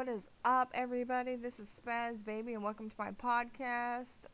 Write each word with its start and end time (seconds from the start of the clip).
what 0.00 0.08
is 0.08 0.28
up, 0.46 0.70
everybody? 0.72 1.36
This 1.36 1.60
is 1.60 1.68
Spaz 1.68 2.24
Baby, 2.24 2.54
and 2.54 2.64
welcome 2.64 2.88
to 2.88 2.96
my 2.98 3.10
podcast. 3.10 4.24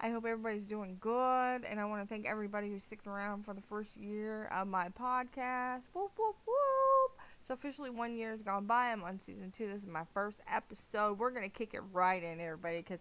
I 0.00 0.10
hope 0.10 0.24
everybody's 0.24 0.66
doing 0.66 0.96
good, 1.00 1.64
and 1.64 1.80
I 1.80 1.84
want 1.86 2.02
to 2.02 2.06
thank 2.08 2.24
everybody 2.24 2.68
who's 2.68 2.84
sticking 2.84 3.10
around 3.10 3.44
for 3.44 3.52
the 3.52 3.62
first 3.62 3.96
year 3.96 4.44
of 4.52 4.68
my 4.68 4.90
podcast. 4.90 5.80
Whoop, 5.92 6.12
whoop, 6.16 6.36
whoop. 6.46 7.20
So, 7.44 7.52
officially, 7.52 7.90
one 7.90 8.16
year 8.16 8.30
has 8.30 8.42
gone 8.42 8.66
by. 8.66 8.92
I'm 8.92 9.02
on 9.02 9.18
season 9.18 9.50
two. 9.50 9.66
This 9.66 9.82
is 9.82 9.88
my 9.88 10.04
first 10.14 10.38
episode. 10.46 11.18
We're 11.18 11.32
going 11.32 11.50
to 11.50 11.58
kick 11.58 11.74
it 11.74 11.82
right 11.92 12.22
in, 12.22 12.38
everybody, 12.38 12.76
because 12.76 13.00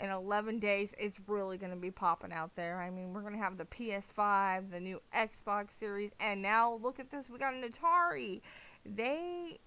in 0.00 0.08
11 0.08 0.58
days, 0.58 0.94
it's 0.98 1.20
really 1.26 1.58
going 1.58 1.72
to 1.72 1.76
be 1.76 1.90
popping 1.90 2.32
out 2.32 2.54
there. 2.54 2.80
I 2.80 2.88
mean, 2.88 3.12
we're 3.12 3.20
going 3.20 3.34
to 3.34 3.40
have 3.40 3.58
the 3.58 3.66
PS5, 3.66 4.70
the 4.70 4.80
new 4.80 5.02
Xbox 5.14 5.72
Series, 5.78 6.12
and 6.18 6.40
now 6.40 6.80
look 6.82 6.98
at 6.98 7.10
this. 7.10 7.28
We 7.28 7.38
got 7.38 7.52
an 7.52 7.62
Atari. 7.62 8.40
They 8.86 9.58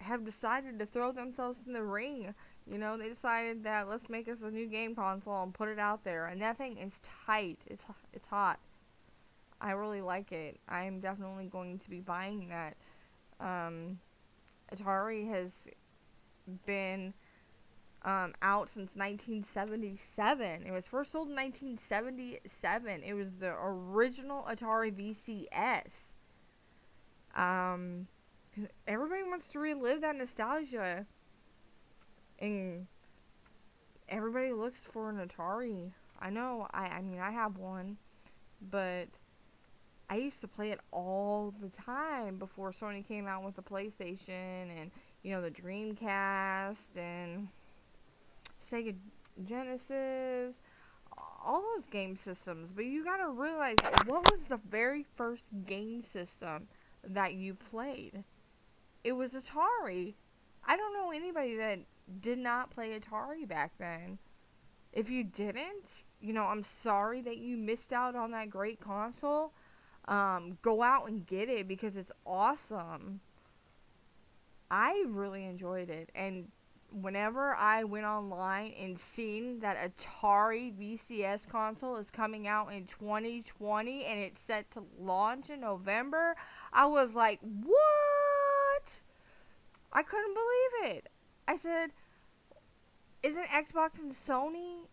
have 0.00 0.24
decided 0.24 0.78
to 0.78 0.86
throw 0.86 1.12
themselves 1.12 1.60
in 1.66 1.72
the 1.72 1.82
ring. 1.82 2.34
You 2.66 2.78
know, 2.78 2.96
they 2.96 3.08
decided 3.08 3.64
that 3.64 3.88
let's 3.88 4.08
make 4.08 4.28
us 4.28 4.42
a 4.42 4.50
new 4.50 4.66
game 4.66 4.94
console 4.94 5.42
and 5.42 5.54
put 5.54 5.68
it 5.68 5.78
out 5.78 6.04
there. 6.04 6.26
And 6.26 6.40
that 6.42 6.58
thing 6.58 6.78
is 6.78 7.00
tight. 7.26 7.58
It's 7.66 7.84
it's 8.12 8.28
hot. 8.28 8.58
I 9.60 9.72
really 9.72 10.00
like 10.00 10.30
it. 10.30 10.60
I 10.68 10.84
am 10.84 11.00
definitely 11.00 11.46
going 11.46 11.78
to 11.78 11.90
be 11.90 12.00
buying 12.00 12.48
that. 12.48 12.76
Um, 13.40 13.98
Atari 14.72 15.28
has 15.28 15.66
been 16.66 17.14
um, 18.04 18.34
out 18.40 18.70
since 18.70 18.94
1977. 18.94 20.64
It 20.66 20.70
was 20.70 20.86
first 20.86 21.12
sold 21.12 21.28
in 21.28 21.34
1977. 21.34 23.02
It 23.02 23.14
was 23.14 23.28
the 23.40 23.54
original 23.60 24.46
Atari 24.48 24.92
VCS. 24.92 26.14
Um, 27.34 28.06
everybody 28.86 29.22
wants 29.22 29.48
to 29.52 29.58
relive 29.58 30.00
that 30.00 30.16
nostalgia. 30.16 31.06
And 32.38 32.86
everybody 34.08 34.52
looks 34.52 34.84
for 34.84 35.10
an 35.10 35.16
Atari. 35.16 35.92
I 36.20 36.30
know, 36.30 36.66
I, 36.72 36.86
I 36.86 37.02
mean, 37.02 37.20
I 37.20 37.30
have 37.30 37.58
one, 37.58 37.96
but 38.70 39.08
I 40.10 40.16
used 40.16 40.40
to 40.40 40.48
play 40.48 40.70
it 40.70 40.80
all 40.90 41.54
the 41.60 41.68
time 41.68 42.38
before 42.38 42.70
Sony 42.70 43.06
came 43.06 43.26
out 43.26 43.44
with 43.44 43.56
the 43.56 43.62
PlayStation 43.62 44.70
and, 44.80 44.90
you 45.22 45.32
know, 45.32 45.42
the 45.42 45.50
Dreamcast 45.50 46.96
and 46.96 47.48
Sega 48.68 48.94
Genesis, 49.44 50.60
all 51.44 51.62
those 51.74 51.86
game 51.86 52.16
systems. 52.16 52.70
But 52.74 52.86
you 52.86 53.04
gotta 53.04 53.28
realize 53.28 53.76
what 54.06 54.30
was 54.30 54.40
the 54.48 54.58
very 54.68 55.04
first 55.16 55.46
game 55.66 56.02
system 56.02 56.68
that 57.06 57.34
you 57.34 57.54
played? 57.54 58.24
It 59.08 59.16
was 59.16 59.30
Atari. 59.32 60.12
I 60.66 60.76
don't 60.76 60.92
know 60.92 61.10
anybody 61.10 61.56
that 61.56 61.78
did 62.20 62.38
not 62.38 62.70
play 62.70 62.90
Atari 62.90 63.48
back 63.48 63.72
then. 63.78 64.18
If 64.92 65.08
you 65.08 65.24
didn't, 65.24 66.04
you 66.20 66.34
know, 66.34 66.44
I'm 66.44 66.62
sorry 66.62 67.22
that 67.22 67.38
you 67.38 67.56
missed 67.56 67.90
out 67.90 68.14
on 68.14 68.32
that 68.32 68.50
great 68.50 68.80
console. 68.80 69.54
Um, 70.06 70.58
go 70.60 70.82
out 70.82 71.08
and 71.08 71.26
get 71.26 71.48
it 71.48 71.66
because 71.66 71.96
it's 71.96 72.12
awesome. 72.26 73.20
I 74.70 75.04
really 75.08 75.46
enjoyed 75.46 75.88
it. 75.88 76.10
And 76.14 76.48
whenever 76.92 77.54
I 77.54 77.84
went 77.84 78.04
online 78.04 78.74
and 78.78 78.98
seen 78.98 79.60
that 79.60 79.78
Atari 79.78 80.70
VCS 80.74 81.48
console 81.48 81.96
is 81.96 82.10
coming 82.10 82.46
out 82.46 82.74
in 82.74 82.84
2020 82.84 84.04
and 84.04 84.20
it's 84.20 84.42
set 84.42 84.70
to 84.72 84.84
launch 84.98 85.48
in 85.48 85.60
November, 85.60 86.36
I 86.74 86.84
was 86.84 87.14
like, 87.14 87.40
what? 87.40 88.27
I 89.92 90.02
couldn't 90.02 90.34
believe 90.34 90.94
it. 90.96 91.08
I 91.46 91.56
said, 91.56 91.92
isn't 93.22 93.46
Xbox 93.46 93.98
and 94.00 94.12
Sony 94.12 94.86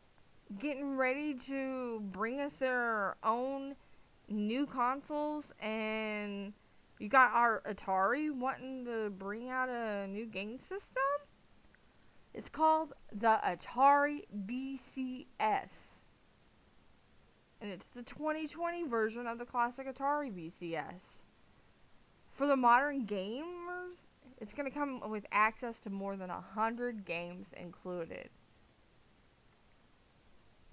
getting 0.58 0.96
ready 0.96 1.34
to 1.34 2.00
bring 2.00 2.40
us 2.40 2.56
their 2.58 3.18
own 3.24 3.76
new 4.28 4.66
consoles 4.66 5.54
and 5.60 6.54
you 6.98 7.10
got 7.10 7.32
our 7.34 7.62
Atari 7.68 8.34
wanting 8.34 8.86
to 8.86 9.10
bring 9.10 9.50
out 9.50 9.70
a 9.70 10.08
new 10.08 10.26
game 10.26 10.58
system? 10.58 11.04
It's 12.34 12.50
called 12.50 12.94
the 13.12 13.40
Atari 13.46 14.22
VCS. 14.36 15.72
And 17.62 17.72
it's 17.72 17.88
the 17.88 18.04
2020 18.04 18.88
version 18.88 19.28
of 19.28 19.38
the 19.38 19.46
classic 19.46 19.88
Atari 19.88 20.32
VCS. 20.32 21.20
For 22.32 22.46
the 22.46 22.58
modern 22.58 23.06
gamers, 23.06 24.06
it's 24.40 24.54
going 24.54 24.70
to 24.70 24.76
come 24.76 25.02
with 25.10 25.26
access 25.32 25.80
to 25.80 25.90
more 25.90 26.16
than 26.16 26.30
100 26.30 27.06
games 27.06 27.50
included. 27.56 28.30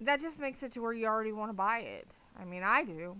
That 0.00 0.20
just 0.20 0.40
makes 0.40 0.62
it 0.62 0.72
to 0.72 0.80
where 0.80 0.92
you 0.92 1.06
already 1.06 1.32
want 1.32 1.50
to 1.50 1.54
buy 1.54 1.78
it. 1.80 2.08
I 2.38 2.44
mean, 2.44 2.62
I 2.62 2.84
do. 2.84 3.18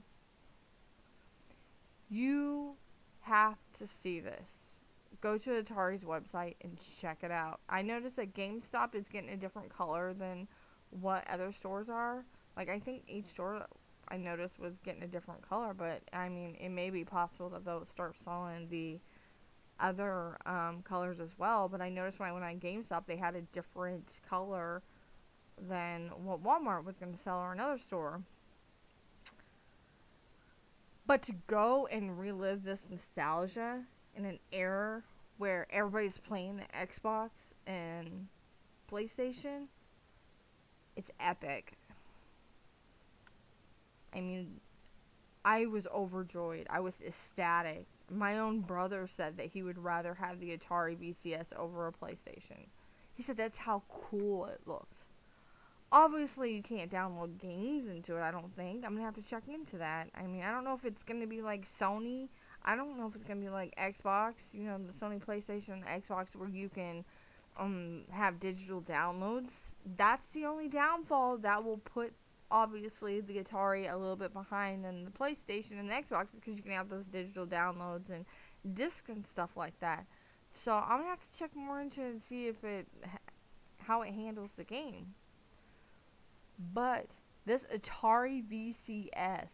You 2.10 2.75
have 3.22 3.58
to 3.78 3.86
see 3.86 4.20
this. 4.20 4.50
Go 5.20 5.38
to 5.38 5.50
Atari's 5.50 6.02
website 6.02 6.56
and 6.62 6.76
check 7.00 7.19
it 7.22 7.31
out. 7.31 7.60
I 7.69 7.82
noticed 7.82 8.16
that 8.16 8.34
GameStop 8.34 8.97
is 8.97 9.08
getting 9.08 9.31
a 9.31 9.36
different 9.36 9.69
color 9.69 10.12
than 10.12 10.48
what 10.91 11.25
other 11.31 11.52
stores 11.52 11.88
are. 11.88 12.25
Like, 12.56 12.69
I 12.69 12.81
think 12.81 13.04
each 13.06 13.26
store 13.26 13.64
I 14.08 14.16
noticed 14.16 14.58
was 14.58 14.78
getting 14.84 15.04
a 15.04 15.06
different 15.06 15.48
color, 15.48 15.72
but 15.72 16.02
I 16.12 16.28
mean, 16.28 16.56
it 16.60 16.70
may 16.70 16.91
be 16.91 17.04
possible 17.04 17.48
that 17.50 17.64
they'll 17.64 17.86
start 17.86 18.19
selling 18.19 18.66
the 18.69 18.98
other 19.82 20.38
um, 20.47 20.82
colors 20.84 21.20
as 21.20 21.38
well. 21.38 21.69
But 21.69 21.81
I 21.82 21.91
noticed 21.91 22.19
when 22.19 22.28
I 22.28 22.32
went 22.32 22.44
on 22.44 22.60
GameStop, 22.60 23.06
they 23.06 23.16
had 23.16 23.34
a 23.34 23.43
different 23.43 24.20
color 24.28 24.82
than 25.69 26.10
what 26.25 26.43
Walmart 26.43 26.84
was 26.84 26.97
going 26.97 27.12
to 27.12 27.19
sell 27.19 27.38
or 27.38 27.53
another 27.53 27.78
store. 27.78 28.22
But 31.06 31.22
to 31.22 31.34
go 31.47 31.87
and 31.91 32.19
relive 32.19 32.65
this 32.65 32.87
nostalgia 32.88 33.82
in 34.16 34.25
an 34.25 34.38
era 34.53 35.03
where 35.37 35.66
everybody's 35.70 36.19
playing 36.19 36.59
the 36.59 36.64
Xbox 36.75 37.31
and 37.66 38.28
PlayStation, 38.91 39.66
it's 40.97 41.10
epic. 41.19 41.72
I 44.14 44.20
mean, 44.20 44.60
I 45.44 45.66
was 45.66 45.86
overjoyed. 45.88 46.66
I 46.70 46.80
was 46.80 47.00
ecstatic 47.00 47.86
my 48.12 48.38
own 48.38 48.60
brother 48.60 49.06
said 49.06 49.36
that 49.36 49.47
he 49.47 49.62
would 49.62 49.78
rather 49.78 50.14
have 50.14 50.41
the 50.41 50.56
Atari 50.56 50.97
VCS 50.97 51.56
over 51.56 51.86
a 51.86 51.92
PlayStation. 51.92 52.66
He 53.14 53.22
said 53.22 53.36
that's 53.36 53.58
how 53.58 53.82
cool 53.88 54.47
it 54.47 54.60
looked. 54.66 55.04
Obviously, 55.91 56.54
you 56.54 56.62
can't 56.62 56.91
download 56.91 57.38
games 57.38 57.86
into 57.86 58.16
it, 58.16 58.22
I 58.22 58.31
don't 58.31 58.54
think. 58.56 58.84
I'm 58.84 58.92
going 58.92 58.98
to 58.98 59.04
have 59.04 59.14
to 59.16 59.22
check 59.22 59.42
into 59.47 59.76
that. 59.76 60.08
I 60.14 60.22
mean, 60.22 60.42
I 60.42 60.50
don't 60.50 60.64
know 60.64 60.72
if 60.72 60.86
it's 60.86 61.02
going 61.02 61.20
to 61.20 61.26
be 61.26 61.42
like 61.42 61.66
Sony. 61.66 62.28
I 62.64 62.76
don't 62.76 62.98
know 62.98 63.06
if 63.06 63.14
it's 63.14 63.25
going 63.25 63.41
to 63.41 63.44
be 63.44 63.52
like 63.52 63.75
Xbox, 63.76 64.34
you 64.54 64.64
know, 64.64 64.78
the 64.78 64.92
Sony 64.92 65.22
PlayStation 65.22 65.84
Xbox 65.84 66.34
where 66.34 66.48
you 66.48 66.69
can 66.69 67.04
um 67.58 68.02
have 68.10 68.41
digital 68.41 68.81
downloads. 68.81 69.50
That's 69.97 70.26
the 70.28 70.47
only 70.47 70.69
downfall 70.69 71.38
that 71.38 71.62
will 71.62 71.78
put 71.78 72.14
obviously 72.52 73.20
the 73.20 73.42
Atari 73.42 73.92
a 73.92 73.96
little 73.96 74.14
bit 74.14 74.32
behind 74.32 74.84
than 74.84 75.04
the 75.04 75.10
PlayStation 75.10 75.80
and 75.80 75.88
the 75.88 75.94
Xbox 75.94 76.26
because 76.32 76.56
you 76.56 76.62
can 76.62 76.72
have 76.72 76.90
those 76.90 77.06
digital 77.06 77.46
downloads 77.46 78.10
and 78.10 78.26
discs 78.74 79.08
and 79.08 79.26
stuff 79.26 79.56
like 79.56 79.80
that. 79.80 80.06
So 80.52 80.74
I'm 80.74 80.98
gonna 80.98 81.08
have 81.08 81.28
to 81.28 81.38
check 81.38 81.56
more 81.56 81.80
into 81.80 82.02
it 82.02 82.10
and 82.10 82.22
see 82.22 82.46
if 82.46 82.62
it 82.62 82.86
how 83.86 84.02
it 84.02 84.12
handles 84.12 84.52
the 84.52 84.64
game. 84.64 85.14
But 86.72 87.16
this 87.46 87.64
Atari 87.74 88.44
VCS 88.44 89.48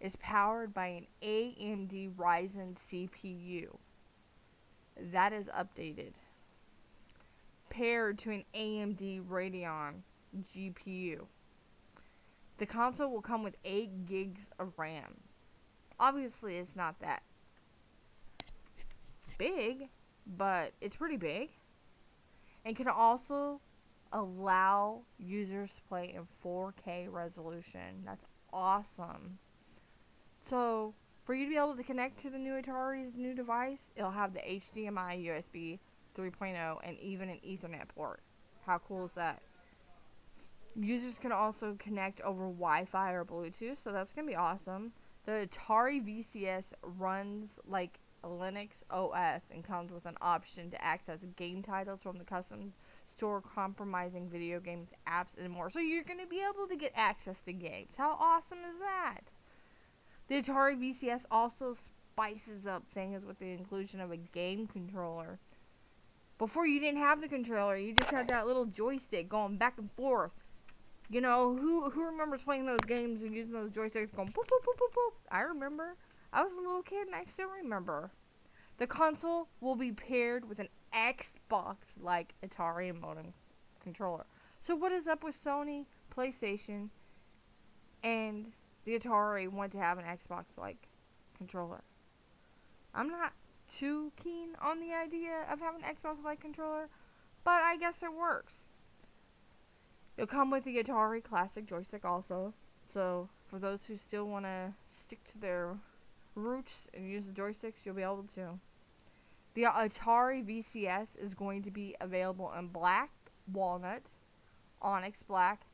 is 0.00 0.16
powered 0.16 0.72
by 0.72 0.86
an 0.86 1.06
AMD 1.20 2.14
Ryzen 2.14 2.76
CPU. 2.76 3.76
That 4.96 5.32
is 5.32 5.46
updated. 5.46 6.12
Paired 7.68 8.18
to 8.20 8.30
an 8.30 8.44
AMD 8.54 9.26
Radeon 9.26 10.02
GPU. 10.54 11.26
The 12.58 12.66
console 12.66 13.10
will 13.10 13.22
come 13.22 13.42
with 13.42 13.56
8 13.64 14.06
gigs 14.06 14.48
of 14.58 14.78
RAM. 14.78 15.20
Obviously, 15.98 16.56
it's 16.56 16.76
not 16.76 17.00
that 17.00 17.22
big, 19.38 19.88
but 20.26 20.72
it's 20.80 20.96
pretty 20.96 21.16
big. 21.16 21.50
And 22.64 22.76
can 22.76 22.88
also 22.88 23.60
allow 24.12 25.02
users 25.18 25.74
to 25.74 25.82
play 25.82 26.14
in 26.14 26.26
4K 26.44 27.06
resolution. 27.10 28.02
That's 28.04 28.24
awesome. 28.52 29.38
So, 30.42 30.94
for 31.24 31.34
you 31.34 31.44
to 31.44 31.50
be 31.50 31.56
able 31.56 31.76
to 31.76 31.82
connect 31.82 32.18
to 32.20 32.30
the 32.30 32.38
new 32.38 32.60
Atari's 32.60 33.16
new 33.16 33.34
device, 33.34 33.82
it'll 33.96 34.10
have 34.10 34.34
the 34.34 34.40
HDMI, 34.40 35.26
USB 35.26 35.78
3.0, 36.16 36.78
and 36.82 36.98
even 36.98 37.28
an 37.28 37.38
Ethernet 37.46 37.88
port. 37.94 38.20
How 38.66 38.78
cool 38.78 39.04
is 39.04 39.12
that? 39.12 39.42
Users 40.80 41.18
can 41.18 41.32
also 41.32 41.74
connect 41.78 42.20
over 42.20 42.44
Wi-Fi 42.44 43.12
or 43.12 43.24
Bluetooth, 43.24 43.82
so 43.82 43.90
that's 43.90 44.12
gonna 44.12 44.28
be 44.28 44.36
awesome. 44.36 44.92
The 45.24 45.48
Atari 45.48 46.00
VCS 46.00 46.72
runs 46.82 47.58
like 47.66 47.98
Linux 48.24 48.70
OS 48.90 49.42
and 49.52 49.64
comes 49.64 49.92
with 49.92 50.06
an 50.06 50.16
option 50.20 50.70
to 50.70 50.84
access 50.84 51.20
game 51.36 51.62
titles 51.62 52.02
from 52.02 52.18
the 52.18 52.24
custom 52.24 52.72
store, 53.08 53.40
compromising 53.40 54.28
video 54.28 54.60
games, 54.60 54.90
apps, 55.06 55.36
and 55.36 55.50
more. 55.50 55.68
So 55.68 55.80
you're 55.80 56.04
to 56.04 56.26
be 56.26 56.42
able 56.48 56.68
to 56.68 56.76
get 56.76 56.92
access 56.94 57.40
to 57.42 57.52
games. 57.52 57.96
How 57.96 58.16
awesome 58.20 58.58
is 58.58 58.78
that? 58.80 59.22
The 60.28 60.42
Atari 60.42 60.78
VCS 60.78 61.24
also 61.30 61.74
spices 61.74 62.66
up 62.66 62.84
things 62.92 63.24
with 63.24 63.38
the 63.38 63.50
inclusion 63.50 64.00
of 64.00 64.12
a 64.12 64.16
game 64.16 64.66
controller. 64.66 65.38
Before 66.38 66.66
you 66.66 66.78
didn't 66.78 67.00
have 67.00 67.20
the 67.20 67.28
controller, 67.28 67.76
you 67.76 67.92
just 67.92 68.10
had 68.10 68.28
that 68.28 68.46
little 68.46 68.66
joystick 68.66 69.28
going 69.28 69.56
back 69.56 69.76
and 69.76 69.90
forth. 69.92 70.32
You 71.10 71.22
know, 71.22 71.56
who 71.56 71.88
who 71.90 72.04
remembers 72.04 72.42
playing 72.42 72.66
those 72.66 72.80
games 72.80 73.22
and 73.22 73.34
using 73.34 73.54
those 73.54 73.70
joysticks 73.70 74.14
going 74.14 74.28
boop 74.28 74.44
boop 74.44 74.60
boop 74.64 74.76
boop 74.78 74.92
boop? 74.94 75.12
I 75.30 75.40
remember. 75.40 75.96
I 76.32 76.42
was 76.42 76.52
a 76.52 76.60
little 76.60 76.82
kid 76.82 77.06
and 77.06 77.16
I 77.16 77.24
still 77.24 77.48
remember. 77.48 78.10
The 78.76 78.86
console 78.86 79.48
will 79.60 79.74
be 79.74 79.90
paired 79.90 80.48
with 80.48 80.58
an 80.58 80.68
Xbox 80.92 81.76
like 82.00 82.34
Atari 82.46 82.98
Modern 82.98 83.32
Controller. 83.82 84.26
So 84.60 84.76
what 84.76 84.92
is 84.92 85.06
up 85.06 85.24
with 85.24 85.34
Sony, 85.34 85.86
PlayStation, 86.14 86.90
and 88.02 88.52
the 88.84 88.98
Atari 88.98 89.48
want 89.48 89.72
to 89.72 89.78
have 89.78 89.98
an 89.98 90.04
Xbox 90.04 90.44
like 90.58 90.88
controller? 91.36 91.82
I'm 92.94 93.08
not 93.08 93.32
too 93.74 94.12
keen 94.22 94.50
on 94.60 94.80
the 94.80 94.92
idea 94.92 95.46
of 95.50 95.60
having 95.60 95.82
an 95.82 95.94
Xbox 95.94 96.24
like 96.24 96.40
controller, 96.40 96.88
but 97.44 97.62
I 97.62 97.76
guess 97.78 98.02
it 98.02 98.12
works. 98.12 98.62
It'll 100.18 100.26
come 100.26 100.50
with 100.50 100.64
the 100.64 100.82
Atari 100.82 101.22
Classic 101.22 101.64
joystick 101.64 102.04
also. 102.04 102.52
So 102.88 103.28
for 103.46 103.60
those 103.60 103.86
who 103.86 103.96
still 103.96 104.26
want 104.26 104.46
to 104.46 104.72
stick 104.92 105.22
to 105.30 105.38
their 105.38 105.76
roots 106.34 106.88
and 106.92 107.08
use 107.08 107.22
the 107.24 107.32
joysticks, 107.32 107.84
you'll 107.84 107.94
be 107.94 108.02
able 108.02 108.24
to. 108.34 108.58
The 109.54 109.62
Atari 109.62 110.44
VCS 110.44 111.16
is 111.16 111.34
going 111.34 111.62
to 111.62 111.70
be 111.70 111.94
available 112.00 112.52
in 112.58 112.66
black, 112.66 113.12
walnut, 113.52 114.02
onyx 114.82 115.22
black, 115.22 115.66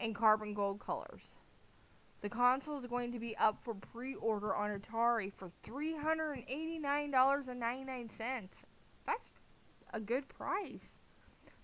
and 0.00 0.14
carbon 0.14 0.54
gold 0.54 0.80
colors. 0.80 1.34
The 2.22 2.30
console 2.30 2.78
is 2.78 2.86
going 2.86 3.12
to 3.12 3.18
be 3.18 3.36
up 3.36 3.58
for 3.62 3.74
pre-order 3.74 4.54
on 4.54 4.80
Atari 4.80 5.30
for 5.30 5.50
$389.99. 5.62 8.48
That's 9.06 9.34
a 9.92 10.00
good 10.00 10.26
price. 10.28 10.96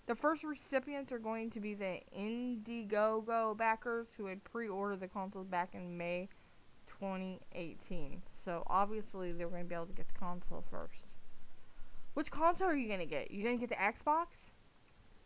The 0.06 0.14
first 0.14 0.44
recipients 0.44 1.10
are 1.10 1.18
going 1.18 1.50
to 1.50 1.60
be 1.60 1.74
the 1.74 1.98
Indiegogo 2.16 3.56
backers 3.56 4.06
who 4.16 4.26
had 4.26 4.44
pre-ordered 4.44 5.00
the 5.00 5.08
consoles 5.08 5.48
back 5.48 5.70
in 5.74 5.98
May 5.98 6.28
2018. 6.86 8.22
So 8.32 8.62
obviously 8.68 9.32
they're 9.32 9.48
going 9.48 9.64
to 9.64 9.68
be 9.68 9.74
able 9.74 9.86
to 9.86 9.92
get 9.92 10.06
the 10.06 10.14
console 10.14 10.64
first. 10.70 11.16
Which 12.14 12.30
console 12.30 12.68
are 12.68 12.74
you 12.74 12.86
going 12.86 13.00
to 13.00 13.06
get? 13.06 13.32
You 13.32 13.42
going 13.42 13.58
to 13.58 13.66
get 13.66 13.76
the 13.76 13.82
Xbox? 13.82 14.26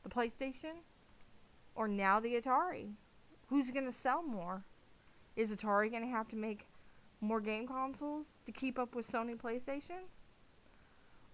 The 0.03 0.09
PlayStation? 0.09 0.79
Or 1.75 1.87
now 1.87 2.19
the 2.19 2.41
Atari? 2.41 2.95
Who's 3.49 3.71
going 3.71 3.85
to 3.85 3.93
sell 3.93 4.23
more? 4.23 4.65
Is 5.37 5.55
Atari 5.55 5.91
going 5.91 6.05
to 6.05 6.09
have 6.09 6.29
to 6.29 6.37
make 6.37 6.67
more 7.21 7.41
game 7.43 7.67
consoles 7.67 8.29
to 8.47 8.53
keep 8.53 8.79
up 8.79 8.95
with 8.95 9.11
Sony 9.11 9.37
PlayStation? 9.37 10.09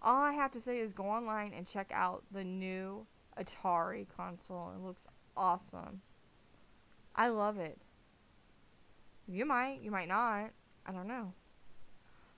All 0.02 0.20
I 0.20 0.32
have 0.32 0.50
to 0.52 0.60
say 0.60 0.78
is 0.78 0.92
go 0.92 1.04
online 1.04 1.52
and 1.56 1.64
check 1.64 1.90
out 1.94 2.24
the 2.32 2.44
new 2.44 3.06
Atari 3.38 4.06
console. 4.16 4.72
It 4.74 4.84
looks 4.84 5.06
awesome. 5.36 6.02
I 7.14 7.28
love 7.28 7.58
it. 7.58 7.78
You 9.26 9.44
might, 9.44 9.80
you 9.82 9.90
might 9.90 10.08
not. 10.08 10.50
I 10.86 10.92
don't 10.92 11.08
know. 11.08 11.32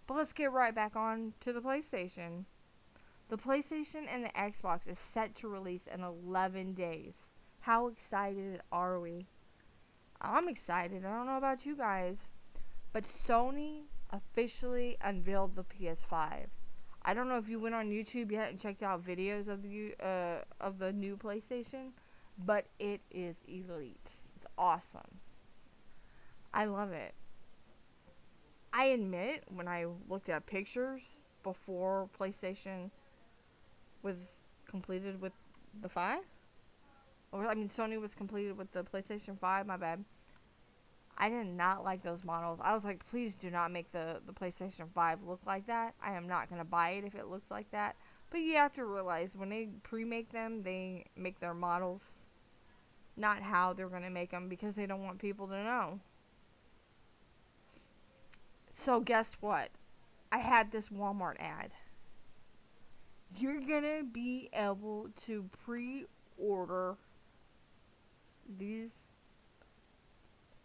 But 0.07 0.17
let's 0.17 0.33
get 0.33 0.53
right 0.53 0.75
back 0.75 0.97
on 0.97 1.35
to 1.41 1.53
the 1.53 1.61
PlayStation. 1.61 2.45
The 3.29 3.37
PlayStation 3.37 4.07
and 4.09 4.25
the 4.25 4.31
Xbox 4.31 4.87
is 4.87 4.99
set 4.99 5.35
to 5.37 5.49
release 5.49 5.87
in 5.87 6.03
11 6.03 6.73
days. 6.73 7.33
How 7.61 7.89
excited 7.89 8.63
are 8.73 8.99
we? 8.99 9.27
I'm 10.21 10.49
excited. 10.49 11.05
I 11.05 11.11
don't 11.11 11.27
know 11.27 11.37
about 11.37 11.67
you 11.67 11.77
guys. 11.77 12.29
But 12.93 13.05
Sony 13.05 13.83
officially 14.11 14.97
unveiled 15.03 15.55
the 15.55 15.65
PS5. 15.65 16.47
I 17.09 17.15
don't 17.15 17.27
know 17.27 17.39
if 17.39 17.49
you 17.49 17.59
went 17.59 17.75
on 17.75 17.89
YouTube 17.89 18.31
yet 18.31 18.51
and 18.51 18.61
checked 18.61 18.83
out 18.83 19.03
videos 19.03 19.49
of 19.49 19.63
the 19.63 19.95
uh, 19.99 20.41
of 20.61 20.79
the 20.79 20.93
new 20.93 21.17
PlayStation, 21.17 21.93
but 22.45 22.67
it 22.79 23.01
is 23.11 23.37
elite. 23.49 24.11
It's 24.37 24.45
awesome. 24.59 25.17
I 26.53 26.67
love 26.67 26.93
it. 26.93 27.15
I 28.75 28.89
admit 28.89 29.45
when 29.49 29.67
I 29.67 29.87
looked 30.11 30.29
at 30.29 30.45
pictures 30.45 31.01
before 31.43 32.11
PlayStation 32.21 32.91
was 34.03 34.41
completed 34.69 35.19
with 35.19 35.33
the 35.81 35.89
5 35.89 36.19
or 37.33 37.47
I 37.47 37.55
mean 37.55 37.71
Sony 37.71 37.99
was 37.99 38.15
completed 38.15 38.59
with 38.59 38.73
the 38.73 38.85
PlayStation 38.85 39.39
5, 39.39 39.67
my 39.67 39.79
bad. 39.79 40.05
I 41.21 41.29
did 41.29 41.49
not 41.49 41.83
like 41.83 42.03
those 42.03 42.25
models. 42.25 42.61
I 42.63 42.75
was 42.75 42.85
like, 42.85 43.05
please 43.09 43.35
do 43.35 43.51
not 43.51 43.73
make 43.73 43.91
the, 43.91 44.21
the 44.25 44.33
PlayStation 44.33 44.89
5 44.95 45.25
look 45.25 45.41
like 45.45 45.67
that. 45.67 45.95
I 46.01 46.13
am 46.13 46.29
not 46.29 46.49
going 46.49 46.61
to 46.61 46.65
buy 46.65 46.91
it 46.91 47.05
if 47.05 47.17
it 47.17 47.27
looks 47.27 47.51
like 47.51 47.71
that. 47.73 47.97
But 48.31 48.41
you 48.41 48.55
have 48.55 48.73
to 48.75 48.85
realize 48.85 49.35
when 49.35 49.49
they 49.49 49.69
pre 49.83 50.05
make 50.05 50.31
them, 50.31 50.63
they 50.63 51.07
make 51.17 51.41
their 51.41 51.55
models 51.55 52.23
not 53.17 53.43
how 53.43 53.73
they're 53.73 53.89
going 53.89 54.03
to 54.03 54.11
make 54.11 54.31
them 54.31 54.49
because 54.49 54.77
they 54.77 54.87
don't 54.87 55.03
want 55.03 55.19
people 55.19 55.49
to 55.49 55.65
know. 55.65 55.99
So, 58.73 59.01
guess 59.01 59.37
what? 59.41 59.71
I 60.31 60.39
had 60.39 60.71
this 60.71 60.89
Walmart 60.89 61.37
ad. 61.41 61.73
You're 63.37 63.61
going 63.61 63.83
to 63.83 64.05
be 64.05 64.51
able 64.53 65.09
to 65.25 65.51
pre 65.65 66.05
order 66.37 66.97
these 68.59 68.93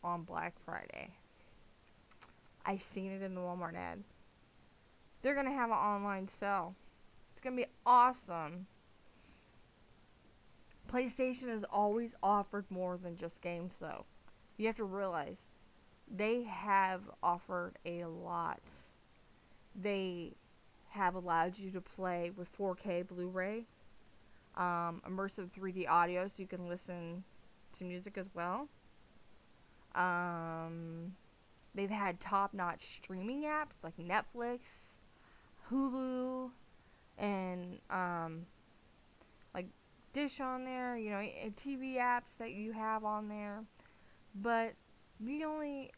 on 0.04 0.24
Black 0.24 0.54
Friday. 0.66 1.10
I 2.66 2.78
seen 2.78 3.12
it 3.12 3.22
in 3.22 3.36
the 3.36 3.42
Walmart 3.42 3.76
ad. 3.76 4.04
They're 5.22 5.36
gonna 5.36 5.54
have 5.54 5.70
an 5.70 5.78
online 5.78 6.28
sale. 6.28 6.76
It's 7.32 7.42
gonna 7.42 7.56
be 7.56 7.66
awesome. 7.86 8.68
PlayStation 10.92 11.48
has 11.50 11.64
always 11.72 12.14
offered 12.22 12.66
more 12.70 12.98
than 12.98 13.16
just 13.16 13.42
games 13.42 13.76
though. 13.80 14.06
You 14.58 14.68
have 14.68 14.76
to 14.78 14.84
realize 14.84 15.50
they 16.10 16.44
have 16.44 17.02
offered 17.22 17.74
a 17.86 18.06
lot. 18.06 18.62
They 19.76 20.34
have 20.92 21.16
allowed 21.16 21.58
you 21.58 21.72
to 21.72 21.82
play 21.82 22.32
with 22.36 22.56
4K 22.56 23.08
Blu-ray, 23.08 23.66
um, 24.56 25.02
immersive 25.08 25.50
3D 25.52 25.90
audio, 25.90 26.28
so 26.28 26.36
you 26.38 26.48
can 26.48 26.68
listen 26.68 27.24
to 27.78 27.84
music 27.84 28.18
as 28.18 28.28
well. 28.36 28.68
Um, 29.96 31.16
they've 31.76 31.90
had 31.90 32.20
top 32.20 32.54
notch 32.54 32.86
streaming 32.86 33.44
apps 33.44 33.76
like 33.84 33.98
Netflix, 33.98 34.60
Hulu, 35.70 36.52
and 37.18 37.80
um, 37.90 38.46
like 39.54 39.68
Dish 40.14 40.40
on 40.40 40.66
there, 40.66 40.98
you 40.98 41.10
know, 41.10 41.24
TV 41.56 41.98
apps 41.98 42.38
that 42.40 42.52
you 42.52 42.72
have 42.72 43.04
on 43.04 43.28
there. 43.28 43.64
But 44.36 44.74
the 45.20 45.44
only 45.44 45.92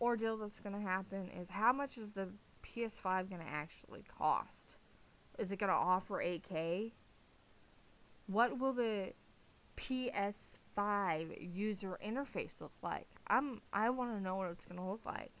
ordeal 0.00 0.36
that's 0.36 0.60
going 0.60 0.74
to 0.74 0.86
happen 0.86 1.30
is 1.40 1.48
how 1.48 1.72
much 1.72 1.96
is 1.96 2.10
the 2.10 2.28
PS5 2.62 3.30
going 3.30 3.42
to 3.42 3.48
actually 3.48 4.04
cost? 4.18 4.76
Is 5.38 5.52
it 5.52 5.58
going 5.58 5.70
to 5.70 5.76
offer 5.76 6.22
8K? 6.22 6.92
What 8.26 8.58
will 8.58 8.72
the 8.72 9.12
PS 9.76 10.36
5 10.74 11.32
user 11.40 11.98
interface 12.04 12.60
look 12.60 12.72
like? 12.82 13.06
I'm 13.26 13.60
I 13.72 13.90
want 13.90 14.16
to 14.16 14.22
know 14.22 14.36
what 14.36 14.50
it's 14.50 14.64
going 14.64 14.80
to 14.80 14.86
look 14.86 15.06
like. 15.06 15.32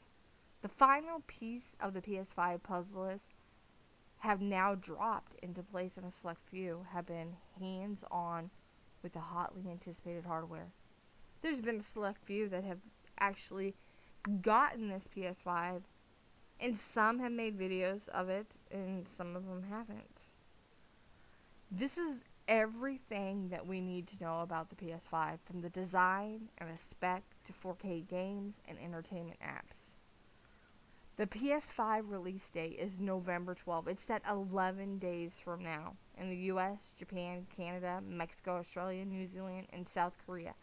The 0.62 0.68
final 0.68 1.22
piece 1.26 1.76
of 1.80 1.92
the 1.92 2.00
PS5 2.00 2.62
puzzle 2.62 3.02
list 3.02 3.34
have 4.20 4.40
now 4.40 4.74
dropped 4.74 5.34
into 5.42 5.62
place 5.62 5.98
and 5.98 6.06
a 6.06 6.10
select 6.10 6.40
few 6.50 6.86
have 6.92 7.06
been 7.06 7.36
hands-on 7.60 8.50
with 9.02 9.12
the 9.12 9.20
hotly 9.20 9.70
anticipated 9.70 10.24
hardware. 10.24 10.68
There's 11.42 11.60
been 11.60 11.80
a 11.80 11.82
select 11.82 12.24
few 12.24 12.48
that 12.48 12.64
have 12.64 12.78
actually 13.20 13.74
gotten 14.40 14.88
this 14.88 15.06
PS5 15.14 15.82
and 16.58 16.78
some 16.78 17.18
have 17.18 17.32
made 17.32 17.58
videos 17.58 18.08
of 18.08 18.30
it 18.30 18.46
and 18.70 19.06
some 19.06 19.36
of 19.36 19.46
them 19.46 19.64
haven't. 19.68 20.20
This 21.70 21.98
is 21.98 22.20
everything 22.48 23.48
that 23.48 23.66
we 23.66 23.80
need 23.80 24.06
to 24.08 24.22
know 24.22 24.40
about 24.40 24.70
the 24.70 24.76
PS5 24.76 25.38
from 25.44 25.60
the 25.60 25.70
design 25.70 26.48
and 26.58 26.70
the 26.70 26.78
spec 26.78 27.22
to 27.44 27.52
4K 27.52 28.06
games 28.08 28.54
and 28.68 28.78
entertainment 28.78 29.38
apps. 29.40 29.94
The 31.16 31.26
PS5 31.26 32.10
release 32.10 32.48
date 32.48 32.76
is 32.78 32.98
November 32.98 33.54
12. 33.54 33.88
It's 33.88 34.02
set 34.02 34.22
11 34.28 34.98
days 34.98 35.40
from 35.42 35.62
now 35.62 35.94
in 36.18 36.28
the 36.28 36.36
US, 36.36 36.78
Japan, 36.98 37.46
Canada, 37.56 38.02
Mexico, 38.06 38.56
Australia, 38.56 39.04
New 39.04 39.26
Zealand, 39.28 39.68
and 39.72 39.88
South 39.88 40.16
Korea. 40.26 40.54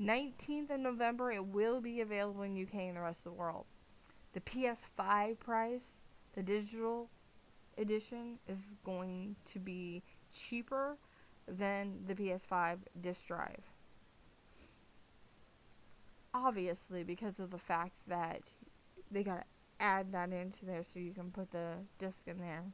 19th 0.00 0.70
of 0.70 0.80
November, 0.80 1.30
it 1.30 1.44
will 1.44 1.80
be 1.80 2.00
available 2.00 2.42
in 2.42 2.60
UK 2.60 2.74
and 2.74 2.96
the 2.96 3.00
rest 3.00 3.18
of 3.18 3.24
the 3.24 3.38
world. 3.38 3.66
The 4.32 4.40
PS5 4.40 5.38
price 5.38 6.00
the 6.34 6.42
digital 6.42 7.10
edition 7.76 8.38
is 8.48 8.76
going 8.84 9.36
to 9.52 9.58
be 9.58 10.02
cheaper 10.32 10.96
than 11.46 12.04
the 12.06 12.14
PS5 12.14 12.78
disc 13.00 13.26
drive. 13.26 13.64
Obviously, 16.34 17.02
because 17.02 17.38
of 17.40 17.50
the 17.50 17.58
fact 17.58 17.96
that 18.08 18.42
they 19.10 19.22
gotta 19.22 19.44
add 19.78 20.12
that 20.12 20.32
into 20.32 20.64
there 20.64 20.82
so 20.82 20.98
you 20.98 21.12
can 21.12 21.30
put 21.30 21.50
the 21.50 21.74
disc 21.98 22.26
in 22.26 22.38
there. 22.38 22.64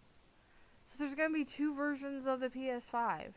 So 0.85 1.03
there's 1.03 1.15
gonna 1.15 1.35
be 1.35 1.45
two 1.45 1.75
versions 1.75 2.27
of 2.27 2.41
the 2.41 2.49
PS5. 2.49 3.33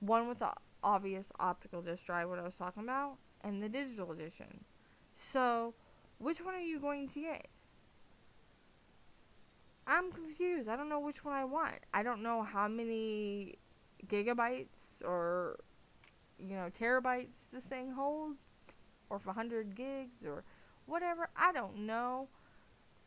One 0.00 0.28
with 0.28 0.38
the 0.38 0.52
obvious 0.82 1.30
optical 1.38 1.82
disc 1.82 2.06
drive, 2.06 2.28
what 2.28 2.38
I 2.38 2.42
was 2.42 2.56
talking 2.56 2.82
about, 2.82 3.16
and 3.42 3.62
the 3.62 3.68
digital 3.68 4.12
edition. 4.12 4.64
So, 5.16 5.74
which 6.18 6.44
one 6.44 6.54
are 6.54 6.60
you 6.60 6.80
going 6.80 7.08
to 7.08 7.20
get? 7.20 7.48
I'm 9.86 10.12
confused. 10.12 10.68
I 10.68 10.76
don't 10.76 10.88
know 10.88 11.00
which 11.00 11.24
one 11.24 11.34
I 11.34 11.44
want. 11.44 11.74
I 11.92 12.02
don't 12.02 12.22
know 12.22 12.42
how 12.42 12.68
many 12.68 13.56
gigabytes 14.08 15.02
or 15.04 15.58
you 16.38 16.54
know 16.56 16.68
terabytes 16.78 17.48
this 17.52 17.64
thing 17.64 17.92
holds 17.92 18.38
or 19.10 19.18
if 19.18 19.26
100 19.26 19.74
gigs 19.74 20.24
or 20.24 20.44
whatever. 20.86 21.28
I 21.36 21.52
don't 21.52 21.86
know. 21.86 22.28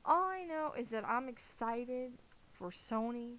All 0.05 0.23
I 0.23 0.43
know 0.43 0.71
is 0.77 0.89
that 0.89 1.03
I'm 1.07 1.27
excited 1.27 2.13
for 2.53 2.69
Sony 2.69 3.37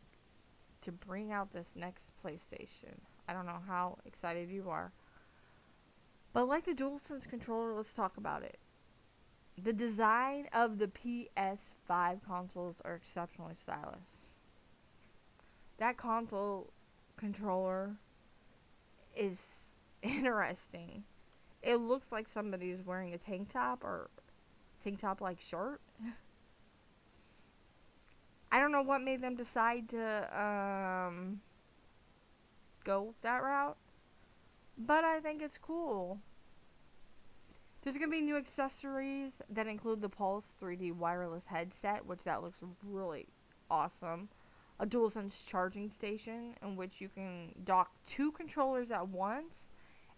to 0.83 0.93
bring 0.93 1.31
out 1.31 1.53
this 1.53 1.71
next 1.77 2.13
PlayStation. 2.25 2.99
I 3.29 3.33
don't 3.33 3.47
know 3.47 3.63
how 3.67 3.99
excited 4.05 4.51
you 4.51 4.69
are. 4.69 4.93
But 6.33 6.49
like 6.49 6.65
the 6.65 6.75
DualSense 6.75 7.29
controller, 7.29 7.73
let's 7.73 7.93
talk 7.93 8.17
about 8.17 8.43
it. 8.43 8.59
The 9.57 9.73
design 9.73 10.49
of 10.53 10.79
the 10.79 10.89
PS5 10.89 12.21
consoles 12.27 12.77
are 12.85 12.95
exceptionally 12.95 13.55
stylish. 13.55 14.27
That 15.79 15.97
console 15.97 16.73
controller 17.16 17.96
is 19.16 19.38
interesting. 20.02 21.04
It 21.62 21.76
looks 21.76 22.12
like 22.12 22.28
somebody's 22.28 22.85
wearing 22.85 23.12
a 23.14 23.18
tank 23.18 23.52
top 23.52 23.82
or 23.82 24.11
tank 24.82 25.00
top 25.00 25.20
like 25.20 25.40
shirt. 25.40 25.80
I 28.52 28.61
don't 28.61 28.73
know 28.73 28.82
what 28.82 29.02
made 29.02 29.20
them 29.20 29.35
decide 29.35 29.88
to 29.90 30.40
um, 30.40 31.40
go 32.85 33.14
that 33.23 33.42
route, 33.42 33.76
but 34.78 35.04
I 35.04 35.20
think 35.20 35.42
it's 35.42 35.58
cool. 35.58 36.20
There's 37.82 37.99
to 37.99 38.08
be 38.08 38.20
new 38.20 38.37
accessories 38.37 39.42
that 39.49 39.66
include 39.66 40.00
the 40.00 40.08
Pulse 40.08 40.54
3D 40.61 40.92
wireless 40.92 41.46
headset, 41.46 42.04
which 42.06 42.25
that 42.25 42.42
looks 42.42 42.58
really 42.82 43.28
awesome. 43.70 44.28
A 44.78 44.87
DualSense 44.87 45.47
charging 45.47 45.88
station 45.88 46.54
in 46.62 46.76
which 46.76 47.00
you 47.00 47.09
can 47.09 47.54
dock 47.64 47.92
two 48.06 48.30
controllers 48.33 48.90
at 48.90 49.09
once, 49.09 49.71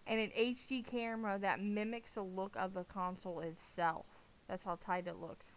and 0.05 0.19
an 0.19 0.31
HD 0.37 0.85
camera 0.85 1.37
that 1.39 1.61
mimics 1.61 2.15
the 2.15 2.23
look 2.23 2.55
of 2.57 2.73
the 2.73 2.83
console 2.83 3.39
itself. 3.39 4.05
That's 4.47 4.65
how 4.65 4.77
tight 4.81 5.07
it 5.07 5.17
looks. 5.17 5.55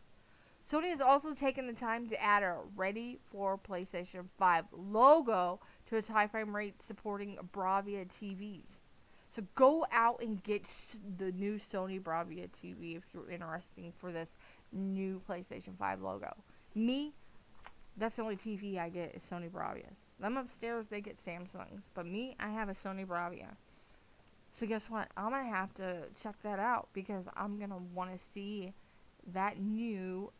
Sony 0.71 0.90
has 0.90 1.00
also 1.00 1.35
taken 1.35 1.66
the 1.66 1.73
time 1.73 2.06
to 2.09 2.23
add 2.23 2.42
a 2.42 2.59
ready 2.76 3.18
for 3.30 3.59
PlayStation 3.59 4.26
5 4.38 4.66
logo 4.73 5.61
to 5.87 5.97
its 5.97 6.09
high 6.09 6.28
frame 6.28 6.54
rate 6.54 6.82
supporting 6.82 7.37
Bravia 7.52 8.06
TVs. 8.06 8.80
So 9.30 9.42
go 9.54 9.87
out 9.90 10.23
and 10.23 10.42
get 10.42 10.68
the 11.18 11.32
new 11.32 11.54
Sony 11.54 12.00
Bravia 12.00 12.49
TV 12.50 12.97
if 12.97 13.04
you're 13.12 13.30
interested 13.30 13.92
for 13.97 14.12
this 14.12 14.28
new 14.71 15.21
PlayStation 15.28 15.76
5 15.78 16.02
logo. 16.02 16.37
Me, 16.75 17.14
that's 17.96 18.16
the 18.16 18.22
only 18.22 18.37
TV 18.37 18.78
I 18.78 18.88
get 18.88 19.14
is 19.14 19.22
Sony 19.22 19.50
Bravias. 19.50 19.96
Them 20.18 20.37
upstairs, 20.37 20.87
they 20.88 21.00
get 21.00 21.16
Samsungs. 21.16 21.82
But 21.94 22.06
me, 22.06 22.37
I 22.38 22.49
have 22.49 22.68
a 22.68 22.75
Sony 22.75 23.06
Bravia. 23.06 23.56
So 24.54 24.66
guess 24.66 24.88
what? 24.90 25.08
I'm 25.16 25.30
going 25.30 25.44
to 25.44 25.50
have 25.50 25.75
to 25.75 26.04
check 26.20 26.37
that 26.42 26.58
out 26.58 26.88
because 26.92 27.25
I'm 27.37 27.58
going 27.58 27.70
to 27.70 27.80
want 27.94 28.12
to 28.12 28.25
see 28.32 28.72
that 29.32 29.58
new 29.61 30.30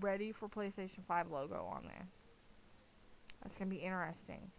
ready 0.00 0.32
for 0.32 0.48
PlayStation 0.48 1.04
5 1.06 1.30
logo 1.30 1.68
on 1.70 1.84
there. 1.84 2.06
That's 3.42 3.56
going 3.56 3.70
to 3.70 3.76
be 3.76 3.82
interesting. 3.82 4.50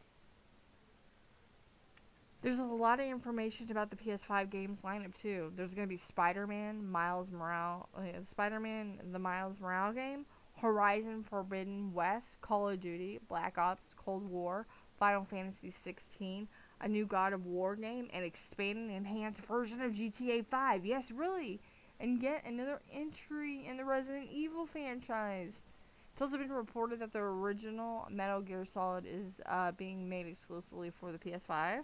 There's 2.41 2.59
a 2.59 2.65
lot 2.65 2.99
of 2.99 3.05
information 3.05 3.71
about 3.71 3.89
the 3.89 3.95
PS5 3.95 4.49
games 4.49 4.79
lineup 4.83 5.19
too. 5.19 5.53
There's 5.55 5.73
going 5.73 5.87
to 5.87 5.89
be 5.89 5.97
Spider-Man, 5.97 6.85
Miles 6.91 7.31
Morales, 7.31 7.85
uh, 7.97 8.01
Spider-Man, 8.27 8.99
the 9.13 9.19
Miles 9.19 9.55
Morales 9.61 9.95
game, 9.95 10.25
Horizon 10.57 11.23
Forbidden 11.23 11.93
West, 11.93 12.39
Call 12.41 12.69
of 12.69 12.79
Duty, 12.79 13.19
Black 13.27 13.57
Ops, 13.57 13.83
Cold 13.95 14.29
War, 14.29 14.65
Final 14.97 15.25
Fantasy 15.25 15.71
16, 15.71 16.47
a 16.79 16.87
new 16.87 17.05
God 17.05 17.33
of 17.33 17.45
War 17.45 17.75
game, 17.75 18.09
an 18.13 18.23
expanded 18.23 18.89
enhanced 18.89 19.41
version 19.41 19.81
of 19.81 19.93
GTA 19.93 20.45
5. 20.45 20.85
Yes, 20.85 21.11
really. 21.11 21.59
And 21.99 22.21
yet 22.21 22.43
another 22.45 22.81
entry 22.91 23.65
in 23.65 23.77
the 23.77 23.85
Resident 23.85 24.29
Evil 24.31 24.65
franchise. 24.65 25.63
It's 26.11 26.21
also 26.21 26.37
been 26.37 26.51
reported 26.51 26.99
that 26.99 27.11
the 27.11 27.19
original 27.19 28.07
Metal 28.11 28.41
Gear 28.41 28.65
Solid 28.65 29.05
is 29.07 29.41
uh, 29.47 29.71
being 29.71 30.07
made 30.07 30.27
exclusively 30.27 30.91
for 30.91 31.11
the 31.11 31.17
PS5. 31.17 31.83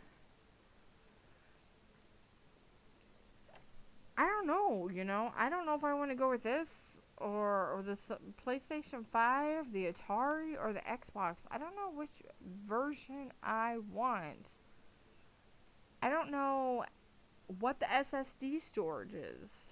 I 4.18 4.26
don't 4.26 4.48
know, 4.48 4.90
you 4.94 5.04
know. 5.04 5.32
I 5.38 5.50
don't 5.50 5.66
know 5.66 5.76
if 5.76 5.84
I 5.84 5.94
want 5.94 6.12
to 6.12 6.16
go 6.16 6.30
with 6.30 6.44
this 6.44 7.00
or 7.20 7.72
or 7.72 7.84
the 7.84 7.98
PlayStation 8.46 9.06
5, 9.06 9.72
the 9.72 9.86
Atari 9.86 10.56
or 10.60 10.74
the 10.74 10.82
Xbox. 10.82 11.38
I 11.52 11.58
don't 11.58 11.76
know 11.76 11.92
which 11.94 12.22
version 12.68 13.32
I 13.44 13.78
want. 13.92 14.48
I 16.02 16.10
don't 16.10 16.32
know 16.32 16.86
what 17.60 17.80
the 17.80 17.88
SSD 17.88 18.62
storage 18.62 19.14
is. 19.14 19.66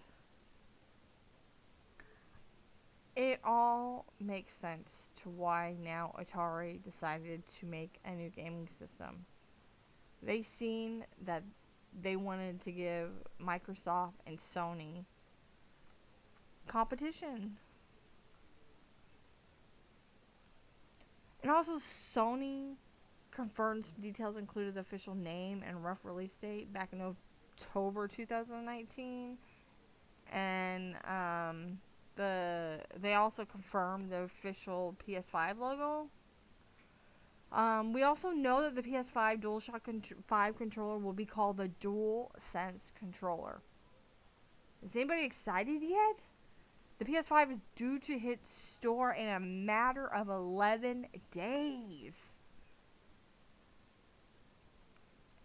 It 3.15 3.39
all 3.43 4.05
makes 4.19 4.53
sense 4.53 5.09
to 5.23 5.29
why 5.29 5.75
now 5.83 6.13
Atari 6.19 6.83
decided 6.83 7.47
to 7.47 7.65
make 7.65 7.99
a 8.05 8.11
new 8.11 8.29
gaming 8.29 8.67
system. 8.69 9.25
They 10.21 10.41
seen 10.41 11.05
that 11.23 11.43
they 11.99 12.15
wanted 12.15 12.61
to 12.61 12.71
give 12.71 13.09
Microsoft 13.41 14.13
and 14.27 14.37
Sony 14.37 15.05
competition. 16.67 17.57
And 21.41 21.51
also, 21.51 21.73
Sony 21.77 22.75
confirmed 23.31 23.85
some 23.85 24.01
details, 24.01 24.37
included 24.37 24.75
the 24.75 24.81
official 24.81 25.15
name 25.15 25.63
and 25.65 25.83
rough 25.83 25.99
release 26.03 26.35
date 26.35 26.73
back 26.73 26.89
in 26.91 27.01
October 27.01 28.07
2019. 28.07 29.37
And 30.31 30.95
um, 31.05 31.79
the 32.15 32.81
they 32.99 33.13
also 33.13 33.45
confirmed 33.45 34.11
the 34.11 34.23
official 34.23 34.95
PS5 35.07 35.59
logo 35.59 36.09
um, 37.51 37.93
we 37.93 38.03
also 38.03 38.29
know 38.31 38.61
that 38.61 38.75
the 38.75 38.83
PS5 38.83 39.41
DualShock 39.41 39.83
con- 39.83 40.01
5 40.27 40.57
controller 40.57 40.97
will 40.97 41.13
be 41.13 41.25
called 41.25 41.57
the 41.57 41.69
DualSense 41.81 42.91
controller. 42.93 43.61
Is 44.83 44.95
anybody 44.95 45.23
excited 45.23 45.81
yet? 45.81 46.23
The 46.99 47.05
PS5 47.05 47.51
is 47.51 47.59
due 47.75 47.99
to 47.99 48.17
hit 48.17 48.47
store 48.47 49.11
in 49.11 49.27
a 49.27 49.39
matter 49.39 50.07
of 50.07 50.29
11 50.29 51.07
days. 51.31 52.31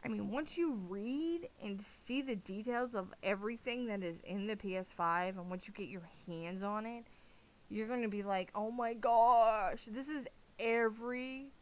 I 0.04 0.09
mean, 0.09 0.30
once 0.30 0.56
you 0.56 0.80
read 0.88 1.49
and 1.62 1.80
see 1.80 2.23
the 2.23 2.35
details 2.35 2.94
of 2.94 3.12
everything 3.23 3.87
that 3.87 4.02
is 4.02 4.21
in 4.25 4.47
the 4.47 4.56
PS5 4.56 5.38
and 5.38 5.49
once 5.50 5.68
you 5.68 5.75
get 5.75 5.88
your 5.88 6.09
hands 6.26 6.62
on 6.62 6.87
it, 6.87 7.04
you're 7.68 7.87
going 7.87 8.02
to 8.02 8.09
be 8.09 8.23
like, 8.23 8.50
oh 8.54 8.71
my 8.71 8.94
gosh, 8.94 9.85
this 9.87 10.09
is 10.09 10.26
every 10.59 11.52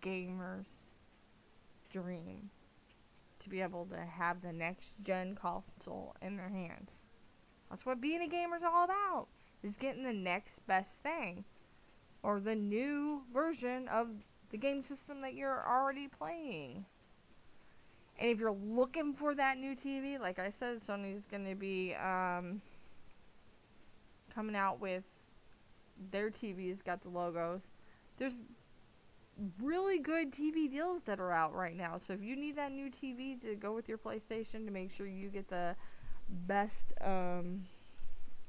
gamer's 0.00 0.66
dream 1.90 2.50
to 3.38 3.48
be 3.48 3.60
able 3.60 3.86
to 3.86 4.00
have 4.00 4.42
the 4.42 4.52
next 4.52 5.04
gen 5.04 5.34
console 5.34 6.16
in 6.20 6.36
their 6.36 6.48
hands. 6.48 6.90
That's 7.70 7.84
what 7.84 8.00
being 8.00 8.22
a 8.22 8.28
gamer 8.28 8.56
is 8.56 8.62
all 8.62 8.84
about. 8.84 9.26
Is 9.62 9.76
getting 9.76 10.04
the 10.04 10.12
next 10.12 10.66
best 10.66 11.02
thing 11.02 11.44
or 12.22 12.40
the 12.40 12.54
new 12.54 13.22
version 13.32 13.88
of 13.88 14.08
the 14.50 14.56
game 14.56 14.82
system 14.82 15.20
that 15.22 15.34
you're 15.34 15.64
already 15.66 16.08
playing. 16.08 16.84
And 18.18 18.30
if 18.30 18.38
you're 18.38 18.52
looking 18.52 19.12
for 19.12 19.34
that 19.34 19.58
new 19.58 19.74
TV, 19.74 20.18
like 20.18 20.38
I 20.38 20.50
said, 20.50 20.80
Sony's 20.80 21.26
going 21.26 21.46
to 21.46 21.54
be 21.54 21.94
um, 21.94 22.62
coming 24.34 24.56
out 24.56 24.80
with 24.80 25.04
their 26.10 26.30
TVs 26.30 26.84
got 26.84 27.02
the 27.02 27.08
logos. 27.08 27.62
There's 28.18 28.42
really 29.62 29.98
good 29.98 30.32
TV 30.32 30.70
deals 30.70 31.02
that 31.04 31.20
are 31.20 31.32
out 31.32 31.54
right 31.54 31.76
now. 31.76 31.98
So 31.98 32.12
if 32.12 32.22
you 32.22 32.36
need 32.36 32.56
that 32.56 32.72
new 32.72 32.90
TV 32.90 33.40
to 33.42 33.54
go 33.54 33.74
with 33.74 33.88
your 33.88 33.98
PlayStation 33.98 34.64
to 34.64 34.70
make 34.70 34.90
sure 34.90 35.06
you 35.06 35.28
get 35.28 35.48
the 35.48 35.76
best 36.28 36.92
um, 37.00 37.64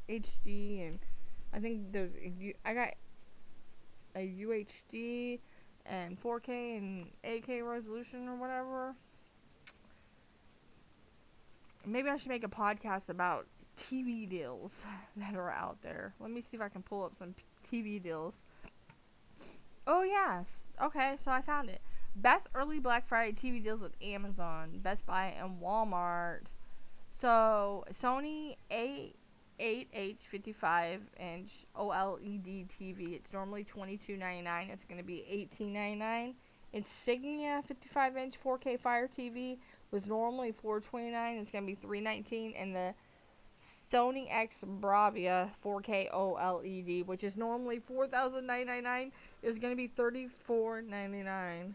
HD 0.10 0.88
and 0.88 1.00
I 1.54 1.60
think 1.60 1.92
there's 1.92 2.12
I 2.66 2.74
got 2.74 2.94
a 4.16 4.20
UHD 4.20 5.40
and 5.86 6.22
4K 6.22 6.78
and 6.78 7.08
8K 7.24 7.68
resolution 7.68 8.28
or 8.28 8.36
whatever. 8.36 8.96
Maybe 11.86 12.10
I 12.10 12.18
should 12.18 12.30
make 12.30 12.44
a 12.44 12.50
podcast 12.50 13.10
about 13.10 13.48
TV 13.78 14.28
deals 14.28 14.84
that 15.18 15.36
are 15.36 15.52
out 15.52 15.82
there. 15.82 16.14
Let 16.20 16.32
me 16.32 16.42
see 16.42 16.58
if 16.58 16.64
I 16.64 16.70
can 16.70 16.82
pull 16.82 17.06
up 17.06 17.16
some 17.16 17.36
TV 17.70 18.02
deals. 18.02 18.44
Oh, 19.86 20.04
yes. 20.04 20.66
Okay, 20.82 21.16
so 21.18 21.32
I 21.32 21.42
found 21.42 21.70
it. 21.70 21.82
Best 22.14 22.48
early 22.54 22.80
Black 22.80 23.08
Friday 23.08 23.34
TV 23.34 23.64
deals 23.64 23.80
with 23.80 23.94
Amazon, 24.02 24.80
Best 24.84 25.06
Buy, 25.06 25.34
and 25.40 25.62
Walmart. 25.62 26.42
So, 27.18 27.84
Sony 27.92 28.58
A 28.70 29.12
8H 29.60 30.20
55 30.20 31.02
inch 31.20 31.66
OLED 31.76 32.68
TV. 32.68 33.14
It's 33.14 33.34
normally 33.34 33.64
$22.99. 33.64 34.70
It's 34.72 34.84
going 34.84 35.00
to 35.00 35.04
be 35.04 35.50
$18.99. 35.60 36.36
Insignia 36.74 37.64
55 37.66 38.18
inch 38.18 38.36
4K 38.44 38.80
Fire 38.80 39.08
TV 39.08 39.58
was 39.90 40.06
normally 40.06 40.52
429. 40.52 41.38
It's 41.38 41.50
going 41.50 41.64
to 41.64 41.66
be 41.66 41.74
319. 41.74 42.54
And 42.56 42.76
the 42.76 42.94
Sony 43.92 44.28
X 44.30 44.58
Bravia 44.80 45.50
4K 45.66 46.14
OLED, 46.14 47.08
which 47.08 47.24
is 47.24 47.36
normally 47.36 47.80
$4,999, 47.80 49.12
is 49.42 49.58
going 49.58 49.72
to 49.72 49.76
be 49.76 49.88
$34.99. 49.88 51.74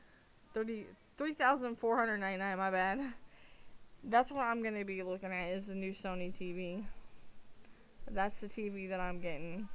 30 0.55 0.87
$3,499, 1.19 2.59
my 2.59 2.71
bad. 2.71 3.15
That's 4.05 4.33
what 4.33 4.43
I'm 4.43 4.63
to 4.75 4.85
be 4.85 5.03
looking 5.03 5.33
at 5.33 5.51
is 5.51 5.67
the 5.67 5.75
new 5.75 5.93
Sony 5.93 6.35
TV. 6.35 6.85
That's 8.11 8.41
the 8.41 8.49
TV 8.49 8.89
that 8.89 9.01
I'm 9.01 9.21
getting. 9.21 9.69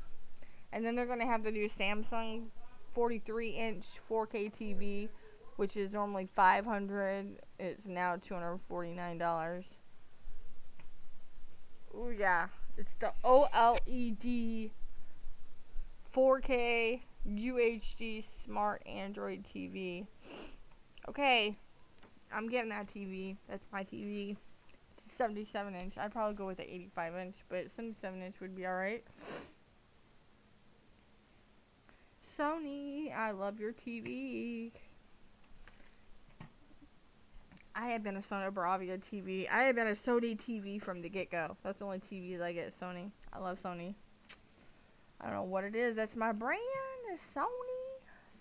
And 0.71 0.85
then 0.85 0.95
they're 0.95 1.05
to 1.19 1.25
have 1.25 1.43
the 1.43 1.51
new 1.51 1.69
Samsung 1.69 2.47
43 2.93 3.49
inch 3.49 3.85
4K 4.09 4.51
TV, 4.53 5.09
which 5.55 5.77
is 5.77 5.93
normally 5.93 6.27
500 6.35 7.37
It's 7.57 7.85
now 7.85 8.17
$249. 8.17 9.63
Oh, 11.95 12.09
yeah. 12.09 12.47
It's 12.77 12.93
the 12.99 13.11
OLED 13.23 14.71
4K 16.13 17.01
UHD 17.27 18.23
Smart 18.43 18.81
Android 18.85 19.43
TV. 19.43 20.07
Okay. 21.09 21.57
I'm 22.31 22.49
getting 22.49 22.69
that 22.69 22.87
TV. 22.87 23.37
That's 23.49 23.65
my 23.71 23.83
TV. 23.83 24.35
It's 25.05 25.13
77 25.13 25.75
inch. 25.75 25.97
I'd 25.97 26.11
probably 26.11 26.35
go 26.35 26.45
with 26.45 26.57
the 26.57 26.73
85 26.73 27.15
inch, 27.15 27.35
but 27.49 27.71
77 27.71 28.21
inch 28.21 28.35
would 28.41 28.55
be 28.55 28.65
alright. 28.65 29.03
Sony, 32.37 33.15
I 33.15 33.31
love 33.31 33.59
your 33.59 33.73
TV. 33.73 34.71
I 37.75 37.89
have 37.89 38.03
been 38.03 38.15
a 38.15 38.21
Sony 38.21 38.51
Bravia 38.51 38.97
TV. 38.97 39.47
I 39.49 39.63
have 39.63 39.75
been 39.75 39.87
a 39.87 39.91
Sony 39.91 40.35
TV 40.35 40.81
from 40.81 41.01
the 41.01 41.09
get 41.09 41.29
go. 41.29 41.57
That's 41.63 41.79
the 41.79 41.85
only 41.85 41.99
TVs 41.99 42.41
I 42.41 42.51
get. 42.51 42.69
Sony. 42.69 43.11
I 43.31 43.39
love 43.39 43.61
Sony. 43.61 43.93
I 45.21 45.25
don't 45.25 45.35
know 45.35 45.43
what 45.43 45.63
it 45.63 45.75
is. 45.75 45.95
That's 45.95 46.15
my 46.15 46.31
brand. 46.31 46.59
It's 47.11 47.35
Sony. 47.35 47.43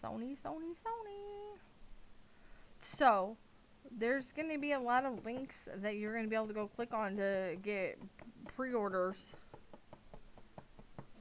Sony, 0.03 0.37
Sony, 0.39 0.75
Sony. 0.75 1.59
So, 2.81 3.37
there's 3.97 4.33
going 4.33 4.51
to 4.51 4.59
be 4.59 4.73
a 4.73 4.81
lot 4.81 5.05
of 5.05 5.25
links 5.25 5.69
that 5.77 5.97
you're 5.97 6.13
going 6.13 6.25
to 6.25 6.31
be 6.31 6.37
able 6.37 6.47
to 6.47 6.55
go 6.55 6.67
click 6.67 6.95
on 6.95 7.17
to 7.17 7.57
get 7.63 7.99
pre-orders. 8.55 9.35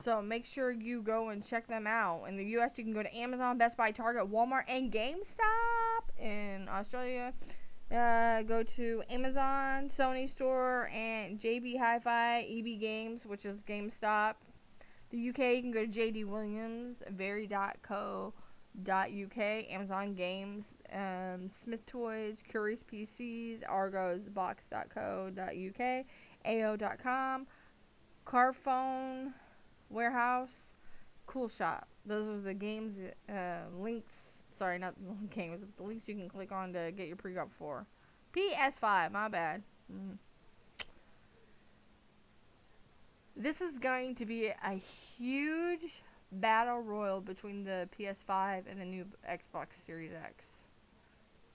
So 0.02 0.22
make 0.22 0.46
sure 0.46 0.72
you 0.72 1.02
go 1.02 1.30
and 1.30 1.44
check 1.44 1.68
them 1.68 1.88
out. 1.88 2.26
In 2.28 2.38
the 2.38 2.46
US, 2.58 2.78
you 2.78 2.84
can 2.84 2.94
go 2.94 3.02
to 3.02 3.16
Amazon, 3.16 3.58
Best 3.58 3.76
Buy, 3.76 3.92
Target, 3.92 4.32
Walmart, 4.32 4.64
and 4.68 4.92
GameStop. 4.92 6.20
In 6.20 6.70
Australia, 6.70 7.34
uh, 7.92 8.44
go 8.44 8.62
to 8.62 9.04
Amazon, 9.10 9.90
Sony 9.90 10.30
Store, 10.30 10.90
and 10.94 11.40
JB 11.40 11.80
Hi-Fi, 11.80 12.42
EB 12.42 12.80
Games, 12.80 13.26
which 13.26 13.46
is 13.46 13.64
GameStop. 13.64 14.36
The 15.10 15.30
UK, 15.30 15.40
you 15.40 15.62
can 15.62 15.72
go 15.72 15.86
to 15.86 15.92
JD 15.92 16.26
Williams, 16.26 17.02
Very.co 17.10 18.34
.uk, 18.88 19.38
Amazon 19.38 20.14
Games, 20.14 20.66
um, 20.94 21.50
Smyths 21.64 21.84
Toys, 21.86 22.44
Currys 22.52 22.84
PCs, 22.84 23.64
Argos, 23.68 24.30
Box.co.uk, 24.30 26.06
AO.com, 26.46 27.48
Carphone, 28.26 29.34
Warehouse, 29.90 30.74
Cool 31.26 31.50
Shop. 31.50 31.88
Those 32.06 32.28
are 32.28 32.40
the 32.40 32.54
games 32.54 32.98
uh, 33.30 33.60
links. 33.78 34.42
Sorry, 34.52 34.78
not 34.78 34.96
the 34.96 35.28
games, 35.36 35.60
but 35.62 35.76
the 35.78 35.84
links 35.84 36.08
you 36.08 36.16
can 36.16 36.30
click 36.30 36.52
on 36.52 36.74
to 36.74 36.92
get 36.96 37.08
your 37.08 37.18
pre-op 37.18 37.52
for. 37.54 37.86
PS5, 38.36 39.12
my 39.12 39.28
bad. 39.28 39.64
Mm. 39.92 40.18
This 43.38 43.60
is 43.60 43.80
going 43.80 44.16
to 44.16 44.26
be 44.26 44.48
a 44.48 44.72
huge 44.72 46.02
battle 46.42 46.80
royal 46.80 47.22
between 47.22 47.64
the 47.64 47.90
PS5 47.98 48.64
and 48.70 48.80
the 48.80 48.86
new 48.86 49.06
Xbox 49.30 49.86
Series 49.86 50.12
X. 50.14 50.46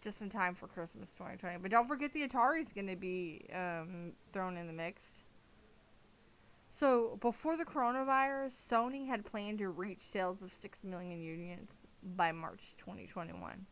Just 0.02 0.22
in 0.22 0.30
time 0.30 0.54
for 0.54 0.66
Christmas 0.66 1.10
2020. 1.10 1.58
But 1.58 1.70
don't 1.70 1.86
forget 1.86 2.12
the 2.12 2.26
Atari's 2.26 2.72
going 2.72 2.86
to 2.86 2.96
be 2.96 3.44
um, 3.54 4.12
thrown 4.32 4.56
in 4.56 4.66
the 4.66 4.72
mix. 4.72 5.02
So, 6.72 7.18
before 7.20 7.56
the 7.56 7.64
coronavirus, 7.64 8.52
Sony 8.52 9.06
had 9.06 9.26
planned 9.26 9.58
to 9.58 9.68
reach 9.68 10.00
sales 10.00 10.40
of 10.40 10.52
6 10.52 10.84
million 10.84 11.20
units 11.20 11.74
by 12.16 12.32
March 12.32 12.74
2021. 12.78 13.66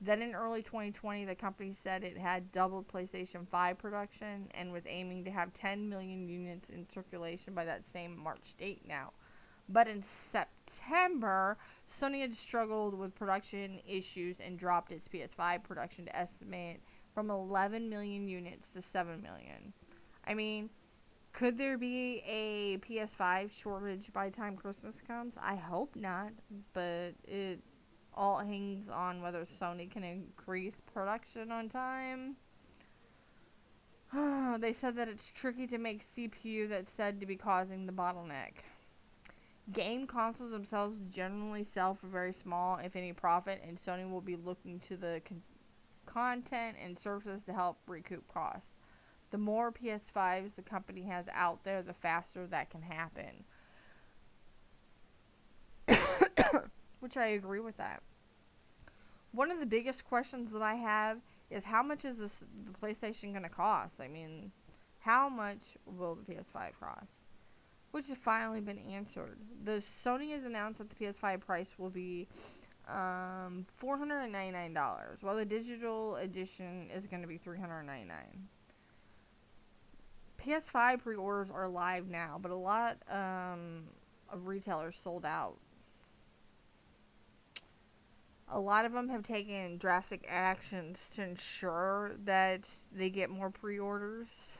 Then 0.00 0.22
in 0.22 0.34
early 0.34 0.62
2020, 0.62 1.24
the 1.24 1.34
company 1.34 1.72
said 1.72 2.04
it 2.04 2.18
had 2.18 2.52
doubled 2.52 2.88
PlayStation 2.88 3.48
5 3.48 3.78
production 3.78 4.48
and 4.54 4.72
was 4.72 4.84
aiming 4.86 5.24
to 5.24 5.30
have 5.30 5.52
10 5.54 5.88
million 5.88 6.28
units 6.28 6.68
in 6.68 6.88
circulation 6.88 7.54
by 7.54 7.64
that 7.64 7.86
same 7.86 8.16
March 8.16 8.54
date 8.58 8.82
now. 8.86 9.12
But 9.68 9.88
in 9.88 10.02
September, 10.02 11.56
Sony 11.90 12.20
had 12.20 12.34
struggled 12.34 12.94
with 12.94 13.14
production 13.14 13.80
issues 13.86 14.36
and 14.40 14.58
dropped 14.58 14.92
its 14.92 15.08
PS5 15.08 15.62
production 15.62 16.08
estimate 16.12 16.80
from 17.14 17.30
11 17.30 17.88
million 17.88 18.28
units 18.28 18.72
to 18.74 18.82
7 18.82 19.22
million. 19.22 19.72
I 20.26 20.34
mean, 20.34 20.70
could 21.32 21.56
there 21.58 21.78
be 21.78 22.22
a 22.26 22.78
PS5 22.78 23.50
shortage 23.52 24.12
by 24.12 24.28
the 24.28 24.36
time 24.36 24.56
Christmas 24.56 25.00
comes? 25.00 25.34
I 25.40 25.56
hope 25.56 25.96
not, 25.96 26.32
but 26.72 27.14
it 27.24 27.60
all 28.14 28.38
hangs 28.38 28.88
on 28.88 29.20
whether 29.20 29.44
Sony 29.44 29.90
can 29.90 30.04
increase 30.04 30.80
production 30.80 31.50
on 31.50 31.68
time. 31.68 32.36
they 34.60 34.72
said 34.72 34.96
that 34.96 35.08
it's 35.08 35.30
tricky 35.32 35.66
to 35.66 35.78
make 35.78 36.04
CPU 36.04 36.68
that's 36.68 36.90
said 36.90 37.20
to 37.20 37.26
be 37.26 37.36
causing 37.36 37.86
the 37.86 37.92
bottleneck. 37.92 38.62
Game 39.72 40.06
consoles 40.06 40.50
themselves 40.50 40.98
generally 41.10 41.64
sell 41.64 41.94
for 41.94 42.06
very 42.06 42.32
small, 42.32 42.76
if 42.76 42.96
any, 42.96 43.12
profit, 43.12 43.62
and 43.66 43.78
Sony 43.78 44.08
will 44.08 44.20
be 44.20 44.36
looking 44.36 44.78
to 44.80 44.96
the 44.96 45.22
con- 45.26 45.42
content 46.06 46.76
and 46.82 46.98
services 46.98 47.44
to 47.44 47.54
help 47.54 47.78
recoup 47.86 48.28
costs. 48.28 48.74
The 49.30 49.38
more 49.38 49.72
PS5s 49.72 50.54
the 50.54 50.62
company 50.62 51.02
has 51.04 51.26
out 51.32 51.64
there, 51.64 51.82
the 51.82 51.94
faster 51.94 52.46
that 52.46 52.70
can 52.70 52.82
happen. 52.82 53.44
Which 57.00 57.16
I 57.16 57.26
agree 57.28 57.60
with 57.60 57.78
that. 57.78 58.02
One 59.32 59.50
of 59.50 59.60
the 59.60 59.66
biggest 59.66 60.04
questions 60.04 60.52
that 60.52 60.62
I 60.62 60.74
have 60.74 61.18
is 61.50 61.64
how 61.64 61.82
much 61.82 62.04
is 62.04 62.18
this, 62.18 62.44
the 62.64 62.70
PlayStation 62.70 63.32
going 63.32 63.42
to 63.42 63.48
cost? 63.48 64.00
I 64.00 64.08
mean, 64.08 64.52
how 65.00 65.28
much 65.28 65.76
will 65.86 66.14
the 66.14 66.22
PS5 66.22 66.72
cost? 66.78 67.23
Which 67.94 68.08
has 68.08 68.18
finally 68.18 68.60
been 68.60 68.80
answered. 68.90 69.38
The 69.62 69.78
Sony 69.78 70.32
has 70.32 70.44
announced 70.44 70.78
that 70.78 70.90
the 70.90 70.96
PS5 70.96 71.38
price 71.38 71.74
will 71.78 71.90
be 71.90 72.26
um, 72.88 73.64
$499, 73.80 75.22
while 75.22 75.36
the 75.36 75.44
digital 75.44 76.16
edition 76.16 76.88
is 76.92 77.06
going 77.06 77.22
to 77.22 77.28
be 77.28 77.38
$399. 77.38 78.00
PS5 80.44 81.02
pre-orders 81.04 81.50
are 81.54 81.68
live 81.68 82.08
now, 82.08 82.36
but 82.42 82.50
a 82.50 82.56
lot 82.56 82.96
um, 83.08 83.84
of 84.28 84.48
retailers 84.48 84.96
sold 84.96 85.24
out. 85.24 85.58
A 88.48 88.58
lot 88.58 88.84
of 88.84 88.92
them 88.92 89.08
have 89.08 89.22
taken 89.22 89.78
drastic 89.78 90.26
actions 90.28 91.08
to 91.14 91.22
ensure 91.22 92.16
that 92.24 92.68
they 92.92 93.08
get 93.08 93.30
more 93.30 93.50
pre-orders. 93.50 94.58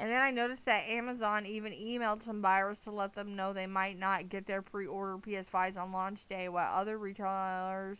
And 0.00 0.10
then 0.10 0.22
I 0.22 0.30
noticed 0.30 0.64
that 0.64 0.88
Amazon 0.88 1.44
even 1.44 1.74
emailed 1.74 2.22
some 2.22 2.40
buyers 2.40 2.78
to 2.80 2.90
let 2.90 3.14
them 3.14 3.36
know 3.36 3.52
they 3.52 3.66
might 3.66 3.98
not 3.98 4.30
get 4.30 4.46
their 4.46 4.62
pre-order 4.62 5.18
PS5s 5.18 5.76
on 5.76 5.92
launch 5.92 6.26
day, 6.26 6.48
while 6.48 6.74
other 6.74 6.96
retailers 6.96 7.98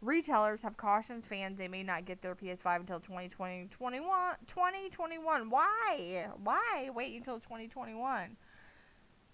retailers 0.00 0.62
have 0.62 0.76
cautioned 0.78 1.22
fans 1.24 1.58
they 1.58 1.68
may 1.68 1.82
not 1.82 2.06
get 2.06 2.22
their 2.22 2.34
PS5 2.36 2.80
until 2.80 3.00
2020, 3.00 3.68
2021. 3.68 5.50
Why? 5.50 6.28
Why 6.42 6.90
wait 6.94 7.16
until 7.16 7.40
2021? 7.40 8.36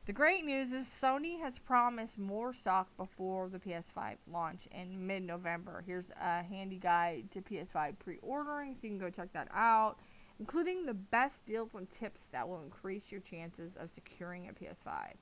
The 0.07 0.13
great 0.13 0.45
news 0.45 0.73
is 0.73 0.87
Sony 0.87 1.39
has 1.41 1.59
promised 1.59 2.19
more 2.19 2.55
stock 2.55 2.89
before 2.97 3.51
the 3.51 3.59
PS5 3.59 4.17
launch 4.33 4.67
in 4.71 5.07
mid 5.07 5.23
November. 5.23 5.85
Here's 5.87 6.11
a 6.19 6.43
handy 6.43 6.79
guide 6.79 7.31
to 7.33 7.43
PS5 7.43 7.99
pre 7.99 8.17
ordering, 8.23 8.75
so 8.75 8.79
you 8.85 8.89
can 8.89 8.99
go 8.99 9.11
check 9.11 9.35
that 9.35 9.49
out, 9.53 9.99
including 10.39 10.85
the 10.85 10.95
best 10.95 11.47
deals 11.47 11.75
and 11.75 11.91
tips 11.91 12.23
that 12.33 12.49
will 12.49 12.61
increase 12.61 13.11
your 13.11 13.21
chances 13.21 13.77
of 13.77 13.91
securing 13.91 14.49
a 14.49 14.53
PS5. 14.53 15.15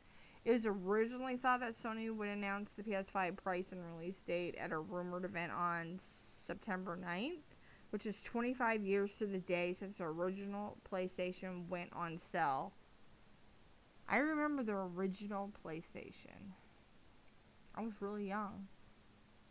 It 0.44 0.50
was 0.50 0.66
originally 0.66 1.36
thought 1.36 1.60
that 1.60 1.74
Sony 1.74 2.14
would 2.14 2.28
announce 2.28 2.74
the 2.74 2.82
PS5 2.82 3.36
price 3.36 3.72
and 3.72 3.80
release 3.94 4.20
date 4.20 4.54
at 4.56 4.72
a 4.72 4.78
rumored 4.78 5.24
event 5.24 5.52
on 5.52 5.98
September 5.98 6.98
9th, 7.02 7.40
which 7.90 8.04
is 8.04 8.22
25 8.22 8.84
years 8.84 9.14
to 9.14 9.26
the 9.26 9.38
day 9.38 9.72
since 9.72 9.96
the 9.96 10.04
original 10.04 10.76
PlayStation 10.90 11.68
went 11.68 11.92
on 11.94 12.18
sale. 12.18 12.72
I 14.06 14.18
remember 14.18 14.62
the 14.62 14.74
original 14.74 15.50
PlayStation. 15.64 16.52
I 17.74 17.82
was 17.82 18.02
really 18.02 18.28
young. 18.28 18.68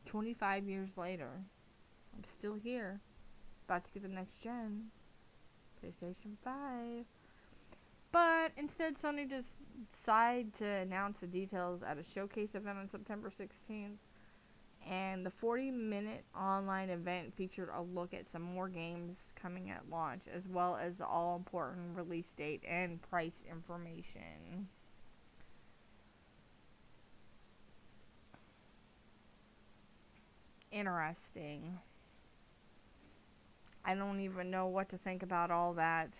25 0.06 0.67
years 0.67 0.95
later, 0.95 1.41
I'm 2.15 2.23
still 2.23 2.54
here. 2.54 3.02
About 3.65 3.86
to 3.86 3.91
get 3.91 4.04
the 4.04 4.10
next 4.10 4.43
gen. 4.43 4.91
PlayStation 5.84 6.38
5. 6.43 7.06
But 8.12 8.52
instead, 8.58 8.96
Sony 8.96 9.30
just 9.30 9.54
decided 9.91 10.54
to 10.56 10.65
announce 10.65 11.19
the 11.19 11.28
details 11.28 11.82
at 11.82 11.98
a 11.98 12.04
showcase 12.04 12.56
event 12.56 12.78
on 12.78 12.88
September 12.88 13.30
16th. 13.30 13.98
And 14.89 15.26
the 15.26 15.32
40 15.32 15.72
minute 15.72 16.26
online 16.38 16.89
event 16.89 17.34
featured 17.34 17.69
a 17.74 17.82
look 17.82 18.13
at 18.13 18.28
some 18.28 18.41
more 18.41 18.67
games 18.67 19.17
coming 19.36 19.69
at 19.69 19.89
launch, 19.89 20.24
as 20.34 20.48
well 20.48 20.76
as 20.76 20.98
the 20.98 21.06
all 21.06 21.38
important 21.38 21.96
release 21.96 22.32
date 22.36 22.63
and 22.67 23.02
price 23.02 23.46
information. 23.50 24.67
Interesting. 30.72 31.80
I 33.86 33.96
don't 33.96 34.22
even 34.22 34.50
know 34.50 34.67
what 34.67 34.89
to 34.89 34.98
think 34.98 35.24
about 35.24 35.52
all 35.52 35.74
that. 35.74 36.13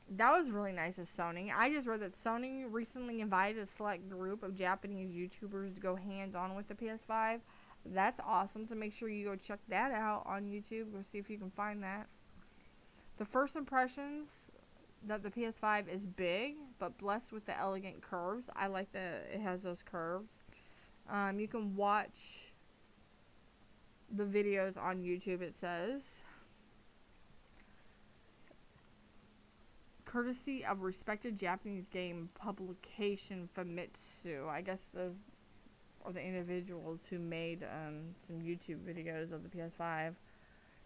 That 0.10 0.38
was 0.38 0.52
really 0.52 0.74
nice 0.74 0.98
of 0.98 1.08
Sony. 1.08 1.52
I 1.56 1.72
just 1.72 1.88
read 1.88 2.02
that 2.02 2.14
Sony 2.14 2.66
recently 2.70 3.22
invited 3.22 3.64
a 3.64 3.66
select 3.66 4.08
group 4.10 4.44
of 4.44 4.54
Japanese 4.54 5.10
YouTubers 5.12 5.76
to 5.76 5.80
go 5.80 5.96
hands 5.96 6.36
on 6.36 6.56
with 6.56 6.68
the 6.68 6.76
PS5. 6.76 7.40
That's 7.86 8.20
awesome. 8.26 8.66
So 8.66 8.76
make 8.76 8.94
sure 8.94 9.10
you 9.10 9.26
go 9.26 9.36
check 9.36 9.60
that 9.70 9.92
out 9.92 10.24
on 10.26 10.46
YouTube. 10.46 10.92
Go 10.92 11.00
see 11.12 11.20
if 11.20 11.30
you 11.30 11.38
can 11.38 11.52
find 11.52 11.84
that. 11.84 12.08
The 13.18 13.26
first 13.26 13.56
impressions 13.56 14.30
that 15.08 15.24
the 15.24 15.30
PS5 15.30 15.88
is 15.88 16.06
big, 16.06 16.56
but 16.80 16.98
blessed 16.98 17.32
with 17.32 17.46
the 17.46 17.58
elegant 17.58 18.02
curves. 18.02 18.50
I 18.56 18.68
like 18.68 18.92
that 18.94 19.30
it 19.34 19.40
has 19.42 19.62
those 19.62 19.84
curves. 19.84 20.32
Um, 21.10 21.40
you 21.40 21.48
can 21.48 21.76
watch 21.76 22.52
the 24.12 24.24
videos 24.24 24.78
on 24.82 25.04
YouTube, 25.04 25.42
it 25.42 25.58
says. 25.58 26.02
Courtesy 30.06 30.66
of 30.66 30.82
respected 30.82 31.38
Japanese 31.38 31.88
game 31.88 32.30
publication 32.40 33.50
Famitsu. 33.56 34.48
I 34.48 34.62
guess 34.62 34.82
those 34.94 35.16
are 36.06 36.14
the 36.14 36.22
individuals 36.22 37.08
who 37.10 37.20
made 37.20 37.64
um, 37.64 38.16
some 38.26 38.38
YouTube 38.38 38.80
videos 38.80 39.32
of 39.32 39.44
the 39.44 39.50
PS5. 39.50 40.16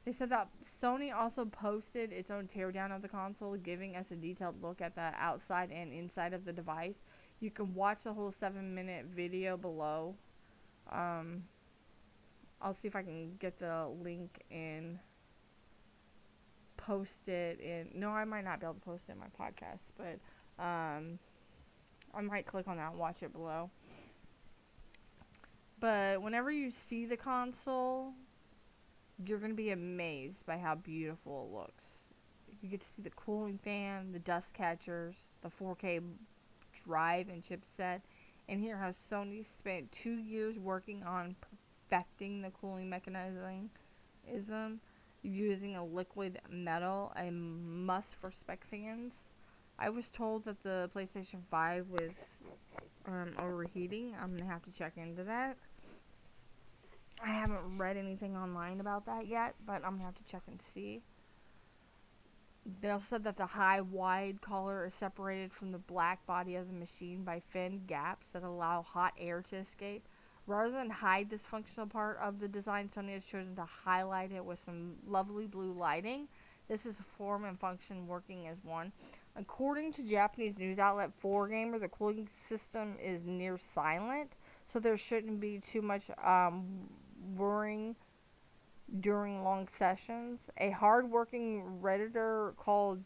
They 0.06 0.12
said 0.12 0.30
that 0.30 0.48
Sony 0.64 1.14
also 1.14 1.46
posted 1.46 2.12
its 2.12 2.32
own 2.32 2.48
teardown 2.48 2.96
of 2.96 3.02
the 3.02 3.10
console, 3.10 3.56
giving 3.58 3.96
us 3.96 4.12
a 4.12 4.16
detailed 4.16 4.62
look 4.62 4.82
at 4.82 4.96
the 4.96 5.12
outside 5.18 5.72
and 5.72 5.92
inside 5.92 6.34
of 6.34 6.46
the 6.46 6.54
device. 6.54 7.04
You 7.40 7.52
can 7.52 7.74
watch 7.74 8.04
the 8.04 8.14
whole 8.14 8.32
seven 8.32 8.74
minute 8.74 9.06
video 9.14 9.58
below. 9.58 10.16
Um, 10.92 11.44
I'll 12.62 12.74
see 12.74 12.88
if 12.88 12.96
I 12.96 13.04
can 13.04 13.36
get 13.40 13.60
the 13.60 13.88
link 14.02 14.42
and 14.50 15.00
post 16.78 17.28
it 17.28 17.60
in. 17.60 17.90
No, 17.94 18.10
I 18.10 18.26
might 18.26 18.46
not 18.46 18.60
be 18.60 18.66
able 18.66 18.76
to 18.76 18.80
post 18.80 19.04
it 19.10 19.14
in 19.14 19.20
my 19.20 19.28
podcast, 19.28 19.92
but 19.98 20.20
um, 20.64 21.20
I 22.14 22.22
might 22.22 22.46
click 22.46 22.68
on 22.68 22.78
that 22.78 22.92
and 22.92 23.00
watch 23.00 23.22
it 23.22 23.32
below. 23.34 23.70
But 25.80 26.22
whenever 26.22 26.52
you 26.52 26.72
see 26.72 27.06
the 27.06 27.18
console, 27.18 28.14
you're 29.26 29.40
going 29.40 29.52
to 29.52 29.56
be 29.56 29.72
amazed 29.72 30.46
by 30.46 30.58
how 30.58 30.76
beautiful 30.76 31.46
it 31.46 31.56
looks. 31.56 32.14
You 32.62 32.70
get 32.70 32.82
to 32.82 32.88
see 32.88 33.02
the 33.02 33.12
cooling 33.12 33.58
fan, 33.58 34.12
the 34.12 34.20
dust 34.20 34.54
catchers, 34.54 35.16
the 35.42 35.50
4K 35.50 36.02
drive 36.86 37.30
and 37.30 37.42
chipset. 37.42 38.02
And 38.48 38.60
here 38.60 38.78
has 38.78 38.98
Sony 38.98 39.46
spent 39.46 39.92
two 39.92 40.16
years 40.16 40.58
working 40.58 41.04
on 41.04 41.36
perfecting 41.90 42.42
the 42.42 42.50
cooling 42.50 42.90
mechanism 42.90 43.70
using 45.22 45.76
a 45.76 45.86
liquid 45.86 46.40
metal, 46.50 47.14
a 47.16 47.30
must 47.30 48.16
for 48.16 48.32
spec 48.32 48.66
fans. 48.66 49.16
I 49.78 49.90
was 49.90 50.10
told 50.10 50.46
that 50.46 50.64
the 50.64 50.90
PlayStation 50.94 51.44
5 51.50 51.90
was 51.90 52.12
um, 53.06 53.34
overheating. 53.40 54.16
I'm 54.20 54.30
going 54.30 54.40
to 54.40 54.46
have 54.46 54.64
to 54.64 54.72
check 54.72 54.94
into 54.98 55.24
that. 55.24 55.58
I 57.24 57.30
haven't 57.32 57.78
read 57.78 57.98
anything 57.98 58.38
online 58.38 58.80
about 58.80 59.06
that 59.06 59.28
yet, 59.28 59.56
but 59.66 59.84
I'm 59.86 59.98
to 59.98 60.06
have 60.06 60.16
to 60.16 60.24
check 60.24 60.44
and 60.48 60.62
see. 60.62 61.02
They 62.82 62.90
also 62.90 63.06
said 63.10 63.24
that 63.24 63.38
the 63.38 63.46
high 63.46 63.82
wide 63.82 64.42
collar 64.42 64.86
is 64.86 64.94
separated 64.94 65.52
from 65.52 65.72
the 65.72 65.78
black 65.78 66.26
body 66.26 66.56
of 66.56 66.68
the 66.68 66.74
machine 66.74 67.24
by 67.24 67.42
fin 67.50 67.82
gaps 67.88 68.30
that 68.30 68.44
allow 68.44 68.82
hot 68.82 69.14
air 69.18 69.42
to 69.50 69.58
escape. 69.58 70.08
Rather 70.46 70.72
than 70.72 70.90
hide 70.90 71.30
this 71.30 71.46
functional 71.46 71.88
part 71.88 72.18
of 72.22 72.40
the 72.40 72.48
design, 72.48 72.90
Sony 72.90 73.14
has 73.14 73.26
chosen 73.26 73.56
to 73.56 73.66
highlight 73.66 74.32
it 74.32 74.44
with 74.44 74.60
some 74.64 74.96
lovely 75.06 75.46
blue 75.46 75.72
lighting. 75.74 76.28
This 76.68 76.86
is 76.86 77.02
form 77.18 77.46
and 77.46 77.60
function 77.60 78.08
working 78.08 78.48
as 78.48 78.58
one. 78.64 78.92
According 79.36 79.94
to 79.94 80.04
Japanese 80.04 80.58
news 80.58 80.80
outlet 80.80 81.12
4Gamer, 81.24 81.80
the 81.80 81.88
cooling 81.88 82.28
system 82.46 82.96
is 83.02 83.26
near 83.26 83.58
silent, 83.58 84.34
so 84.68 84.80
there 84.80 84.98
shouldn't 84.98 85.40
be 85.40 85.60
too 85.60 85.82
much 85.82 86.04
um, 86.24 86.90
worrying 87.36 87.96
during 89.00 89.44
long 89.44 89.68
sessions. 89.68 90.42
A 90.58 90.72
hardworking 90.72 91.80
redditor 91.82 92.56
called 92.58 93.04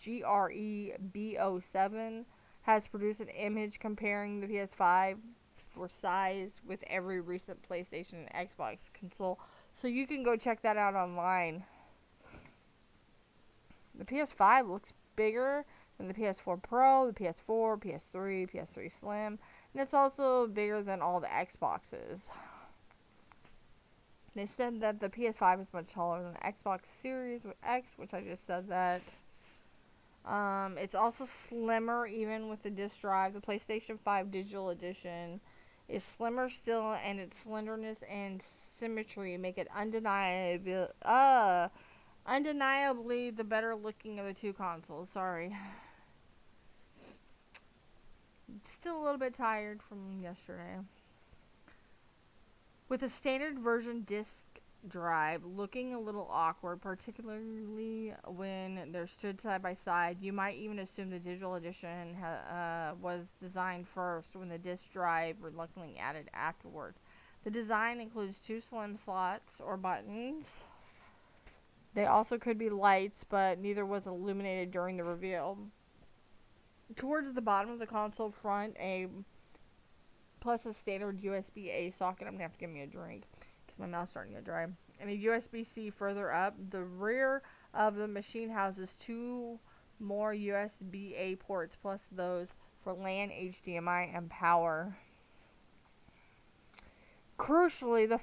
GREB07 0.00 2.24
has 2.62 2.88
produced 2.88 3.20
an 3.20 3.28
image 3.28 3.78
comparing 3.78 4.40
the 4.40 4.46
PS5 4.46 5.18
for 5.68 5.88
size 5.88 6.60
with 6.66 6.82
every 6.86 7.20
recent 7.20 7.58
PlayStation 7.68 8.14
and 8.14 8.48
Xbox 8.48 8.78
console. 8.98 9.38
So 9.72 9.88
you 9.88 10.06
can 10.06 10.22
go 10.22 10.36
check 10.36 10.62
that 10.62 10.76
out 10.76 10.94
online. 10.94 11.64
The 13.94 14.04
PS5 14.04 14.68
looks 14.68 14.92
bigger 15.16 15.64
than 15.98 16.08
the 16.08 16.14
PS4 16.14 16.62
Pro, 16.62 17.06
the 17.06 17.12
PS4, 17.12 17.80
PS3, 17.80 18.50
PS3 18.50 19.00
Slim, 19.00 19.38
and 19.72 19.82
it's 19.82 19.94
also 19.94 20.46
bigger 20.46 20.82
than 20.82 21.00
all 21.00 21.20
the 21.20 21.26
Xboxes. 21.26 22.20
They 24.34 24.46
said 24.46 24.80
that 24.80 25.00
the 25.00 25.10
PS5 25.10 25.60
is 25.62 25.66
much 25.74 25.90
taller 25.90 26.22
than 26.22 26.32
the 26.32 26.38
Xbox 26.38 26.86
Series 27.02 27.42
X, 27.62 27.88
which 27.96 28.14
I 28.14 28.22
just 28.22 28.46
said 28.46 28.68
that. 28.68 29.02
Um, 30.24 30.78
it's 30.78 30.94
also 30.94 31.26
slimmer, 31.26 32.06
even 32.06 32.48
with 32.48 32.62
the 32.62 32.70
disc 32.70 33.00
drive. 33.00 33.34
The 33.34 33.40
PlayStation 33.40 33.98
5 33.98 34.30
Digital 34.30 34.70
Edition 34.70 35.40
is 35.88 36.02
slimmer 36.02 36.48
still, 36.48 36.96
and 37.04 37.20
its 37.20 37.36
slenderness 37.36 37.98
and 38.08 38.40
symmetry 38.42 39.36
make 39.36 39.58
it 39.58 39.68
undeniable, 39.76 40.88
uh, 41.02 41.68
undeniably 42.26 43.30
the 43.30 43.44
better 43.44 43.74
looking 43.74 44.18
of 44.18 44.24
the 44.24 44.32
two 44.32 44.54
consoles. 44.54 45.10
Sorry. 45.10 45.54
Still 48.64 49.00
a 49.00 49.02
little 49.02 49.18
bit 49.18 49.34
tired 49.34 49.82
from 49.82 50.20
yesterday. 50.22 50.78
With 52.92 53.02
a 53.04 53.08
standard 53.08 53.58
version 53.58 54.02
disc 54.02 54.60
drive 54.86 55.46
looking 55.46 55.94
a 55.94 55.98
little 55.98 56.28
awkward, 56.30 56.82
particularly 56.82 58.12
when 58.26 58.90
they're 58.92 59.06
stood 59.06 59.40
side 59.40 59.62
by 59.62 59.72
side. 59.72 60.18
You 60.20 60.34
might 60.34 60.58
even 60.58 60.78
assume 60.78 61.08
the 61.08 61.18
digital 61.18 61.54
edition 61.54 62.16
uh, 62.16 62.92
was 63.00 63.22
designed 63.40 63.88
first, 63.88 64.36
when 64.36 64.50
the 64.50 64.58
disc 64.58 64.92
drive 64.92 65.36
reluctantly 65.40 65.96
added 65.98 66.28
afterwards. 66.34 66.98
The 67.44 67.50
design 67.50 67.98
includes 67.98 68.38
two 68.38 68.60
slim 68.60 68.98
slots 68.98 69.58
or 69.58 69.78
buttons. 69.78 70.62
They 71.94 72.04
also 72.04 72.36
could 72.36 72.58
be 72.58 72.68
lights, 72.68 73.24
but 73.26 73.58
neither 73.58 73.86
was 73.86 74.06
illuminated 74.06 74.70
during 74.70 74.98
the 74.98 75.04
reveal. 75.04 75.56
Towards 76.94 77.32
the 77.32 77.40
bottom 77.40 77.70
of 77.70 77.78
the 77.78 77.86
console 77.86 78.30
front, 78.30 78.76
a 78.78 79.06
plus 80.42 80.66
a 80.66 80.74
standard 80.74 81.22
USB 81.22 81.68
A 81.68 81.90
socket. 81.90 82.26
I'm 82.26 82.34
gonna 82.34 82.42
have 82.42 82.52
to 82.54 82.58
give 82.58 82.68
me 82.68 82.82
a 82.82 82.86
drink 82.86 83.22
because 83.64 83.78
my 83.78 83.86
mouth's 83.86 84.10
starting 84.10 84.34
to 84.34 84.42
dry. 84.42 84.66
And 85.00 85.08
a 85.08 85.16
USB 85.16 85.64
C 85.64 85.88
further 85.88 86.32
up. 86.32 86.54
The 86.70 86.82
rear 86.82 87.42
of 87.72 87.94
the 87.94 88.08
machine 88.08 88.50
houses 88.50 88.96
two 89.00 89.60
more 90.00 90.34
USB 90.34 91.14
A 91.16 91.36
ports 91.36 91.76
plus 91.80 92.08
those 92.10 92.48
for 92.82 92.92
LAN, 92.92 93.30
HDMI, 93.30 94.14
and 94.14 94.28
power. 94.28 94.96
Crucially, 97.38 98.08
the 98.08 98.20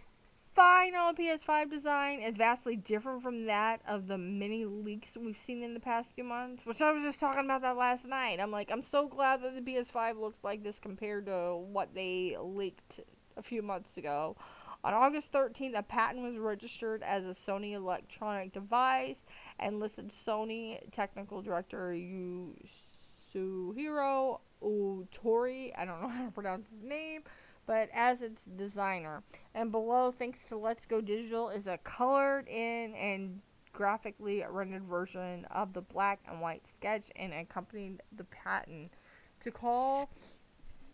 final 0.59 1.13
PS5 1.13 1.71
design 1.71 2.19
is 2.19 2.35
vastly 2.35 2.75
different 2.75 3.23
from 3.23 3.45
that 3.45 3.79
of 3.87 4.07
the 4.07 4.17
many 4.17 4.65
leaks 4.65 5.15
we've 5.17 5.39
seen 5.39 5.63
in 5.63 5.73
the 5.73 5.79
past 5.79 6.13
few 6.13 6.25
months. 6.25 6.65
Which 6.65 6.81
I 6.81 6.91
was 6.91 7.01
just 7.01 7.17
talking 7.17 7.45
about 7.45 7.61
that 7.61 7.77
last 7.77 8.03
night. 8.03 8.41
I'm 8.41 8.51
like, 8.51 8.69
I'm 8.69 8.81
so 8.81 9.07
glad 9.07 9.41
that 9.41 9.55
the 9.55 9.61
PS5 9.61 10.19
looks 10.19 10.43
like 10.43 10.61
this 10.61 10.77
compared 10.77 11.27
to 11.27 11.55
what 11.55 11.95
they 11.95 12.35
leaked 12.37 12.99
a 13.37 13.41
few 13.41 13.61
months 13.61 13.95
ago. 13.95 14.35
On 14.83 14.93
August 14.93 15.31
13th, 15.31 15.79
a 15.79 15.83
patent 15.83 16.25
was 16.25 16.35
registered 16.37 17.03
as 17.03 17.23
a 17.23 17.29
Sony 17.29 17.71
electronic 17.71 18.51
device 18.51 19.21
and 19.59 19.79
listed 19.79 20.09
Sony 20.09 20.81
technical 20.91 21.41
director 21.41 21.95
Yasuhiro 23.33 24.41
Otori. 24.61 25.71
I 25.77 25.85
don't 25.85 26.01
know 26.01 26.09
how 26.13 26.25
to 26.25 26.31
pronounce 26.31 26.67
his 26.69 26.83
name 26.83 27.23
but 27.69 27.87
as 27.93 28.23
its 28.23 28.45
designer. 28.45 29.21
And 29.53 29.71
below, 29.71 30.11
thanks 30.11 30.43
to 30.45 30.57
Let's 30.57 30.87
Go 30.87 31.01
Digital, 31.01 31.49
is 31.49 31.67
a 31.67 31.77
colored 31.77 32.47
in 32.47 32.95
and 32.95 33.41
graphically 33.73 34.43
rendered 34.49 34.85
version 34.85 35.45
of 35.51 35.73
the 35.73 35.81
black 35.81 36.19
and 36.27 36.41
white 36.41 36.67
sketch 36.67 37.11
and 37.15 37.31
accompanied 37.31 38.01
the 38.17 38.23
patent. 38.23 38.93
To 39.41 39.51
call 39.51 40.09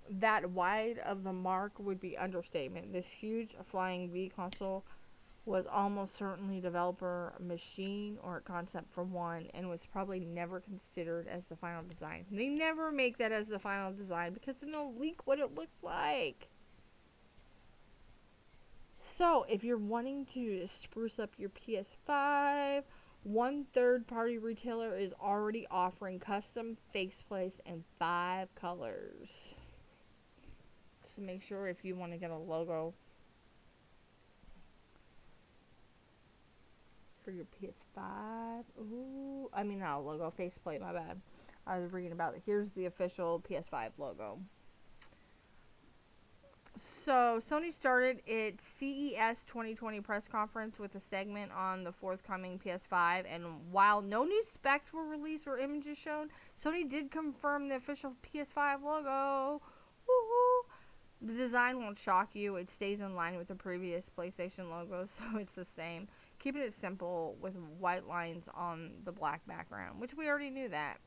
that 0.10 0.50
wide 0.50 1.00
of 1.00 1.24
the 1.24 1.32
mark 1.32 1.80
would 1.80 2.02
be 2.02 2.18
understatement. 2.18 2.92
This 2.92 3.10
huge 3.10 3.56
flying 3.64 4.12
V 4.12 4.30
console 4.36 4.84
was 5.46 5.66
almost 5.72 6.18
certainly 6.18 6.60
developer 6.60 7.36
machine 7.40 8.18
or 8.22 8.42
concept 8.42 8.94
for 8.94 9.06
one 9.06 9.48
and 9.54 9.70
was 9.70 9.86
probably 9.86 10.20
never 10.20 10.60
considered 10.60 11.26
as 11.30 11.48
the 11.48 11.56
final 11.56 11.84
design. 11.84 12.26
They 12.30 12.50
never 12.50 12.92
make 12.92 13.18
that 13.20 13.32
as 13.32 13.48
the 13.48 13.60
final 13.60 13.94
design 13.94 14.34
because 14.34 14.58
then 14.58 14.72
they 14.72 14.78
don't 14.78 15.00
leak 15.00 15.26
what 15.26 15.40
it 15.40 15.56
looks 15.56 15.82
like. 15.82 16.50
So, 19.08 19.46
if 19.48 19.64
you're 19.64 19.78
wanting 19.78 20.26
to 20.34 20.68
spruce 20.68 21.20
up 21.20 21.30
your 21.38 21.50
PS5, 21.50 22.84
one 23.22 23.66
third 23.72 24.08
party 24.08 24.40
retailer 24.40 24.96
is 24.98 25.14
already 25.22 25.68
offering 25.70 26.20
custom 26.20 26.78
faceplates 26.94 27.60
in 27.68 27.84
five 28.00 28.54
colors. 28.56 29.30
So, 31.04 31.22
make 31.22 31.44
sure 31.44 31.68
if 31.68 31.86
you 31.86 31.96
want 31.96 32.14
to 32.14 32.18
get 32.18 32.32
a 32.32 32.38
logo 32.38 32.96
for 37.24 37.32
your 37.32 37.46
PS5. 37.46 38.64
Ooh, 38.80 39.50
I 39.54 39.64
mean, 39.64 39.80
not 39.80 40.00
a 40.00 40.02
logo, 40.02 40.34
faceplate, 40.36 40.82
my 40.82 40.94
bad. 40.94 41.22
I 41.68 41.80
was 41.80 41.94
reading 41.94 42.12
about 42.12 42.34
it. 42.34 42.42
Here's 42.44 42.72
the 42.72 42.88
official 42.88 43.42
PS5 43.48 43.92
logo. 44.00 44.40
So 46.78 47.40
Sony 47.40 47.72
started 47.72 48.22
its 48.26 48.66
CES 48.66 49.44
2020 49.46 50.02
press 50.02 50.28
conference 50.28 50.78
with 50.78 50.94
a 50.96 51.00
segment 51.00 51.52
on 51.54 51.86
the 51.86 51.92
forthcoming 51.92 52.60
PS5, 52.60 53.24
and 53.30 53.46
while 53.72 54.02
no 54.02 54.26
new 54.26 54.44
specs 54.44 54.92
were 54.92 55.06
released 55.06 55.48
or 55.48 55.58
images 55.58 55.98
shown, 55.98 56.30
Sony 56.62 56.88
did 56.88 57.12
confirm 57.12 57.70
the 57.70 57.76
official 57.76 58.16
PS5 58.24 58.84
logo. 58.84 59.62
Woo-hoo. 60.08 60.66
The 61.22 61.34
design 61.34 61.80
won't 61.82 61.98
shock 61.98 62.36
you; 62.36 62.58
it 62.58 62.70
stays 62.70 63.00
in 63.00 63.16
line 63.16 63.38
with 63.38 63.48
the 63.48 63.56
previous 63.56 64.10
PlayStation 64.10 64.70
logo, 64.70 65.08
so 65.10 65.38
it's 65.38 65.56
the 65.56 65.66
same. 65.66 66.10
Keeping 66.40 66.62
it 66.62 66.74
simple 66.74 67.38
with 67.40 67.56
white 67.56 68.06
lines 68.06 68.50
on 68.54 68.92
the 69.06 69.14
black 69.14 69.48
background, 69.48 70.02
which 70.02 70.14
we 70.14 70.28
already 70.28 70.50
knew 70.50 70.68
that. 70.68 70.98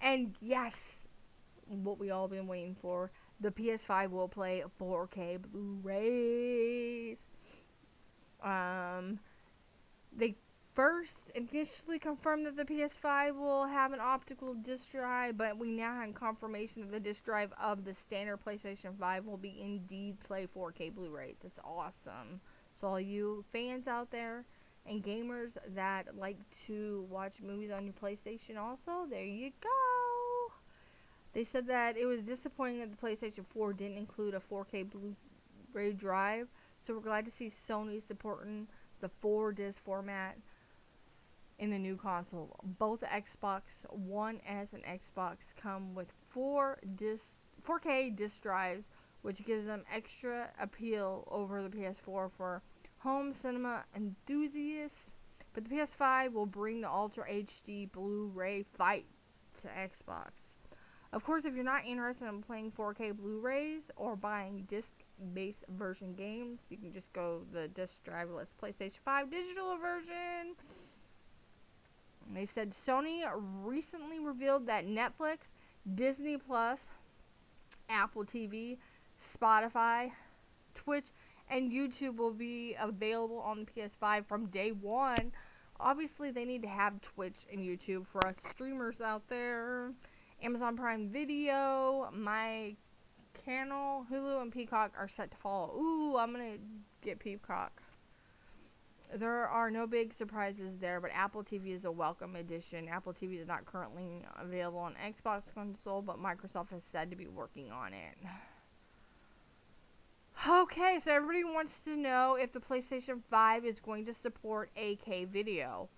And 0.00 0.34
yes, 0.40 1.08
what 1.66 1.98
we 1.98 2.10
all 2.10 2.28
been 2.28 2.46
waiting 2.46 2.74
for 2.74 3.10
the 3.40 3.50
PS5 3.50 4.10
will 4.10 4.28
play 4.28 4.62
4K 4.80 5.40
Blu-rays. 5.40 7.18
Um, 8.42 9.20
they 10.16 10.36
first 10.74 11.30
initially 11.34 11.98
confirmed 11.98 12.46
that 12.46 12.56
the 12.56 12.64
PS5 12.64 13.34
will 13.34 13.66
have 13.66 13.92
an 13.92 14.00
optical 14.00 14.54
disc 14.54 14.92
drive, 14.92 15.36
but 15.36 15.58
we 15.58 15.70
now 15.70 16.00
have 16.00 16.14
confirmation 16.14 16.82
that 16.82 16.92
the 16.92 17.00
disc 17.00 17.24
drive 17.24 17.52
of 17.60 17.84
the 17.84 17.94
standard 17.94 18.38
PlayStation 18.44 18.96
5 18.98 19.24
will 19.24 19.36
be 19.36 19.60
indeed 19.60 20.20
play 20.20 20.46
4K 20.46 20.94
Blu-rays. 20.94 21.36
That's 21.42 21.60
awesome. 21.64 22.40
So 22.74 22.86
all 22.88 23.00
you 23.00 23.44
fans 23.52 23.88
out 23.88 24.10
there 24.10 24.44
and 24.86 25.02
gamers 25.02 25.56
that 25.74 26.16
like 26.16 26.38
to 26.66 27.06
watch 27.10 27.42
movies 27.42 27.70
on 27.70 27.84
your 27.84 27.94
PlayStation 27.94 28.56
also, 28.56 29.06
there 29.10 29.24
you 29.24 29.50
go. 29.60 29.87
They 31.32 31.44
said 31.44 31.66
that 31.66 31.96
it 31.96 32.06
was 32.06 32.22
disappointing 32.22 32.80
that 32.80 32.90
the 32.90 33.06
PlayStation 33.06 33.44
4 33.46 33.72
didn't 33.72 33.98
include 33.98 34.34
a 34.34 34.40
4K 34.40 34.90
Blu-ray 34.90 35.92
drive, 35.92 36.48
so 36.82 36.94
we're 36.94 37.00
glad 37.00 37.24
to 37.26 37.30
see 37.30 37.50
Sony 37.50 38.02
supporting 38.02 38.68
the 39.00 39.08
4 39.20 39.52
disc 39.52 39.82
format 39.82 40.38
in 41.58 41.70
the 41.70 41.78
new 41.78 41.96
console. 41.96 42.56
Both 42.62 43.02
Xbox 43.02 43.62
One 43.90 44.40
S 44.46 44.68
and 44.72 44.84
Xbox 44.84 45.36
come 45.60 45.94
with 45.94 46.12
4 46.30 46.78
disc 46.96 47.24
4K 47.66 48.14
disc 48.14 48.42
drives, 48.42 48.84
which 49.22 49.44
gives 49.44 49.66
them 49.66 49.84
extra 49.92 50.50
appeal 50.58 51.26
over 51.30 51.62
the 51.62 51.68
PS4 51.68 52.30
for 52.30 52.62
home 52.98 53.34
cinema 53.34 53.84
enthusiasts. 53.94 55.10
But 55.52 55.64
the 55.64 55.74
PS5 55.74 56.32
will 56.32 56.46
bring 56.46 56.80
the 56.80 56.90
Ultra 56.90 57.28
HD 57.28 57.90
Blu-ray 57.90 58.62
fight 58.62 59.06
to 59.60 59.68
Xbox. 59.68 60.30
Of 61.12 61.24
course, 61.24 61.46
if 61.46 61.54
you're 61.54 61.64
not 61.64 61.86
interested 61.86 62.28
in 62.28 62.42
playing 62.42 62.72
4K 62.72 63.16
Blu-rays 63.16 63.84
or 63.96 64.14
buying 64.14 64.66
disc-based 64.68 65.64
version 65.68 66.12
games, 66.12 66.60
you 66.68 66.76
can 66.76 66.92
just 66.92 67.12
go 67.14 67.42
the 67.50 67.68
disc 67.68 68.04
driveless 68.04 68.48
PlayStation 68.62 68.98
5 69.04 69.30
digital 69.30 69.76
version. 69.78 70.54
They 72.34 72.44
said 72.44 72.72
Sony 72.72 73.22
recently 73.64 74.20
revealed 74.20 74.66
that 74.66 74.86
Netflix, 74.86 75.48
Disney 75.94 76.36
Plus, 76.36 76.84
Apple 77.88 78.24
TV, 78.24 78.76
Spotify, 79.18 80.12
Twitch, 80.74 81.06
and 81.48 81.72
YouTube 81.72 82.16
will 82.16 82.34
be 82.34 82.76
available 82.78 83.40
on 83.40 83.64
the 83.64 83.80
PS5 83.80 84.26
from 84.26 84.46
day 84.46 84.72
one. 84.72 85.32
Obviously, 85.80 86.30
they 86.30 86.44
need 86.44 86.60
to 86.62 86.68
have 86.68 87.00
Twitch 87.00 87.46
and 87.50 87.60
YouTube 87.60 88.06
for 88.06 88.26
us 88.26 88.36
streamers 88.46 89.00
out 89.00 89.28
there. 89.28 89.92
Amazon 90.42 90.76
Prime 90.76 91.08
Video, 91.08 92.10
my 92.12 92.76
channel, 93.44 94.06
Hulu, 94.10 94.40
and 94.40 94.52
Peacock 94.52 94.92
are 94.98 95.08
set 95.08 95.30
to 95.32 95.36
follow. 95.36 95.74
Ooh, 95.76 96.16
I'm 96.16 96.32
gonna 96.32 96.58
get 97.02 97.18
Peacock. 97.18 97.82
There 99.14 99.48
are 99.48 99.70
no 99.70 99.86
big 99.86 100.12
surprises 100.12 100.78
there, 100.78 101.00
but 101.00 101.10
Apple 101.14 101.42
TV 101.42 101.74
is 101.74 101.84
a 101.84 101.90
welcome 101.90 102.36
addition. 102.36 102.88
Apple 102.88 103.14
TV 103.14 103.40
is 103.40 103.48
not 103.48 103.64
currently 103.64 104.22
available 104.38 104.80
on 104.80 104.94
Xbox 104.94 105.52
console, 105.52 106.02
but 106.02 106.18
Microsoft 106.18 106.70
has 106.70 106.84
said 106.84 107.10
to 107.10 107.16
be 107.16 107.26
working 107.26 107.72
on 107.72 107.92
it. 107.94 108.16
Okay, 110.48 111.00
so 111.00 111.12
everybody 111.12 111.42
wants 111.42 111.80
to 111.80 111.96
know 111.96 112.36
if 112.38 112.52
the 112.52 112.60
PlayStation 112.60 113.22
5 113.22 113.64
is 113.64 113.80
going 113.80 114.04
to 114.06 114.14
support 114.14 114.70
8K 114.76 115.26
video. 115.26 115.88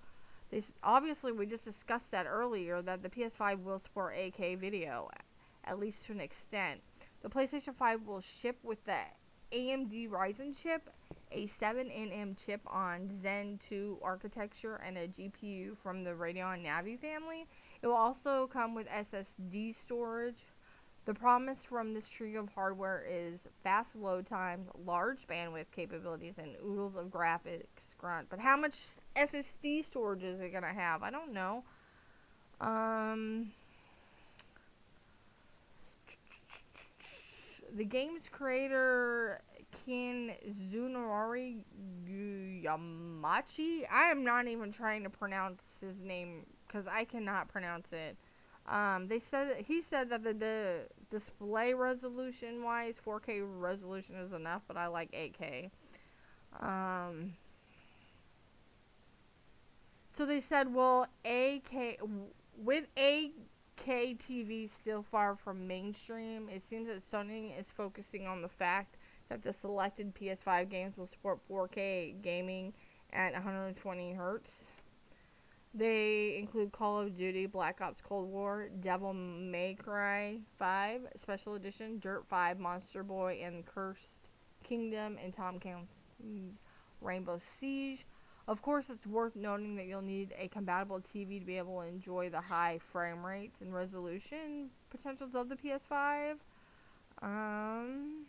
This 0.51 0.73
obviously 0.83 1.33
we 1.33 1.47
just 1.47 1.65
discussed 1.65 2.11
that 2.11 2.27
earlier 2.27 2.83
that 2.83 3.03
the 3.03 3.09
PS5 3.09 3.63
will 3.63 3.79
support 3.79 4.17
8K 4.17 4.59
video 4.59 5.09
at 5.65 5.79
least 5.79 6.05
to 6.07 6.13
an 6.13 6.21
extent. 6.21 6.81
The 7.23 7.29
PlayStation 7.29 7.75
5 7.75 8.07
will 8.07 8.21
ship 8.21 8.59
with 8.63 8.85
the 8.85 8.97
AMD 9.53 10.09
Ryzen 10.11 10.61
chip, 10.61 10.91
a 11.31 11.47
7nm 11.47 12.45
chip 12.45 12.61
on 12.67 13.09
Zen 13.11 13.59
2 13.69 13.99
architecture, 14.03 14.77
and 14.77 14.97
a 14.97 15.09
GPU 15.09 15.77
from 15.77 16.03
the 16.05 16.11
Radeon 16.11 16.65
Navi 16.65 16.99
family. 16.99 17.47
It 17.83 17.87
will 17.87 17.95
also 17.95 18.47
come 18.47 18.75
with 18.75 18.89
SSD 18.89 19.75
storage. 19.75 20.45
The 21.07 21.15
promise 21.15 21.65
from 21.65 21.95
this 21.95 22.09
trio 22.09 22.41
of 22.41 22.51
hardware 22.51 23.05
is 23.09 23.41
fast 23.65 23.97
load 23.97 24.27
times, 24.27 24.69
large 24.85 25.27
bandwidth 25.27 25.71
capabilities, 25.75 26.35
and 26.37 26.57
oodles 26.65 26.95
of 26.95 27.07
graphics 27.07 27.97
grunt. 27.99 28.29
But 28.29 28.39
how 28.39 28.57
much 28.57 28.75
SSD 29.17 29.85
storage 29.85 30.23
is 30.23 30.41
it 30.41 30.51
going 30.51 30.63
to 30.63 30.69
have? 30.69 31.03
I 31.03 31.11
don't 31.11 31.33
know. 31.33 31.65
Um, 32.61 33.53
the 37.75 37.85
game's 37.85 38.29
creator 38.29 39.41
Ken 39.87 40.33
Zunori 40.71 41.65
Yamachi. 42.63 43.85
I 43.91 44.11
am 44.11 44.25
not 44.25 44.47
even 44.47 44.71
trying 44.71 45.03
to 45.05 45.11
pronounce 45.11 45.81
his 45.81 46.01
name 46.01 46.47
because 46.67 46.87
I 46.87 47.05
cannot 47.05 47.49
pronounce 47.49 47.93
it. 47.93 48.17
Um, 48.71 49.09
they 49.09 49.19
said 49.19 49.65
he 49.67 49.83
said 49.83 50.11
that 50.11 50.23
the, 50.23 50.33
the 50.33 50.87
display 51.11 51.75
resolution 51.75 52.63
wise, 52.63 53.01
4K 53.05 53.43
resolution 53.45 54.15
is 54.17 54.33
enough, 54.33 54.63
but 54.69 54.77
I 54.77 54.87
like 54.87 55.11
8K. 55.11 55.71
Um, 56.61 57.33
so 60.13 60.25
they 60.25 60.39
said, 60.39 60.73
well, 60.73 61.09
AK 61.25 61.99
with 62.57 62.87
a 62.97 63.33
KTV 63.77 64.69
still 64.69 65.03
far 65.03 65.35
from 65.35 65.67
mainstream, 65.67 66.49
it 66.49 66.63
seems 66.63 66.87
that 66.87 67.03
Sony 67.03 67.59
is 67.59 67.73
focusing 67.73 68.27
on 68.29 68.43
the 68.43 68.49
fact 68.49 68.97
that 69.29 69.43
the 69.43 69.53
selected 69.53 70.15
PS5 70.15 70.69
games 70.69 70.97
will 70.97 71.07
support 71.07 71.41
4K 71.51 72.23
gaming 72.23 72.73
at 73.13 73.33
120 73.33 74.13
hertz. 74.13 74.67
They 75.73 76.37
include 76.37 76.73
Call 76.73 77.01
of 77.01 77.17
Duty, 77.17 77.47
Black 77.47 77.81
Ops 77.81 78.01
Cold 78.01 78.29
War, 78.29 78.69
Devil 78.81 79.15
May 79.15 79.75
Cry 79.75 80.39
5 80.59 81.03
Special 81.17 81.55
Edition, 81.55 82.01
Dirt 82.01 82.27
5, 82.29 82.59
Monster 82.59 83.05
Boy, 83.05 83.41
and 83.45 83.65
Cursed 83.65 84.29
Kingdom, 84.65 85.17
and 85.23 85.33
Tom 85.33 85.61
Clancy's 85.61 86.59
Rainbow 87.01 87.39
Siege. 87.39 88.05
Of 88.49 88.63
course, 88.63 88.91
it's 88.91 89.07
worth 89.07 89.37
noting 89.37 89.77
that 89.77 89.87
you'll 89.87 90.03
need 90.03 90.35
a 90.37 90.49
compatible 90.49 91.01
TV 91.01 91.39
to 91.39 91.47
be 91.47 91.57
able 91.57 91.81
to 91.83 91.87
enjoy 91.87 92.31
the 92.31 92.41
high 92.41 92.81
frame 92.93 93.25
rates 93.25 93.61
and 93.61 93.73
resolution 93.73 94.71
potentials 94.91 95.37
of 95.37 95.49
the 95.49 95.55
PS5. 95.55 96.39
Um, 97.23 98.25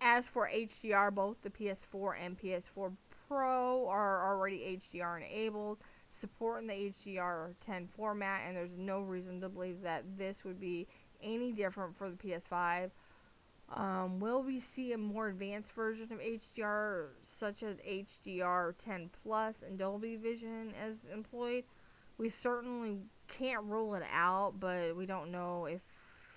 as 0.00 0.26
for 0.26 0.50
HDR, 0.52 1.14
both 1.14 1.42
the 1.42 1.50
PS4 1.50 2.14
and 2.20 2.38
PS4 2.40 2.92
Pro 3.28 3.88
are 3.88 4.26
already 4.28 4.78
HDR 4.80 5.18
enabled, 5.18 5.78
supporting 6.10 6.68
the 6.68 6.74
HDR10 6.74 7.88
format, 7.90 8.42
and 8.46 8.56
there's 8.56 8.76
no 8.76 9.00
reason 9.00 9.40
to 9.40 9.48
believe 9.48 9.82
that 9.82 10.04
this 10.16 10.44
would 10.44 10.60
be 10.60 10.86
any 11.22 11.52
different 11.52 11.96
for 11.96 12.10
the 12.10 12.16
PS5. 12.16 12.90
Um, 13.72 14.20
will 14.20 14.42
we 14.42 14.60
see 14.60 14.92
a 14.92 14.98
more 14.98 15.28
advanced 15.28 15.72
version 15.72 16.12
of 16.12 16.20
HDR, 16.20 17.06
such 17.22 17.62
as 17.62 17.76
HDR 17.78 18.74
10 18.76 19.10
Plus 19.22 19.62
and 19.66 19.78
Dolby 19.78 20.16
Vision, 20.16 20.74
as 20.80 20.96
employed? 21.12 21.64
We 22.18 22.28
certainly 22.28 22.98
can't 23.26 23.64
rule 23.64 23.94
it 23.94 24.04
out, 24.12 24.54
but 24.60 24.96
we 24.96 25.06
don't 25.06 25.32
know 25.32 25.66
if 25.66 25.80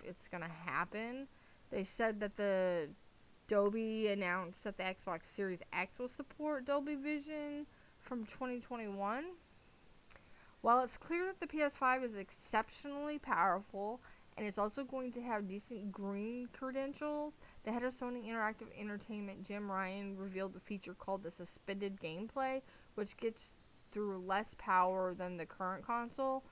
it's 0.03 0.27
going 0.27 0.43
to 0.43 0.49
happen. 0.49 1.27
They 1.69 1.83
said 1.83 2.19
that 2.21 2.37
the 2.37 2.89
Dolby 3.47 4.07
announced 4.07 4.63
that 4.65 4.77
the 4.77 4.83
Xbox 4.83 5.25
Series 5.25 5.59
X 5.71 5.99
will 5.99 6.09
support 6.09 6.65
Dolby 6.65 6.95
Vision 6.95 7.65
from 7.99 8.25
2021. 8.25 9.23
While 10.61 10.81
it's 10.81 10.97
clear 10.97 11.25
that 11.25 11.39
the 11.39 11.47
PS5 11.47 12.03
is 12.03 12.15
exceptionally 12.15 13.19
powerful 13.19 14.01
and 14.37 14.45
it's 14.45 14.57
also 14.57 14.83
going 14.83 15.11
to 15.13 15.21
have 15.21 15.47
decent 15.47 15.91
green 15.91 16.47
credentials. 16.53 17.33
The 17.63 17.71
head 17.71 17.83
of 17.83 17.93
Sony 17.93 18.27
Interactive 18.27 18.67
Entertainment, 18.77 19.43
Jim 19.43 19.71
Ryan, 19.71 20.15
revealed 20.15 20.55
a 20.55 20.59
feature 20.59 20.93
called 20.93 21.23
the 21.23 21.31
suspended 21.31 21.99
gameplay, 21.99 22.61
which 22.95 23.17
gets 23.17 23.53
through 23.91 24.19
less 24.19 24.55
power 24.59 25.15
than 25.15 25.37
the 25.37 25.45
current 25.45 25.85
console. 25.85 26.43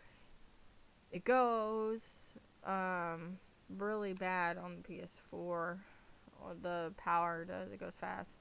It 1.12 1.26
goes 1.26 2.02
um, 2.64 3.38
really 3.70 4.14
bad 4.14 4.58
on 4.58 4.78
the 4.78 5.02
PS4. 5.34 5.78
The 6.62 6.94
power 6.98 7.46
does 7.46 7.72
it 7.72 7.80
goes 7.80 7.96
fast. 8.00 8.32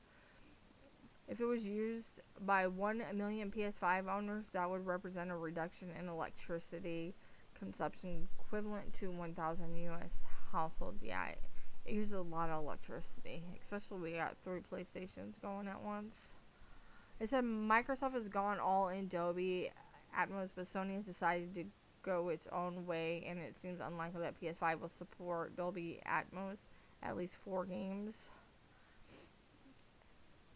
If 1.26 1.40
it 1.40 1.46
was 1.46 1.66
used 1.66 2.20
by 2.44 2.66
1 2.66 3.02
million 3.14 3.50
PS5 3.50 4.14
owners, 4.14 4.44
that 4.52 4.68
would 4.68 4.86
represent 4.86 5.30
a 5.30 5.36
reduction 5.36 5.88
in 5.98 6.08
electricity 6.08 7.14
consumption 7.58 8.28
equivalent 8.38 8.92
to 8.94 9.10
1,000 9.10 9.74
U.S. 9.76 10.12
households. 10.52 11.02
Yeah, 11.02 11.28
it, 11.28 11.40
it 11.86 11.94
uses 11.94 12.12
a 12.12 12.20
lot 12.20 12.50
of 12.50 12.62
electricity, 12.62 13.42
especially 13.62 14.00
we 14.00 14.16
got 14.16 14.36
three 14.44 14.60
PlayStations 14.60 15.40
going 15.40 15.66
at 15.66 15.82
once. 15.82 16.28
It 17.20 17.30
said 17.30 17.44
Microsoft 17.44 18.12
has 18.14 18.28
gone 18.28 18.58
all 18.58 18.88
in 18.88 19.08
Dolby 19.08 19.70
Atmos, 20.18 20.50
but 20.54 20.66
Sony 20.66 20.96
has 20.96 21.06
decided 21.06 21.54
to 21.54 21.64
go 22.02 22.28
its 22.28 22.46
own 22.52 22.86
way, 22.86 23.24
and 23.26 23.38
it 23.38 23.56
seems 23.56 23.80
unlikely 23.80 24.20
that 24.20 24.40
PS5 24.40 24.80
will 24.80 24.90
support 24.98 25.56
Dolby 25.56 26.00
Atmos 26.06 26.58
at 27.04 27.16
least 27.16 27.36
four 27.36 27.64
games. 27.64 28.28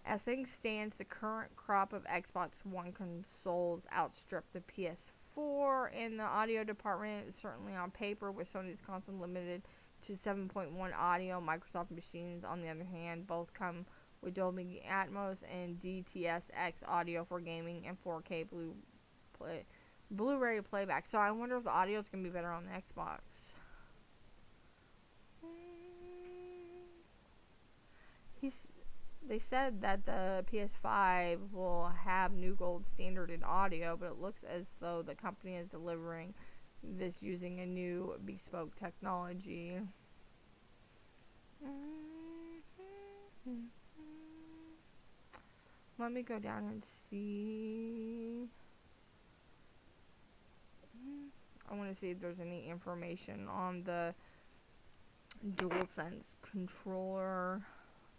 As 0.05 0.23
things 0.23 0.51
stand, 0.51 0.93
the 0.97 1.05
current 1.05 1.55
crop 1.55 1.93
of 1.93 2.05
Xbox 2.05 2.65
One 2.65 2.93
consoles 2.93 3.83
outstrip 3.95 4.47
the 4.55 4.61
PS4 4.61 5.93
in 5.93 6.17
the 6.17 6.25
audio 6.25 6.65
department, 6.65 7.35
certainly 7.35 7.75
on 7.75 7.91
paper, 7.91 8.33
with 8.33 8.51
Sony's 8.51 8.81
console 8.81 9.17
limited 9.17 9.63
to 10.07 10.15
7.1 10.15 10.97
audio. 10.97 11.43
Microsoft 11.43 11.91
machines, 11.91 12.43
on 12.43 12.63
the 12.63 12.71
other 12.71 12.87
hand, 12.91 13.27
both 13.27 13.53
come 13.53 13.85
with 14.23 14.33
Dolby 14.33 14.83
Atmos 14.91 15.37
and 15.53 15.79
DTS:X 15.79 16.83
audio 16.87 17.25
for 17.25 17.39
gaming 17.41 17.87
and 17.87 18.03
4K 18.03 18.49
Blu 18.49 18.75
play, 19.37 19.65
Blu-ray 20.11 20.63
playback. 20.63 21.07
So 21.07 21.19
I 21.19 21.31
wonder 21.31 21.57
if 21.59 21.65
the 21.65 21.71
audio 21.71 22.01
is 22.01 22.09
gonna 22.09 22.25
be 22.25 22.31
better 22.31 22.51
on 22.51 22.65
the 22.65 22.71
Xbox. 22.71 23.19
He's 28.40 28.66
they 29.27 29.38
said 29.38 29.83
that 29.83 30.07
the 30.07 30.44
PS5 30.51 31.53
will 31.53 31.92
have 32.05 32.33
new 32.33 32.55
gold 32.55 32.87
standard 32.87 33.31
in 33.31 33.42
audio, 33.42 33.96
but 33.96 34.12
it 34.12 34.20
looks 34.20 34.42
as 34.42 34.64
though 34.81 35.03
the 35.03 35.14
company 35.14 35.57
is 35.57 35.68
delivering 35.68 36.35
this 36.83 37.22
using 37.22 37.61
a 37.61 37.66
new 37.66 38.14
bespoke 38.24 38.74
technology. 38.77 39.81
Mm-hmm. 43.46 43.55
Let 45.98 46.12
me 46.12 46.22
go 46.22 46.38
down 46.38 46.64
and 46.68 46.85
see. 46.85 48.46
Mm-hmm. 50.96 51.27
I 51.70 51.77
want 51.77 51.92
to 51.92 51.94
see 51.94 52.11
if 52.11 52.20
there's 52.20 52.40
any 52.40 52.68
information 52.70 53.48
on 53.48 53.83
the 53.83 54.14
DualSense 55.57 56.37
controller. 56.40 57.63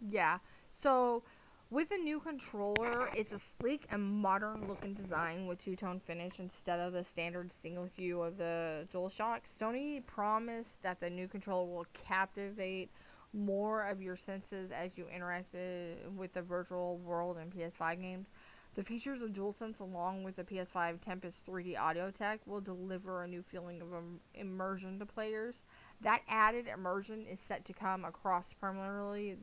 Yeah. 0.08 0.38
So 0.70 1.22
with 1.70 1.90
a 1.92 1.98
new 1.98 2.20
controller, 2.20 3.08
it's 3.14 3.32
a 3.32 3.38
sleek 3.38 3.86
and 3.90 4.02
modern 4.02 4.66
looking 4.66 4.94
design 4.94 5.46
with 5.46 5.62
two 5.62 5.76
tone 5.76 6.00
finish 6.00 6.40
instead 6.40 6.80
of 6.80 6.92
the 6.92 7.04
standard 7.04 7.52
single 7.52 7.84
hue 7.84 8.22
of 8.22 8.38
the 8.38 8.88
DualShock. 8.92 9.40
Sony 9.46 10.04
promised 10.04 10.82
that 10.82 11.00
the 11.00 11.10
new 11.10 11.28
controller 11.28 11.66
will 11.66 11.86
captivate 12.06 12.90
more 13.32 13.84
of 13.84 14.02
your 14.02 14.16
senses 14.16 14.72
as 14.72 14.98
you 14.98 15.06
interact 15.14 15.54
uh, 15.54 16.10
with 16.16 16.32
the 16.32 16.42
virtual 16.42 16.98
world 16.98 17.38
in 17.38 17.50
PS5 17.50 18.00
games. 18.00 18.26
The 18.74 18.84
features 18.84 19.20
of 19.20 19.30
DualSense, 19.30 19.80
along 19.80 20.22
with 20.22 20.36
the 20.36 20.44
PS5 20.44 21.00
Tempest 21.00 21.44
3D 21.46 21.78
audio 21.78 22.10
tech, 22.10 22.40
will 22.46 22.60
deliver 22.60 23.22
a 23.22 23.28
new 23.28 23.42
feeling 23.42 23.80
of 23.80 23.92
Im- 23.92 24.20
immersion 24.34 24.98
to 25.00 25.06
players. 25.06 25.62
That 26.00 26.22
added 26.28 26.66
immersion 26.66 27.26
is 27.30 27.40
set 27.40 27.64
to 27.66 27.72
come 27.72 28.04
across 28.04 28.52
primarily 28.54 29.36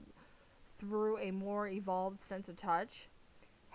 through 0.78 1.18
a 1.20 1.32
more 1.32 1.68
evolved 1.68 2.22
sense 2.22 2.48
of 2.48 2.56
touch. 2.56 3.08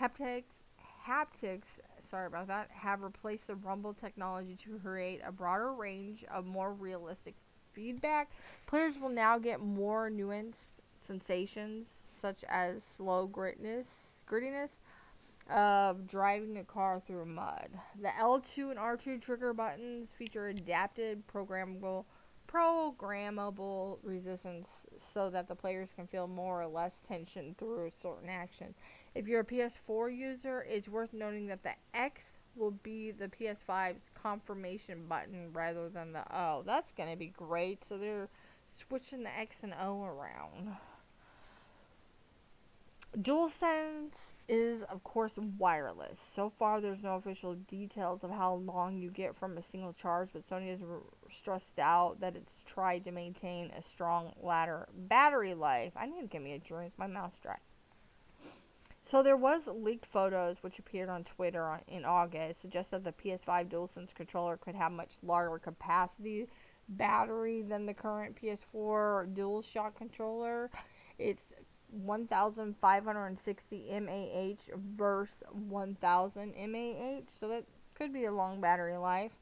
Haptics, 0.01 0.63
haptics, 1.07 1.79
sorry 2.09 2.27
about 2.27 2.47
that, 2.49 2.71
have 2.71 3.03
replaced 3.03 3.47
the 3.47 3.55
rumble 3.55 3.95
technology 3.95 4.57
to 4.57 4.79
create 4.79 5.21
a 5.25 5.33
broader 5.33 5.73
range 5.73 6.25
of 6.33 6.47
more 6.47 6.73
realistic 6.73 7.35
feedback. 7.73 8.31
Players 8.67 8.99
will 8.99 9.09
now 9.09 9.39
get 9.39 9.61
more 9.61 10.11
nuanced 10.11 10.81
sensations 11.03 11.87
such 12.21 12.45
as 12.49 12.83
slow 12.97 13.27
gritness, 13.27 13.87
grittiness 14.29 14.71
of 15.51 16.07
driving 16.07 16.57
a 16.57 16.65
car 16.65 17.01
through 17.01 17.27
mud. 17.27 17.69
The 18.01 18.09
L2 18.09 18.71
and 18.71 18.79
R2 18.79 19.21
trigger 19.21 19.53
buttons 19.53 20.13
feature 20.13 20.47
adapted 20.47 21.25
programmable 21.27 22.05
programmable 22.53 23.99
resistance 24.03 24.87
so 24.99 25.31
that 25.31 25.49
the 25.49 25.55
players 25.55 25.93
can 25.95 26.07
feel 26.07 26.27
more 26.27 26.61
or 26.61 26.67
less 26.67 27.01
tension 27.07 27.55
through 27.59 27.91
certain 28.01 28.29
actions. 28.29 28.77
If 29.15 29.27
you're 29.27 29.41
a 29.41 29.45
PS4 29.45 30.17
user, 30.17 30.65
it's 30.69 30.89
worth 30.89 31.13
noting 31.13 31.47
that 31.47 31.63
the 31.63 31.75
X 31.95 32.37
will 32.55 32.71
be 32.71 33.11
the 33.11 33.29
PS5's 33.29 34.11
confirmation 34.15 35.07
button 35.09 35.51
rather 35.53 35.89
than 35.89 36.13
the 36.13 36.25
O. 36.37 36.63
That's 36.67 36.93
going 36.93 37.11
to 37.11 37.17
be 37.17 37.33
great. 37.35 37.85
So 37.85 37.97
they're 37.97 38.29
switching 38.69 39.23
the 39.23 39.39
X 39.39 39.63
and 39.63 39.75
O 39.81 40.03
around. 40.05 40.77
DualSense 43.19 44.33
is, 44.49 44.83
of 44.85 45.05
course, 45.05 45.33
wireless. 45.59 46.19
So 46.19 46.51
far, 46.51 46.81
there's 46.81 47.03
no 47.03 47.17
official 47.17 47.55
details 47.55 48.25
of 48.25 48.31
how 48.31 48.55
long 48.55 48.97
you 48.97 49.11
get 49.11 49.37
from 49.37 49.59
a 49.59 49.63
single 49.63 49.93
charge, 49.93 50.31
but 50.33 50.49
Sony 50.49 50.71
has 50.71 50.81
stressed 51.33 51.79
out 51.79 52.21
that 52.21 52.37
it's 52.37 52.63
tried 52.67 53.05
to 53.05 53.13
maintain 53.13 53.71
a 53.71 53.83
strong 53.83 54.33
ladder 54.41 54.89
battery 54.95 55.55
life. 55.55 55.93
I 55.97 56.07
need 56.07 56.21
to 56.21 56.27
get 56.27 56.43
me 56.43 56.53
a 56.53 56.59
drink. 56.59 56.93
My 56.97 57.07
mouth's 57.07 57.39
dry. 57.39 57.59
So 59.05 59.23
there 59.23 59.37
was 59.37 59.69
leaked 59.69 60.07
photos 60.07 60.63
which 60.63 60.79
appeared 60.79 61.09
on 61.09 61.25
Twitter 61.25 61.65
on, 61.65 61.81
in 61.89 62.05
August 62.05 62.61
suggest 62.61 62.93
that 62.93 63.03
the 63.05 63.13
PS5 63.13 63.69
DualSense 63.69 64.15
controller 64.15 64.57
could 64.57 64.77
have 64.77 64.93
much 64.93 65.15
larger 65.23 65.59
capacity 65.59 66.47
battery 66.89 67.63
than 67.63 67.87
the 67.87 67.95
current 67.95 68.41
PS4 68.41 69.35
DualShock 69.35 69.97
controller. 69.97 70.71
It's 71.19 71.53
1560 71.91 74.01
mAh 74.01 74.57
versus 74.97 75.43
1000 75.51 76.55
mAh, 76.57 77.23
so 77.27 77.49
that 77.49 77.65
could 77.95 78.13
be 78.13 78.25
a 78.25 78.33
long 78.33 78.61
battery 78.61 78.97
life. 78.97 79.33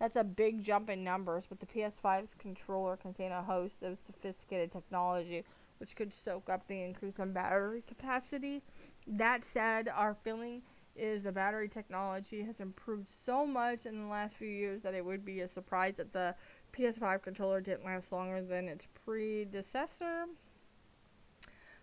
That's 0.00 0.16
a 0.16 0.24
big 0.24 0.64
jump 0.64 0.88
in 0.88 1.04
numbers, 1.04 1.44
but 1.46 1.60
the 1.60 1.66
PS5's 1.66 2.34
controller 2.34 2.96
contains 2.96 3.34
a 3.34 3.42
host 3.42 3.82
of 3.82 3.98
sophisticated 4.04 4.72
technology 4.72 5.44
which 5.76 5.94
could 5.94 6.12
soak 6.12 6.48
up 6.50 6.66
the 6.66 6.82
increase 6.82 7.18
in 7.18 7.32
battery 7.32 7.82
capacity. 7.86 8.62
That 9.06 9.44
said, 9.44 9.88
our 9.88 10.14
feeling 10.14 10.62
is 10.94 11.22
the 11.22 11.32
battery 11.32 11.68
technology 11.68 12.42
has 12.42 12.60
improved 12.60 13.08
so 13.24 13.46
much 13.46 13.86
in 13.86 14.00
the 14.00 14.06
last 14.06 14.36
few 14.36 14.48
years 14.48 14.82
that 14.82 14.94
it 14.94 15.04
would 15.04 15.24
be 15.24 15.40
a 15.40 15.48
surprise 15.48 15.94
that 15.96 16.12
the 16.12 16.34
PS5 16.72 17.22
controller 17.22 17.60
didn't 17.60 17.84
last 17.84 18.12
longer 18.12 18.42
than 18.42 18.68
its 18.68 18.88
predecessor. 19.04 20.26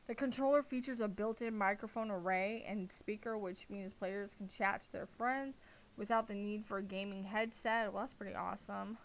The 0.07 0.15
controller 0.15 0.63
features 0.63 0.99
a 0.99 1.07
built 1.07 1.41
in 1.41 1.57
microphone 1.57 2.11
array 2.11 2.63
and 2.68 2.91
speaker, 2.91 3.38
which 3.38 3.65
means 3.70 3.93
players 3.93 4.32
can 4.38 4.47
chat 4.47 4.84
to 4.84 4.91
their 4.91 5.07
friends 5.07 5.55
without 5.98 6.28
the 6.28 6.34
need 6.34 6.66
for 6.66 6.78
a 6.78 6.84
gaming 6.84 7.26
headset. 7.26 7.91
Well, 7.91 8.04
that's 8.04 8.14
pretty 8.14 8.36
awesome. 8.36 8.98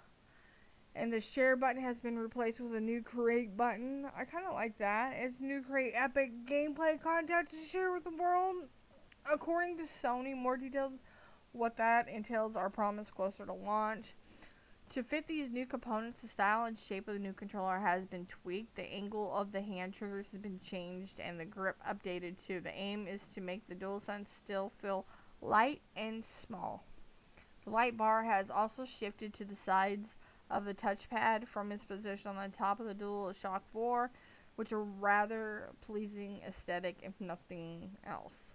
And 0.95 1.13
the 1.13 1.21
share 1.21 1.57
button 1.57 1.83
has 1.83 2.01
been 2.01 2.19
replaced 2.19 2.61
with 2.61 2.77
a 2.77 2.81
new 2.81 3.03
create 3.03 3.57
button. 3.57 4.07
I 4.17 4.25
kind 4.25 4.47
of 4.47 4.53
like 4.53 4.77
that. 4.79 5.15
It's 5.17 5.41
new 5.41 5.63
create 5.63 5.95
epic 5.97 6.31
gameplay 6.45 7.03
content 7.03 7.49
to 7.51 7.57
share 7.57 7.93
with 7.93 8.05
the 8.05 8.11
world. 8.11 8.69
According 9.31 9.79
to 9.79 9.85
Sony, 9.85 10.37
more 10.37 10.57
details 10.57 10.93
what 11.53 11.77
that 11.77 12.09
entails 12.09 12.57
are 12.57 12.69
promised 12.69 13.15
closer 13.15 13.47
to 13.47 13.53
launch. 13.53 14.15
To 14.91 15.03
fit 15.03 15.27
these 15.27 15.51
new 15.51 15.65
components, 15.65 16.21
the 16.21 16.29
style 16.29 16.67
and 16.67 16.79
shape 16.79 17.09
of 17.09 17.15
the 17.15 17.21
new 17.21 17.33
controller 17.33 17.79
has 17.79 18.05
been 18.05 18.27
tweaked. 18.27 18.77
The 18.77 18.83
angle 18.93 19.35
of 19.35 19.53
the 19.53 19.63
hand 19.63 19.95
triggers 19.95 20.31
has 20.33 20.41
been 20.41 20.61
changed 20.61 21.19
and 21.19 21.41
the 21.41 21.47
grip 21.47 21.77
updated 21.89 22.45
too. 22.45 22.61
The 22.61 22.75
aim 22.75 23.07
is 23.07 23.23
to 23.35 23.41
make 23.41 23.67
the 23.67 23.75
DualSense 23.75 24.27
still 24.27 24.73
feel 24.77 25.07
light 25.43 25.83
and 25.97 26.25
small. 26.25 26.85
The 27.65 27.71
light 27.71 27.97
bar 27.97 28.25
has 28.25 28.49
also 28.49 28.85
shifted 28.85 29.35
to 29.35 29.45
the 29.45 29.57
sides 29.57 30.17
of 30.51 30.65
the 30.65 30.75
touchpad 30.75 31.47
from 31.47 31.73
its 31.73 31.85
position 31.85 32.37
on 32.37 32.51
the 32.51 32.57
top 32.57 32.81
of 32.81 32.87
the 32.87 32.95
DualShock 32.95 33.63
4, 33.73 34.11
which 34.57 34.73
are 34.73 34.83
rather 34.83 35.71
pleasing 35.81 36.41
aesthetic 36.47 36.99
if 37.03 37.13
nothing 37.21 37.97
else. 38.07 38.55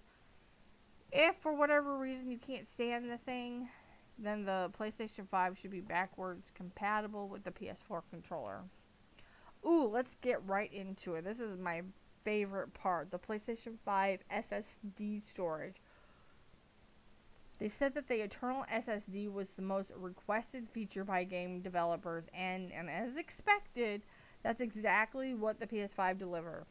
If 1.12 1.36
for 1.38 1.54
whatever 1.54 1.98
reason 1.98 2.30
you 2.30 2.38
can't 2.38 2.68
stand 2.68 3.10
the 3.10 3.18
thing, 3.18 3.70
then 4.20 4.46
the 4.46 4.72
PlayStation 4.78 5.28
5 5.28 5.58
should 5.58 5.72
be 5.72 5.82
backwards 5.82 6.52
compatible 6.54 7.28
with 7.28 7.44
the 7.44 7.52
PS4 7.52 8.02
controller. 8.10 8.64
Ooh, 9.66 9.90
let's 9.92 10.16
get 10.16 10.46
right 10.46 10.72
into 10.72 11.16
it. 11.16 11.24
This 11.24 11.40
is 11.40 11.58
my 11.58 11.82
favorite 12.24 12.74
part 12.74 13.10
the 13.10 13.20
PlayStation 13.20 13.78
5 13.86 14.20
SSD 14.32 15.26
storage. 15.26 15.76
They 17.60 17.70
said 17.70 17.96
that 17.96 18.08
the 18.08 18.22
Eternal 18.24 18.66
SSD 18.72 19.32
was 19.32 19.50
the 19.52 19.64
most 19.64 19.92
requested 19.96 20.70
feature 20.70 21.04
by 21.04 21.24
game 21.24 21.62
developers, 21.62 22.26
and, 22.34 22.72
and 22.72 22.90
as 22.90 23.18
expected, 23.18 24.04
that's 24.44 24.62
exactly 24.62 25.34
what 25.34 25.60
the 25.60 25.66
PS5 25.66 26.20
delivered. 26.20 26.66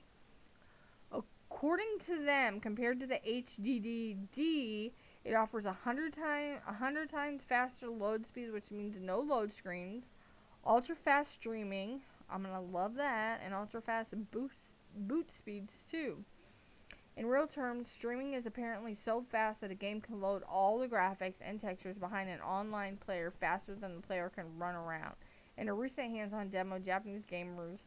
According 1.10 1.98
to 2.06 2.24
them, 2.24 2.60
compared 2.60 3.00
to 3.00 3.06
the 3.06 3.20
HDD, 3.26 4.92
it 5.24 5.34
offers 5.34 5.66
a 5.66 5.72
hundred 5.72 6.12
time 6.12 6.58
a 6.68 6.74
hundred 6.74 7.10
times 7.10 7.42
faster 7.42 7.88
load 7.88 8.26
speed, 8.26 8.52
which 8.52 8.70
means 8.70 8.96
no 9.00 9.18
load 9.18 9.52
screens, 9.52 10.04
ultra 10.64 10.94
fast 10.94 11.32
streaming. 11.32 12.02
I'm 12.30 12.42
gonna 12.42 12.60
love 12.60 12.94
that, 12.94 13.40
and 13.44 13.52
ultra 13.52 13.80
fast 13.80 14.14
boost 14.30 14.74
boot 14.96 15.32
speeds 15.32 15.74
too. 15.90 16.24
In 17.16 17.26
real 17.26 17.46
terms, 17.46 17.90
streaming 17.90 18.34
is 18.34 18.44
apparently 18.44 18.94
so 18.94 19.22
fast 19.22 19.62
that 19.62 19.70
a 19.70 19.74
game 19.74 20.02
can 20.02 20.20
load 20.20 20.42
all 20.42 20.78
the 20.78 20.88
graphics 20.88 21.36
and 21.40 21.58
textures 21.58 21.96
behind 21.96 22.28
an 22.28 22.40
online 22.40 22.98
player 22.98 23.30
faster 23.30 23.74
than 23.74 23.96
the 23.96 24.06
player 24.06 24.30
can 24.34 24.58
run 24.58 24.74
around. 24.74 25.14
In 25.56 25.68
a 25.68 25.74
recent 25.74 26.10
hands 26.10 26.34
on 26.34 26.50
demo, 26.50 26.78
Japanese 26.78 27.24
gamers 27.24 27.78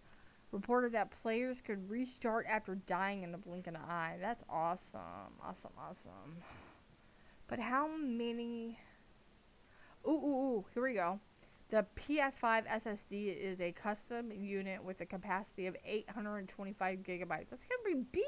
reported 0.52 0.94
that 0.94 1.12
players 1.12 1.62
could 1.62 1.92
restart 1.92 2.48
after 2.50 2.74
dying 2.74 3.22
in 3.22 3.32
the 3.32 3.38
blink 3.38 3.68
of 3.68 3.76
an 3.76 3.82
eye. 3.88 4.18
That's 4.20 4.44
awesome. 4.50 5.38
Awesome, 5.44 5.74
awesome. 5.78 6.38
But 7.48 7.60
how 7.60 7.88
many. 7.88 8.80
Ooh, 10.08 10.12
ooh, 10.12 10.58
ooh, 10.58 10.66
here 10.74 10.84
we 10.84 10.94
go. 10.94 11.20
The 11.70 11.86
PS5 11.96 12.68
SSD 12.68 13.38
is 13.38 13.62
a 13.62 13.72
custom 13.74 14.32
unit 14.32 14.84
with 14.84 15.02
a 15.02 15.06
capacity 15.06 15.68
of 15.68 15.76
825 15.86 17.00
gigabytes. 17.04 17.50
That's 17.52 17.66
going 17.66 17.84
to 17.84 17.96
be 17.96 18.06
big! 18.12 18.24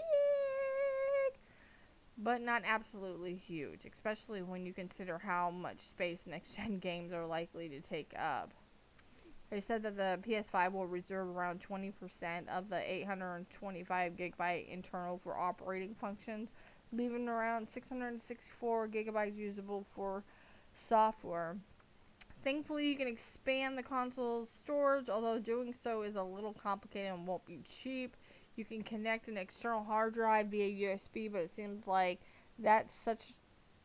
But 2.24 2.42
not 2.42 2.62
absolutely 2.66 3.36
huge, 3.36 3.82
especially 3.92 4.42
when 4.44 4.66
you 4.66 4.74
consider 4.74 5.18
how 5.18 5.50
much 5.50 5.80
space 5.80 6.24
next 6.28 6.56
gen 6.56 6.78
games 6.80 7.12
are 7.12 7.26
likely 7.26 7.68
to 7.70 7.82
take 7.82 8.14
up. 8.18 8.54
They 9.50 9.60
said 9.60 9.84
that 9.84 9.98
the 9.98 10.20
PS5 10.26 10.72
will 10.72 10.88
reserve 10.88 11.28
around 11.28 11.66
20% 11.68 12.48
of 12.48 12.70
the 12.70 12.80
825 12.90 14.14
gigabyte 14.14 14.70
internal 14.70 15.18
for 15.18 15.38
operating 15.38 15.94
functions, 15.94 16.50
leaving 16.94 17.28
around 17.28 17.70
664 17.70 18.88
gigabytes 18.88 19.36
usable 19.36 19.86
for 19.94 20.24
software. 20.74 21.58
Thankfully, 22.44 22.88
you 22.88 22.96
can 22.96 23.08
expand 23.08 23.78
the 23.78 23.84
console's 23.84 24.50
storage, 24.50 25.10
although 25.10 25.38
doing 25.38 25.76
so 25.84 26.02
is 26.04 26.16
a 26.16 26.24
little 26.24 26.54
complicated 26.54 27.12
and 27.12 27.28
won't 27.28 27.46
be 27.46 27.60
cheap 27.68 28.16
you 28.62 28.78
can 28.78 28.84
connect 28.84 29.28
an 29.28 29.38
external 29.38 29.84
hard 29.84 30.14
drive 30.14 30.48
via 30.48 30.88
USB, 30.88 31.32
but 31.32 31.42
it 31.42 31.52
seems 31.52 31.88
like 31.88 32.22
that 32.60 32.92
such 32.92 33.34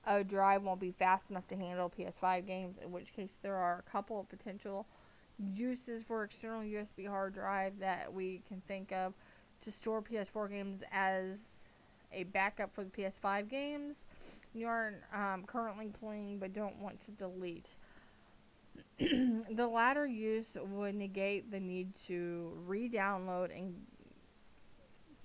a 0.06 0.22
drive 0.22 0.62
won't 0.62 0.80
be 0.80 0.90
fast 0.90 1.30
enough 1.30 1.48
to 1.48 1.56
handle 1.56 1.90
PS5 1.98 2.46
games, 2.46 2.76
in 2.84 2.92
which 2.92 3.14
case 3.14 3.38
there 3.40 3.56
are 3.56 3.82
a 3.86 3.90
couple 3.90 4.20
of 4.20 4.28
potential 4.28 4.86
uses 5.54 6.02
for 6.02 6.24
external 6.24 6.60
USB 6.60 7.08
hard 7.08 7.32
drive 7.32 7.78
that 7.78 8.12
we 8.12 8.42
can 8.46 8.60
think 8.68 8.92
of 8.92 9.14
to 9.62 9.70
store 9.70 10.02
PS4 10.02 10.50
games 10.50 10.82
as 10.92 11.38
a 12.12 12.24
backup 12.24 12.74
for 12.74 12.84
the 12.84 12.90
PS5 12.90 13.48
games 13.48 14.04
you 14.54 14.66
are 14.66 14.94
um, 15.12 15.44
currently 15.46 15.90
playing 16.00 16.38
but 16.38 16.52
don't 16.52 16.78
want 16.78 17.00
to 17.04 17.10
delete. 17.12 17.68
the 18.98 19.66
latter 19.66 20.06
use 20.06 20.56
would 20.72 20.94
negate 20.94 21.50
the 21.50 21.60
need 21.60 21.94
to 22.06 22.52
re 22.66 22.88
download 22.88 23.56
and 23.56 23.74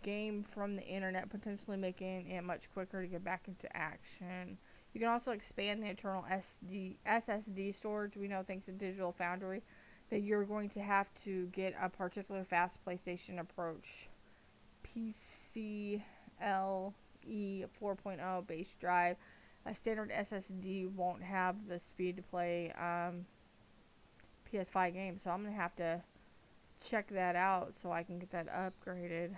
game 0.02 0.44
from 0.44 0.76
the 0.76 0.84
internet, 0.84 1.30
potentially 1.30 1.78
making 1.78 2.30
it 2.30 2.44
much 2.44 2.72
quicker 2.74 3.02
to 3.02 3.08
get 3.08 3.24
back 3.24 3.48
into 3.48 3.76
action. 3.76 4.58
You 4.94 5.00
can 5.00 5.10
also 5.10 5.32
expand 5.32 5.82
the 5.82 5.88
internal 5.88 6.26
SD, 6.32 6.98
SSD 7.08 7.74
storage. 7.74 8.18
We 8.18 8.28
know 8.28 8.44
thanks 8.44 8.66
to 8.66 8.72
Digital 8.72 9.14
Foundry 9.14 9.64
that 10.10 10.22
you're 10.22 10.44
going 10.44 10.70
to 10.70 10.82
have 10.82 11.14
to 11.24 11.48
get 11.48 11.76
a 11.82 11.90
particular 11.90 12.44
fast 12.44 12.84
PlayStation 12.86 13.40
approach. 13.40 14.10
PCIe 14.84 16.02
4.0 16.42 18.48
base 18.48 18.76
drive. 18.80 19.18
A 19.66 19.74
standard 19.74 20.12
SSD 20.12 20.94
won't 20.94 21.24
have 21.24 21.68
the 21.68 21.80
speed 21.80 22.18
to 22.18 22.24
play 22.24 22.74
um, 22.74 23.26
PS5 24.52 24.94
games, 24.94 25.22
so 25.24 25.32
I'm 25.32 25.44
going 25.44 25.54
to 25.54 25.62
have 25.62 25.76
to 25.76 26.02
check 26.84 27.08
that 27.10 27.36
out 27.36 27.74
so 27.82 27.92
I 27.92 28.04
can 28.04 28.20
get 28.20 28.32
that 28.32 28.48
upgraded. 28.48 29.36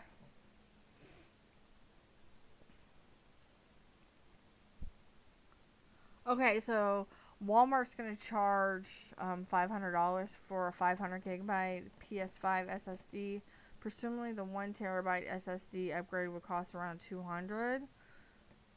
Okay, 6.25 6.61
so 6.61 7.07
Walmart's 7.45 7.95
going 7.95 8.15
to 8.15 8.21
charge 8.21 8.87
um, 9.17 9.45
$500 9.51 10.29
for 10.47 10.69
a 10.69 10.73
500 10.73 11.23
gigabyte 11.23 11.83
PS5 12.09 12.69
SSD. 12.69 13.41
Presumably, 13.81 14.31
the 14.31 14.45
one 14.45 14.73
terabyte 14.73 15.29
SSD 15.29 15.97
upgrade 15.97 16.29
would 16.29 16.43
cost 16.43 16.75
around 16.75 17.01
200. 17.01 17.81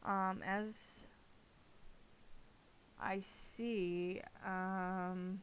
Um, 0.05 0.41
as 0.45 1.07
I 3.01 3.21
see, 3.21 4.21
um, 4.45 5.41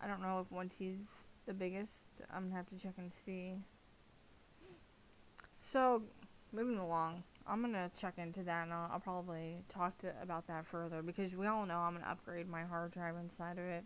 I 0.00 0.06
don't 0.06 0.22
know 0.22 0.40
if 0.40 0.56
1T's 0.56 1.08
the 1.44 1.52
biggest. 1.52 2.06
I'm 2.32 2.44
gonna 2.44 2.56
have 2.56 2.68
to 2.68 2.78
check 2.80 2.94
and 2.96 3.12
see. 3.12 3.56
So, 5.56 6.04
moving 6.52 6.78
along. 6.78 7.24
I'm 7.48 7.62
gonna 7.62 7.90
check 7.96 8.14
into 8.18 8.42
that 8.44 8.64
and 8.64 8.72
I'll, 8.72 8.90
I'll, 8.92 9.00
probably 9.00 9.56
talk 9.68 9.96
to 9.98 10.12
about 10.22 10.46
that 10.48 10.66
further 10.66 11.02
because 11.02 11.34
we 11.34 11.46
all 11.46 11.64
know 11.64 11.78
I'm 11.78 11.94
gonna 11.94 12.06
upgrade 12.06 12.48
my 12.48 12.64
hard 12.64 12.92
drive 12.92 13.16
inside 13.16 13.58
of 13.58 13.64
it, 13.64 13.84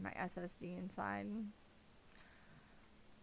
my 0.00 0.10
SSD 0.10 0.78
inside. 0.78 1.26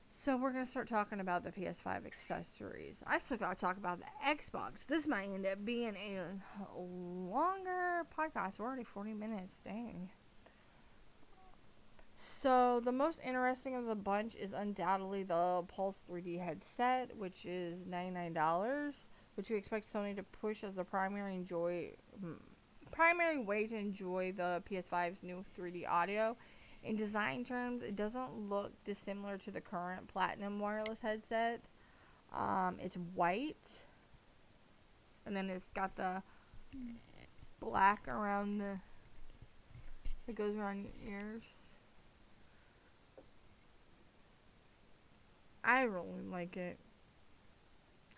So 0.08 0.38
we're 0.38 0.52
gonna 0.52 0.66
start 0.66 0.88
talking 0.88 1.20
about 1.20 1.44
the 1.44 1.52
PS5 1.52 2.06
accessories. 2.06 3.04
I 3.08 3.18
still 3.18 3.38
gotta 3.38 3.56
talk 3.56 3.78
about 3.78 4.00
the 4.00 4.06
Xbox. 4.26 4.86
This 4.88 5.08
might 5.08 5.30
end 5.30 5.46
up 5.46 5.64
being 5.66 5.96
a 5.96 6.80
longer 6.80 8.06
podcast. 8.18 8.60
We're 8.60 8.68
already 8.68 8.84
40 8.84 9.14
minutes. 9.14 9.60
Dang. 9.64 10.10
So 12.44 12.82
the 12.84 12.92
most 12.92 13.22
interesting 13.26 13.74
of 13.74 13.86
the 13.86 13.96
bunch 13.96 14.36
is 14.36 14.52
undoubtedly 14.52 15.24
the 15.24 15.64
Pulse 15.70 16.02
3D 16.12 16.44
headset, 16.44 17.16
which 17.16 17.46
is 17.46 17.86
$99, 17.90 19.08
which 19.36 19.50
we 19.50 19.56
expect 19.56 19.86
Sony 19.86 20.14
to 20.18 20.24
push 20.24 20.62
as 20.66 20.76
the 20.76 20.84
primary 20.84 21.36
enjoy 21.36 21.92
primary 22.92 23.40
way 23.40 23.66
to 23.66 23.78
enjoy 23.78 24.34
the 24.36 24.62
PS5's 24.70 25.24
new 25.24 25.46
3D 25.58 25.88
audio. 25.88 26.36
In 26.84 26.98
design 26.98 27.46
terms, 27.46 27.82
it 27.82 27.96
doesn't 27.96 28.50
look 28.50 28.74
dissimilar 28.84 29.38
to 29.38 29.50
the 29.50 29.62
current 29.62 30.10
Platinum 30.10 30.60
wireless 30.60 31.00
headset. 31.00 31.62
Um, 32.36 32.76
it's 32.82 32.98
white, 33.16 33.72
and 35.26 35.34
then 35.34 35.50
it's 35.50 35.70
got 35.74 35.96
the 35.96 36.22
black 37.62 38.06
around 38.10 38.58
the 38.58 38.80
that 40.28 40.36
goes 40.36 40.58
around 40.58 40.84
your 40.84 41.10
ears. 41.10 41.63
I 45.64 45.84
really 45.84 46.22
like 46.30 46.58
it. 46.58 46.78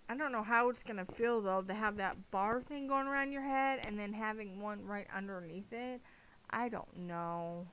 I 0.08 0.16
don't 0.16 0.32
know 0.32 0.44
how 0.44 0.70
it's 0.70 0.84
gonna 0.84 1.06
feel 1.06 1.42
though 1.42 1.62
to 1.62 1.74
have 1.74 1.98
that 1.98 2.32
bar 2.32 2.62
thing 2.62 2.88
going 2.88 3.08
around 3.08 3.32
your 3.32 3.42
head 3.42 3.80
and 3.86 3.98
then 3.98 4.14
having 4.14 4.62
one 4.62 4.86
right 4.86 5.08
underneath 5.16 5.72
it. 5.74 6.02
I 6.50 6.70
don't 6.70 6.98
know. 6.98 7.68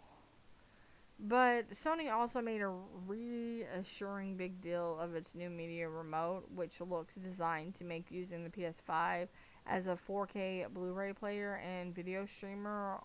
But 1.21 1.71
Sony 1.71 2.13
also 2.13 2.41
made 2.41 2.63
a 2.63 2.75
reassuring 3.07 4.37
big 4.37 4.61
deal 4.61 4.99
of 4.99 5.15
its 5.15 5.35
new 5.35 5.51
media 5.51 5.89
remote, 5.89 6.45
which 6.53 6.81
looks 6.81 7.15
designed 7.15 7.77
to 7.77 7.85
make 7.85 8.11
using 8.11 8.43
the 8.43 8.51
PS5 8.51 9.29
as 9.67 9.87
a 9.87 9.97
4K 9.97 10.67
Blu-ray 10.73 11.13
player 11.13 11.61
and 11.65 11.95
video 11.95 12.27
streamer, 12.27 12.99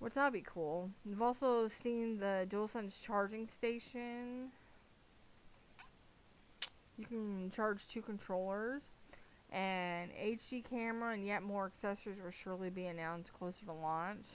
which 0.00 0.14
that'd 0.14 0.32
be 0.32 0.42
cool. 0.44 0.90
We've 1.04 1.22
also 1.22 1.68
seen 1.68 2.18
the 2.18 2.44
DualSense 2.48 3.00
charging 3.00 3.46
station 3.46 4.50
you 6.96 7.04
can 7.04 7.50
charge 7.50 7.86
two 7.86 8.02
controllers, 8.02 8.82
and 9.50 10.10
HD 10.12 10.64
camera 10.64 11.14
and 11.14 11.26
yet 11.26 11.42
more 11.42 11.66
accessories 11.66 12.18
will 12.22 12.30
surely 12.30 12.70
be 12.70 12.86
announced 12.86 13.32
closer 13.32 13.64
to 13.66 13.72
launch. 13.72 14.26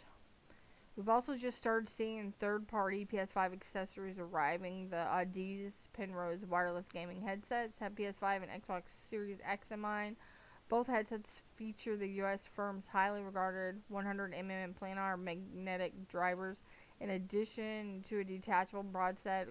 We've 0.96 1.10
also 1.10 1.38
just 1.38 1.58
started 1.58 1.88
seeing 1.88 2.34
third-party 2.40 3.08
PS5 3.12 3.54
accessories 3.54 4.20
arriving. 4.20 4.90
The 4.90 4.98
Audeze 4.98 5.88
Penrose 5.94 6.46
wireless 6.46 6.88
gaming 6.92 7.22
headsets 7.22 7.80
have 7.80 7.96
PS5 7.96 8.42
and 8.44 8.64
Xbox 8.64 8.84
Series 9.10 9.38
X 9.46 9.72
in 9.72 9.80
mind. 9.80 10.18
Both 10.68 10.88
headsets 10.88 11.42
feature 11.56 11.98
the 11.98 12.08
U.S. 12.08 12.48
firm's 12.54 12.88
highly 12.88 13.22
regarded 13.22 13.82
100mm 13.92 14.74
planar 14.82 15.20
magnetic 15.20 16.08
drivers, 16.08 16.62
in 17.00 17.10
addition 17.10 18.04
to 18.08 18.20
a 18.20 18.24
detachable 18.24 18.84
broadset 18.84 19.48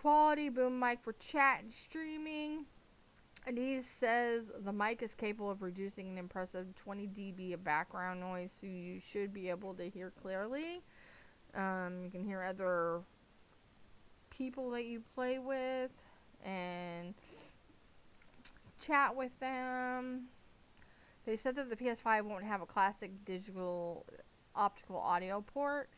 quality 0.00 0.48
boom 0.48 0.78
mic 0.78 0.98
for 1.02 1.12
chat 1.14 1.60
and 1.62 1.72
streaming. 1.72 2.64
Audeze 3.46 3.82
says 3.82 4.50
the 4.64 4.72
mic 4.72 5.02
is 5.02 5.14
capable 5.14 5.50
of 5.50 5.62
reducing 5.62 6.08
an 6.08 6.18
impressive 6.18 6.74
20 6.74 7.06
dB 7.08 7.54
of 7.54 7.62
background 7.64 8.20
noise, 8.20 8.56
so 8.58 8.66
you 8.66 8.98
should 9.00 9.32
be 9.32 9.50
able 9.50 9.74
to 9.74 9.88
hear 9.88 10.12
clearly. 10.22 10.82
Um, 11.54 12.00
you 12.02 12.10
can 12.10 12.24
hear 12.24 12.42
other 12.42 13.00
people 14.30 14.70
that 14.70 14.84
you 14.84 15.02
play 15.14 15.38
with 15.38 15.90
and 16.44 17.14
chat 18.80 19.14
with 19.14 19.38
them. 19.38 20.28
They 21.26 21.36
said 21.36 21.56
that 21.56 21.68
the 21.68 21.76
PS5 21.76 22.22
won't 22.24 22.44
have 22.44 22.62
a 22.62 22.66
classic 22.66 23.10
digital 23.26 24.06
optical 24.54 24.96
audio 24.96 25.42
port. 25.42 25.90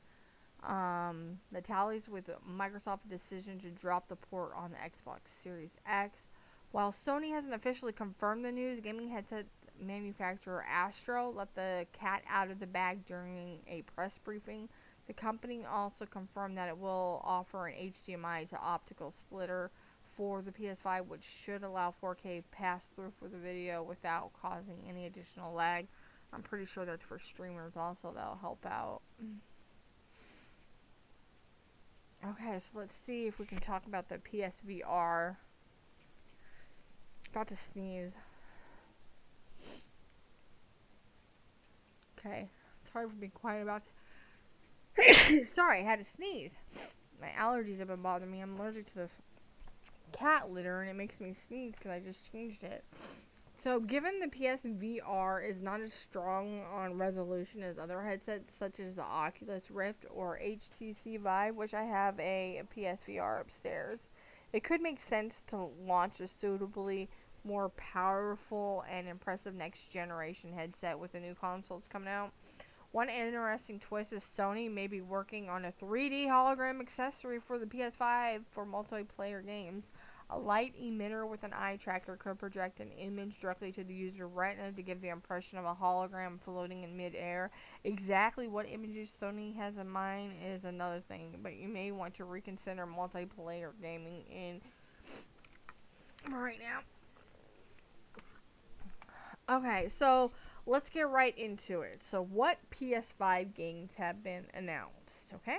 Um, 0.64 1.38
the 1.50 1.60
tallies 1.60 2.08
with 2.08 2.30
Microsoft's 2.48 3.08
decision 3.08 3.58
to 3.60 3.70
drop 3.70 4.08
the 4.08 4.16
port 4.16 4.52
on 4.56 4.70
the 4.70 4.76
Xbox 4.76 5.42
Series 5.42 5.72
X. 5.86 6.24
While 6.70 6.92
Sony 6.92 7.30
hasn't 7.30 7.52
officially 7.52 7.92
confirmed 7.92 8.44
the 8.44 8.52
news, 8.52 8.80
gaming 8.80 9.10
headset 9.10 9.46
manufacturer 9.80 10.64
Astro 10.68 11.30
let 11.30 11.54
the 11.54 11.86
cat 11.92 12.22
out 12.30 12.50
of 12.50 12.60
the 12.60 12.66
bag 12.66 13.04
during 13.06 13.58
a 13.66 13.82
press 13.82 14.18
briefing. 14.22 14.68
The 15.06 15.12
company 15.12 15.64
also 15.64 16.06
confirmed 16.06 16.56
that 16.56 16.68
it 16.68 16.78
will 16.78 17.20
offer 17.24 17.66
an 17.66 17.74
HDMI 17.74 18.48
to 18.50 18.58
optical 18.58 19.12
splitter 19.12 19.70
for 20.16 20.42
the 20.42 20.52
PS5, 20.52 21.06
which 21.08 21.24
should 21.24 21.62
allow 21.62 21.92
4K 22.02 22.44
pass 22.52 22.86
through 22.94 23.12
for 23.18 23.28
the 23.28 23.38
video 23.38 23.82
without 23.82 24.30
causing 24.40 24.78
any 24.88 25.06
additional 25.06 25.52
lag. 25.52 25.88
I'm 26.32 26.42
pretty 26.42 26.66
sure 26.66 26.84
that's 26.84 27.02
for 27.02 27.18
streamers 27.18 27.76
also, 27.76 28.12
that'll 28.14 28.36
help 28.36 28.64
out. 28.64 29.00
Okay, 32.24 32.58
so 32.58 32.78
let's 32.78 32.94
see 32.94 33.26
if 33.26 33.40
we 33.40 33.46
can 33.46 33.58
talk 33.58 33.84
about 33.86 34.08
the 34.08 34.18
PSVR. 34.18 35.36
Got 37.34 37.48
to 37.48 37.56
sneeze. 37.56 38.14
Okay, 42.18 42.48
it's 42.80 42.90
hard 42.92 43.10
for 43.10 43.16
me 43.16 43.28
quiet 43.34 43.62
about. 43.62 43.82
Sorry, 45.48 45.80
I 45.80 45.82
had 45.82 45.98
to 45.98 46.04
sneeze. 46.04 46.54
My 47.20 47.30
allergies 47.36 47.80
have 47.80 47.88
been 47.88 48.02
bothering 48.02 48.30
me. 48.30 48.40
I'm 48.40 48.56
allergic 48.58 48.86
to 48.86 48.94
this 48.94 49.18
cat 50.12 50.52
litter, 50.52 50.80
and 50.80 50.90
it 50.90 50.94
makes 50.94 51.20
me 51.20 51.32
sneeze 51.32 51.74
because 51.76 51.90
I 51.90 51.98
just 51.98 52.30
changed 52.30 52.62
it. 52.62 52.84
So, 53.62 53.78
given 53.78 54.18
the 54.18 54.26
PSVR 54.26 55.48
is 55.48 55.62
not 55.62 55.80
as 55.82 55.92
strong 55.92 56.64
on 56.74 56.98
resolution 56.98 57.62
as 57.62 57.78
other 57.78 58.02
headsets 58.02 58.52
such 58.52 58.80
as 58.80 58.96
the 58.96 59.04
Oculus 59.04 59.70
Rift 59.70 60.04
or 60.12 60.40
HTC 60.42 61.20
Vive, 61.20 61.54
which 61.54 61.72
I 61.72 61.84
have 61.84 62.18
a 62.18 62.62
PSVR 62.76 63.40
upstairs, 63.40 64.00
it 64.52 64.64
could 64.64 64.82
make 64.82 64.98
sense 64.98 65.44
to 65.46 65.68
launch 65.86 66.18
a 66.18 66.26
suitably 66.26 67.08
more 67.44 67.68
powerful 67.68 68.82
and 68.90 69.06
impressive 69.06 69.54
next 69.54 69.92
generation 69.92 70.52
headset 70.52 70.98
with 70.98 71.12
the 71.12 71.20
new 71.20 71.36
consoles 71.36 71.84
coming 71.88 72.08
out. 72.08 72.32
One 72.90 73.08
interesting 73.08 73.78
twist 73.78 74.12
is 74.12 74.24
Sony 74.24 74.68
may 74.68 74.88
be 74.88 75.00
working 75.00 75.48
on 75.48 75.64
a 75.64 75.72
3D 75.72 76.26
hologram 76.26 76.80
accessory 76.80 77.38
for 77.38 77.60
the 77.60 77.66
PS5 77.66 78.40
for 78.50 78.66
multiplayer 78.66 79.46
games. 79.46 79.84
A 80.30 80.38
light 80.38 80.74
emitter 80.80 81.28
with 81.28 81.44
an 81.44 81.52
eye 81.52 81.76
tracker 81.76 82.16
could 82.16 82.38
project 82.38 82.80
an 82.80 82.90
image 82.92 83.40
directly 83.40 83.70
to 83.72 83.84
the 83.84 83.94
user 83.94 84.26
retina 84.26 84.72
to 84.72 84.82
give 84.82 85.00
the 85.00 85.08
impression 85.08 85.58
of 85.58 85.64
a 85.64 85.74
hologram 85.74 86.40
floating 86.40 86.84
in 86.84 86.96
midair. 86.96 87.50
Exactly 87.84 88.48
what 88.48 88.66
images 88.66 89.12
Sony 89.20 89.54
has 89.56 89.76
in 89.76 89.88
mind 89.88 90.32
is 90.44 90.64
another 90.64 91.00
thing, 91.00 91.38
but 91.42 91.54
you 91.54 91.68
may 91.68 91.92
want 91.92 92.14
to 92.14 92.24
reconsider 92.24 92.86
multiplayer 92.86 93.72
gaming 93.80 94.24
in 94.30 94.60
right 96.30 96.58
now. 96.60 96.80
Okay, 99.48 99.88
so 99.88 100.30
let's 100.66 100.88
get 100.88 101.08
right 101.08 101.36
into 101.36 101.80
it. 101.80 102.02
So, 102.02 102.22
what 102.22 102.58
PS5 102.70 103.54
games 103.54 103.92
have 103.96 104.22
been 104.22 104.46
announced? 104.54 105.34
Okay. 105.34 105.58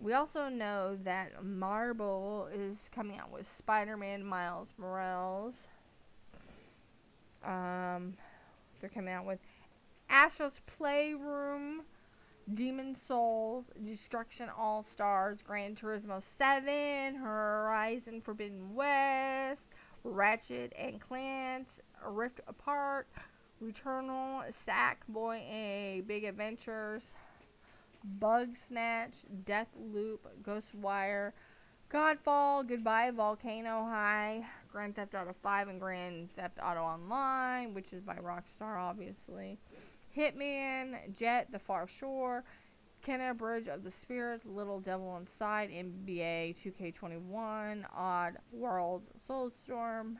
We 0.00 0.12
also 0.12 0.48
know 0.48 0.96
that 1.04 1.44
Marvel 1.44 2.48
is 2.52 2.90
coming 2.94 3.18
out 3.18 3.32
with 3.32 3.50
Spider-Man 3.50 4.24
Miles 4.24 4.68
Morales. 4.76 5.66
Um, 7.44 8.14
they're 8.80 8.90
coming 8.90 9.14
out 9.14 9.24
with 9.24 9.38
Astro's 10.08 10.60
Playroom. 10.66 11.82
Demon's 12.52 13.00
Souls, 13.00 13.64
Destruction 13.82 14.50
All 14.56 14.82
Stars, 14.82 15.40
Gran 15.40 15.74
Turismo 15.74 16.22
7, 16.22 17.14
Horizon 17.14 18.20
Forbidden 18.20 18.74
West, 18.74 19.64
Ratchet 20.02 20.74
and 20.78 21.00
Clank, 21.00 21.68
Rift 22.06 22.40
Apart, 22.46 23.08
Returnal, 23.62 24.44
Sackboy 24.52 25.40
and 25.50 26.06
Big 26.06 26.24
Adventures, 26.24 27.14
Bugsnax, 28.18 29.24
Death 29.44 29.68
Loop, 29.76 30.26
Ghostwire, 30.42 31.32
Godfall, 31.90 32.66
Goodbye 32.66 33.10
Volcano 33.10 33.84
High, 33.84 34.44
Grand 34.70 34.96
Theft 34.96 35.14
Auto 35.14 35.34
5 35.42 35.68
and 35.68 35.80
Grand 35.80 36.30
Theft 36.34 36.58
Auto 36.62 36.80
Online, 36.80 37.74
which 37.74 37.92
is 37.92 38.02
by 38.02 38.16
Rockstar, 38.16 38.78
obviously. 38.78 39.58
Hitman, 40.16 41.16
Jet, 41.16 41.48
The 41.50 41.58
Far 41.58 41.86
Shore, 41.88 42.44
Kena 43.04 43.36
Bridge 43.36 43.68
of 43.68 43.84
the 43.84 43.90
Spirits, 43.90 44.46
Little 44.46 44.80
Devil 44.80 45.16
Inside, 45.16 45.70
NBA 45.70 46.56
2K21, 46.56 47.84
Odd 47.94 48.38
World, 48.52 49.02
Soulstorm, 49.28 50.16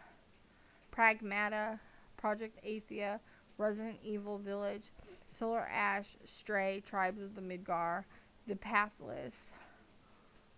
Pragmata, 0.95 1.79
Project 2.17 2.65
Athia, 2.65 3.21
Resident 3.57 3.99
Evil 4.05 4.39
Village, 4.39 4.93
Solar 5.35 5.69
Ash, 5.71 6.17
Stray, 6.25 6.83
Tribes 6.87 7.21
of 7.21 7.35
the 7.35 7.43
Midgard, 7.43 8.05
The 8.47 8.55
Pathless. 8.57 9.51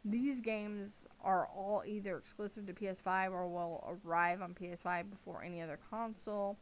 These 0.05 0.41
games 0.41 1.03
are 1.25 1.47
all 1.47 1.83
either 1.85 2.17
exclusive 2.17 2.67
to 2.67 2.73
PS5 2.73 3.33
or 3.33 3.49
will 3.49 3.99
arrive 4.05 4.41
on 4.43 4.55
PS5 4.55 5.11
before 5.11 5.43
any 5.43 5.61
other 5.61 5.79
console. 5.91 6.57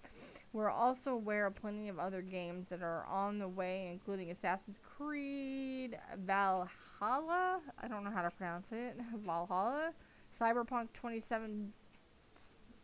We're 0.52 0.70
also 0.70 1.12
aware 1.12 1.44
of 1.46 1.54
plenty 1.54 1.88
of 1.88 1.98
other 1.98 2.22
games 2.22 2.68
that 2.70 2.82
are 2.82 3.04
on 3.04 3.38
the 3.38 3.48
way, 3.48 3.90
including 3.92 4.30
Assassin's 4.30 4.78
Creed, 4.96 5.98
Valhalla. 6.16 7.60
I 7.82 7.88
don't 7.88 8.04
know 8.04 8.10
how 8.10 8.22
to 8.22 8.30
pronounce 8.30 8.72
it. 8.72 8.96
Valhalla. 9.14 9.92
Cyberpunk 10.40 10.92
27, 10.94 11.72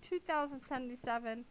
2077. 0.03 1.45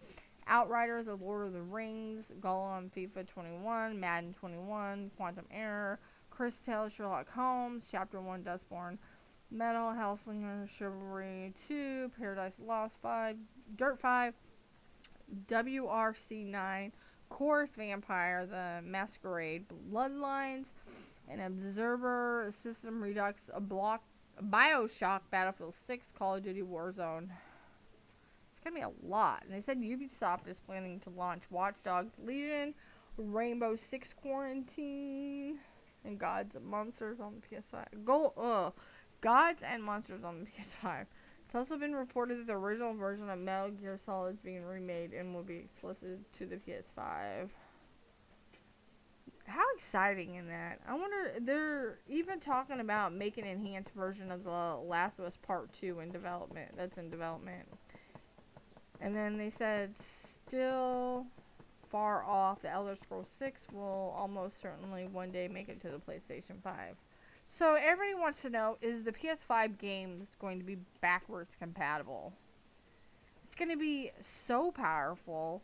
Outriders, 0.49 1.05
The 1.05 1.15
Lord 1.15 1.47
of 1.47 1.53
the 1.53 1.61
Rings, 1.61 2.31
Gollum, 2.41 2.91
FIFA 2.91 3.27
21, 3.27 3.99
Madden 3.99 4.33
21, 4.33 5.11
Quantum 5.15 5.45
Error, 5.51 5.99
Chris 6.31 6.59
Tale, 6.59 6.89
Sherlock 6.89 7.29
Holmes, 7.29 7.85
Chapter 7.89 8.19
1, 8.19 8.43
Dustborn, 8.43 8.97
Metal, 9.51 9.93
Hellsinger, 9.93 10.67
Chivalry 10.67 11.53
2, 11.67 12.11
Paradise 12.17 12.53
Lost 12.59 12.97
5, 13.01 13.37
Dirt 13.75 13.99
5, 13.99 14.33
WRC 15.47 16.45
9, 16.45 16.91
Chorus 17.29 17.71
Vampire, 17.71 18.45
The 18.47 18.81
Masquerade, 18.83 19.65
Bloodlines, 19.91 20.73
an 21.29 21.39
Observer, 21.39 22.49
System 22.51 23.03
Redux, 23.03 23.49
a 23.53 23.61
Block, 23.61 24.03
Bioshock, 24.41 25.21
Battlefield 25.29 25.75
6, 25.75 26.11
Call 26.11 26.35
of 26.35 26.43
Duty 26.43 26.63
Warzone. 26.63 27.29
It's 28.59 28.65
gonna 28.65 28.75
be 28.75 28.81
a 28.81 29.07
lot. 29.07 29.43
And 29.45 29.53
they 29.53 29.61
said 29.61 29.79
Ubisoft 29.79 30.49
is 30.49 30.59
planning 30.59 30.99
to 31.01 31.09
launch 31.09 31.43
Watch 31.49 31.81
Dogs 31.81 32.11
Legion, 32.21 32.73
Rainbow 33.17 33.77
Six 33.77 34.13
Quarantine, 34.13 35.59
and 36.03 36.19
Gods 36.19 36.55
and 36.55 36.65
Monsters 36.65 37.21
on 37.21 37.35
the 37.35 37.55
PS5. 37.55 38.03
Go, 38.03 38.33
uh, 38.35 38.71
Gods 39.21 39.63
and 39.63 39.81
Monsters 39.81 40.25
on 40.25 40.39
the 40.39 40.45
PS5. 40.61 41.05
It's 41.45 41.55
also 41.55 41.77
been 41.77 41.95
reported 41.95 42.39
that 42.39 42.47
the 42.47 42.53
original 42.53 42.93
version 42.93 43.29
of 43.29 43.39
Metal 43.39 43.71
Gear 43.71 43.97
Solid 44.05 44.35
is 44.35 44.39
being 44.41 44.65
remade 44.65 45.13
and 45.13 45.33
will 45.33 45.43
be 45.43 45.55
exclusive 45.55 46.19
to 46.33 46.45
the 46.45 46.57
PS5. 46.57 47.49
How 49.47 49.63
exciting 49.73 50.35
in 50.35 50.47
that! 50.49 50.81
I 50.85 50.95
wonder 50.95 51.31
they're 51.39 51.99
even 52.09 52.41
talking 52.41 52.81
about 52.81 53.13
making 53.13 53.45
an 53.45 53.51
enhanced 53.51 53.93
version 53.93 54.31
of 54.31 54.43
the 54.43 54.75
Last 54.83 55.17
of 55.17 55.25
Us 55.25 55.37
Part 55.41 55.71
Two 55.71 56.01
in 56.01 56.11
development. 56.11 56.73
That's 56.77 56.97
in 56.97 57.09
development. 57.09 57.67
And 59.01 59.15
then 59.15 59.37
they 59.37 59.49
said 59.49 59.97
still 59.97 61.25
far 61.89 62.23
off. 62.23 62.61
The 62.61 62.69
Elder 62.69 62.95
Scrolls 62.95 63.29
6 63.37 63.67
will 63.71 64.13
almost 64.17 64.61
certainly 64.61 65.07
one 65.07 65.31
day 65.31 65.47
make 65.47 65.69
it 65.69 65.81
to 65.81 65.89
the 65.89 65.97
PlayStation 65.97 66.61
5. 66.63 66.95
So 67.47 67.73
everybody 67.73 68.13
wants 68.13 68.41
to 68.43 68.49
know 68.49 68.77
is 68.81 69.03
the 69.03 69.11
PS5 69.11 69.77
games 69.77 70.29
going 70.39 70.59
to 70.59 70.65
be 70.65 70.77
backwards 71.01 71.55
compatible? 71.57 72.33
It's 73.43 73.55
going 73.55 73.71
to 73.71 73.77
be 73.77 74.11
so 74.21 74.71
powerful. 74.71 75.63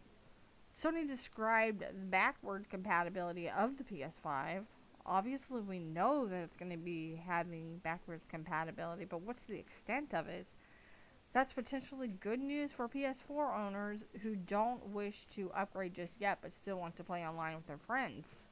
Sony 0.76 1.08
described 1.08 1.82
the 1.82 1.94
backwards 1.94 2.66
compatibility 2.68 3.48
of 3.50 3.78
the 3.78 3.84
PS5. 3.84 4.64
Obviously, 5.06 5.62
we 5.62 5.78
know 5.78 6.26
that 6.26 6.38
it's 6.38 6.56
going 6.56 6.72
to 6.72 6.78
be 6.78 7.22
having 7.28 7.78
backwards 7.84 8.26
compatibility, 8.28 9.06
but 9.06 9.22
what's 9.22 9.44
the 9.44 9.60
extent 9.60 10.16
of 10.16 10.28
it? 10.28 10.48
That's 11.36 11.52
potentially 11.52 12.08
good 12.08 12.40
news 12.40 12.72
for 12.72 12.88
PS4 12.88 13.60
owners 13.60 14.06
who 14.24 14.38
don't 14.38 14.88
wish 14.92 15.26
to 15.36 15.52
upgrade 15.52 15.94
just 15.94 16.22
yet 16.22 16.40
but 16.42 16.54
still 16.54 16.80
want 16.80 16.96
to 16.96 17.04
play 17.04 17.28
online 17.28 17.58
with 17.58 17.68
their 17.68 17.78
friends. 17.78 18.44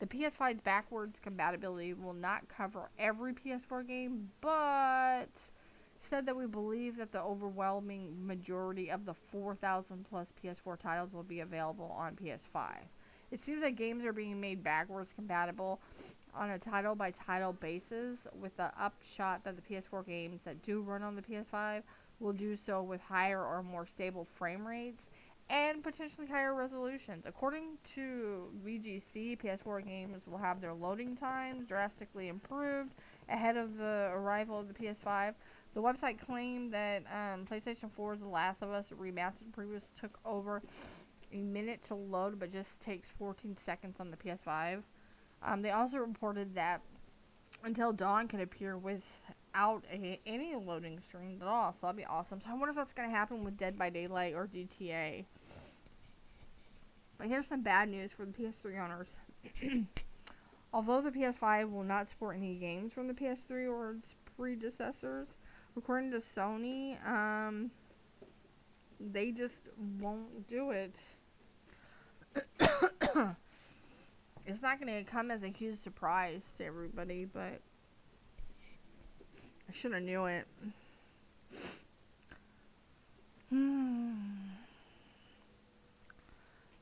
The 0.00 0.06
PS5's 0.06 0.62
backwards 0.62 1.20
compatibility 1.20 1.92
will 1.92 2.14
not 2.14 2.48
cover 2.48 2.88
every 2.98 3.34
PS4 3.34 3.86
game, 3.86 4.30
but 4.40 5.50
said 5.98 6.24
that 6.24 6.34
we 6.34 6.46
believe 6.46 6.96
that 6.96 7.12
the 7.12 7.20
overwhelming 7.20 8.26
majority 8.26 8.90
of 8.90 9.04
the 9.04 9.12
4,000 9.12 10.06
plus 10.08 10.32
PS4 10.42 10.78
titles 10.78 11.12
will 11.12 11.24
be 11.24 11.40
available 11.40 11.94
on 11.94 12.16
PS5. 12.16 12.70
It 13.32 13.38
seems 13.38 13.60
that 13.60 13.76
games 13.76 14.02
are 14.06 14.14
being 14.14 14.40
made 14.40 14.64
backwards 14.64 15.12
compatible 15.14 15.78
on 16.34 16.50
a 16.50 16.58
title 16.58 16.94
by 16.94 17.10
title 17.10 17.52
basis, 17.52 18.18
with 18.40 18.56
the 18.56 18.72
upshot 18.80 19.44
that 19.44 19.56
the 19.56 19.62
PS4 19.62 20.06
games 20.06 20.40
that 20.44 20.62
do 20.62 20.80
run 20.80 21.02
on 21.02 21.16
the 21.16 21.22
PS5 21.22 21.82
will 22.20 22.32
do 22.32 22.56
so 22.56 22.82
with 22.82 23.00
higher 23.02 23.42
or 23.42 23.62
more 23.62 23.86
stable 23.86 24.24
frame 24.24 24.66
rates 24.66 25.08
and 25.50 25.82
potentially 25.82 26.26
higher 26.26 26.54
resolutions. 26.54 27.24
According 27.26 27.78
to 27.94 28.48
VGC, 28.64 29.38
PS4 29.38 29.84
games 29.84 30.22
will 30.26 30.38
have 30.38 30.60
their 30.60 30.72
loading 30.72 31.16
times 31.16 31.66
drastically 31.66 32.28
improved 32.28 32.94
ahead 33.28 33.56
of 33.56 33.76
the 33.76 34.10
arrival 34.12 34.58
of 34.58 34.68
the 34.68 34.74
PS5. 34.74 35.34
The 35.74 35.82
website 35.82 36.18
claimed 36.24 36.72
that 36.72 37.02
um, 37.12 37.46
PlayStation 37.46 37.90
4's 37.98 38.20
The 38.20 38.28
Last 38.28 38.62
of 38.62 38.70
Us 38.70 38.86
Remastered 38.98 39.50
Previews 39.56 39.82
took 39.98 40.18
over 40.24 40.62
a 41.32 41.42
minute 41.42 41.82
to 41.88 41.94
load, 41.94 42.38
but 42.38 42.52
just 42.52 42.80
takes 42.80 43.10
14 43.10 43.56
seconds 43.56 43.98
on 43.98 44.10
the 44.10 44.16
PS5. 44.16 44.82
Um, 45.42 45.62
they 45.62 45.70
also 45.70 45.98
reported 45.98 46.54
that 46.54 46.80
Until 47.64 47.92
Dawn 47.92 48.28
could 48.28 48.40
appear 48.40 48.78
without 49.54 49.84
a, 49.92 50.20
any 50.26 50.54
loading 50.54 51.00
screen 51.00 51.38
at 51.40 51.46
all, 51.46 51.72
so 51.72 51.86
that'd 51.86 51.96
be 51.96 52.04
awesome. 52.04 52.40
So 52.40 52.50
I 52.50 52.54
wonder 52.54 52.70
if 52.70 52.76
that's 52.76 52.92
to 52.92 53.08
happen 53.08 53.44
with 53.44 53.56
Dead 53.56 53.78
by 53.78 53.90
Daylight 53.90 54.34
or 54.34 54.48
GTA. 54.48 55.24
But 57.18 57.28
here's 57.28 57.46
some 57.46 57.62
bad 57.62 57.88
news 57.88 58.12
for 58.12 58.26
the 58.26 58.32
PS3 58.32 58.82
owners. 58.82 59.08
Although 60.72 61.02
the 61.02 61.12
PS5 61.12 61.70
will 61.70 61.84
not 61.84 62.10
support 62.10 62.36
any 62.36 62.56
games 62.56 62.92
from 62.92 63.06
the 63.06 63.14
PS3 63.14 63.70
or 63.70 63.92
its 63.92 64.16
predecessors, 64.36 65.28
according 65.76 66.10
to 66.10 66.18
Sony, 66.18 66.96
um, 67.06 67.70
they 68.98 69.30
just 69.30 69.68
won't 70.00 70.48
do 70.48 70.72
it. 70.72 71.00
it's 74.44 74.62
not 74.62 74.80
going 74.80 74.92
to 74.92 75.08
come 75.08 75.30
as 75.30 75.44
a 75.44 75.48
huge 75.48 75.78
surprise 75.78 76.52
to 76.56 76.64
everybody, 76.64 77.24
but 77.24 77.60
I 79.68 79.72
should 79.72 79.92
have 79.92 80.02
knew 80.02 80.26
it. 80.26 80.46
Hmm. 83.50 84.14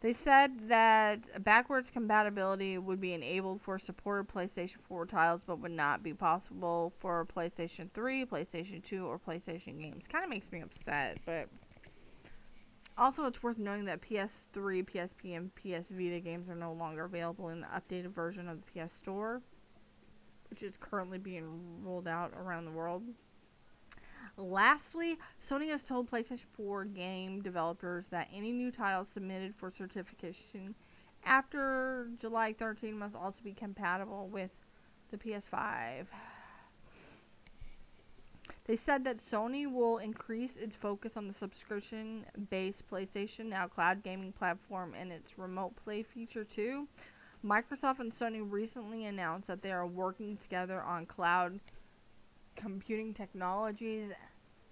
They 0.02 0.12
said 0.12 0.68
that 0.68 1.44
backwards 1.44 1.88
compatibility 1.88 2.76
would 2.76 3.00
be 3.00 3.12
enabled 3.12 3.62
for 3.62 3.78
supported 3.78 4.26
PlayStation 4.32 4.80
4 4.80 5.06
titles, 5.06 5.42
but 5.46 5.60
would 5.60 5.70
not 5.70 6.02
be 6.02 6.12
possible 6.12 6.92
for 6.98 7.24
PlayStation 7.24 7.88
3, 7.94 8.24
PlayStation 8.26 8.82
2, 8.82 9.06
or 9.06 9.20
PlayStation 9.20 9.80
games. 9.80 10.08
Kind 10.08 10.24
of 10.24 10.30
makes 10.30 10.50
me 10.50 10.60
upset, 10.60 11.18
but 11.24 11.48
also 12.98 13.26
it's 13.26 13.44
worth 13.44 13.58
noting 13.58 13.84
that 13.84 14.02
PS3, 14.02 14.84
PSP, 14.84 15.36
and 15.36 15.54
PS 15.54 15.90
Vita 15.90 16.18
games 16.18 16.48
are 16.48 16.56
no 16.56 16.72
longer 16.72 17.04
available 17.04 17.50
in 17.50 17.60
the 17.60 17.68
updated 17.68 18.12
version 18.12 18.48
of 18.48 18.58
the 18.60 18.80
PS 18.80 18.92
Store, 18.92 19.40
which 20.52 20.62
is 20.62 20.76
currently 20.76 21.16
being 21.16 21.80
rolled 21.82 22.06
out 22.06 22.30
around 22.36 22.66
the 22.66 22.70
world. 22.70 23.02
Lastly, 24.36 25.16
Sony 25.42 25.70
has 25.70 25.82
told 25.82 26.10
PlayStation 26.10 26.44
4 26.52 26.84
game 26.84 27.40
developers 27.40 28.08
that 28.08 28.28
any 28.34 28.52
new 28.52 28.70
titles 28.70 29.08
submitted 29.08 29.54
for 29.54 29.70
certification 29.70 30.74
after 31.24 32.10
July 32.20 32.52
13 32.52 32.98
must 32.98 33.16
also 33.16 33.40
be 33.42 33.54
compatible 33.54 34.28
with 34.28 34.50
the 35.10 35.16
PS5. 35.16 36.04
They 38.66 38.76
said 38.76 39.04
that 39.04 39.16
Sony 39.16 39.70
will 39.70 39.96
increase 39.96 40.58
its 40.58 40.76
focus 40.76 41.16
on 41.16 41.28
the 41.28 41.34
subscription 41.34 42.26
based 42.50 42.90
PlayStation 42.90 43.46
Now 43.46 43.68
cloud 43.68 44.02
gaming 44.02 44.32
platform 44.32 44.92
and 44.98 45.10
its 45.10 45.38
remote 45.38 45.76
play 45.76 46.02
feature 46.02 46.44
too. 46.44 46.88
Microsoft 47.44 47.98
and 47.98 48.12
Sony 48.12 48.40
recently 48.48 49.04
announced 49.04 49.48
that 49.48 49.62
they 49.62 49.72
are 49.72 49.86
working 49.86 50.36
together 50.36 50.80
on 50.80 51.06
cloud 51.06 51.58
computing 52.54 53.12
technologies, 53.12 54.10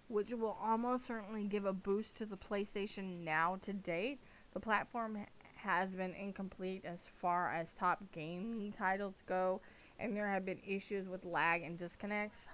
which 0.07 0.31
will 0.31 0.57
almost 0.63 1.07
certainly 1.07 1.45
give 1.45 1.65
a 1.65 1.73
boost 1.73 2.17
to 2.17 2.27
the 2.27 2.37
PlayStation 2.37 3.25
Now 3.25 3.59
to 3.63 3.73
date. 3.73 4.21
The 4.53 4.61
platform 4.61 5.27
has 5.57 5.91
been 5.91 6.15
incomplete 6.15 6.85
as 6.85 7.09
far 7.21 7.53
as 7.53 7.75
top 7.75 8.05
gaming 8.13 8.73
titles 8.73 9.23
go, 9.27 9.61
and 9.99 10.17
there 10.17 10.29
have 10.29 10.45
been 10.45 10.61
issues 10.65 11.09
with 11.09 11.25
lag 11.25 11.63
and 11.63 11.77
disconnects. 11.77 12.47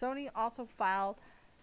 Sony 0.00 0.28
also 0.34 0.68
filed 0.78 1.16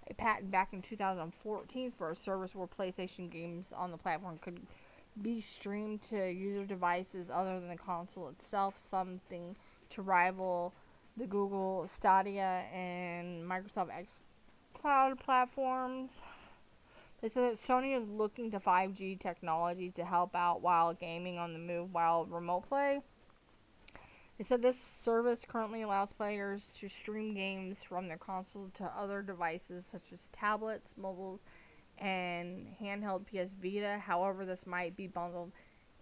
a 0.10 0.14
patent 0.14 0.52
back 0.52 0.74
in 0.74 0.82
2014 0.82 1.92
for 1.98 2.12
a 2.12 2.16
service 2.16 2.54
where 2.54 2.68
PlayStation 2.68 3.30
games 3.30 3.68
on 3.76 3.92
the 3.92 3.98
platform 3.98 4.40
could 4.42 4.60
be 5.22 5.42
streamed 5.42 6.02
to 6.04 6.32
user 6.32 6.66
devices 6.66 7.30
other 7.32 7.60
than 7.60 7.70
the 7.70 7.78
console 7.78 8.30
itself, 8.30 8.76
something 8.78 9.56
to 9.90 10.02
rival 10.02 10.74
the 11.16 11.26
Google 11.26 11.88
Stadia 11.88 12.64
and 12.74 13.44
Microsoft 13.44 13.90
X 13.92 14.22
Cloud 14.74 15.20
platforms. 15.20 16.12
They 17.22 17.30
said 17.30 17.52
that 17.52 17.56
Sony 17.56 18.00
is 18.00 18.08
looking 18.08 18.52
to 18.52 18.60
5G 18.60 19.20
technology 19.20 19.90
to 19.92 20.06
help 20.06 20.36
out 20.36 20.62
while 20.62 20.94
gaming 20.94 21.40
on 21.40 21.54
the 21.54 21.60
move 21.60 21.92
while 21.92 22.26
remote 22.26 22.70
play. 22.70 23.02
They 24.38 24.44
said 24.44 24.62
this 24.62 24.80
service 24.80 25.44
currently 25.48 25.82
allows 25.82 26.14
players 26.14 26.70
to 26.76 26.88
stream 26.88 27.34
games 27.34 27.84
from 27.84 28.08
their 28.08 28.18
console 28.18 28.70
to 28.76 28.84
other 28.96 29.24
devices 29.24 29.84
such 29.84 30.14
as 30.14 30.30
tablets, 30.32 30.94
mobiles, 30.96 31.40
and 32.00 32.68
handheld 32.82 33.26
PS 33.26 33.54
Vita. 33.62 34.00
However, 34.00 34.46
this 34.46 34.66
might 34.66 34.96
be 34.96 35.08
bundled 35.08 35.52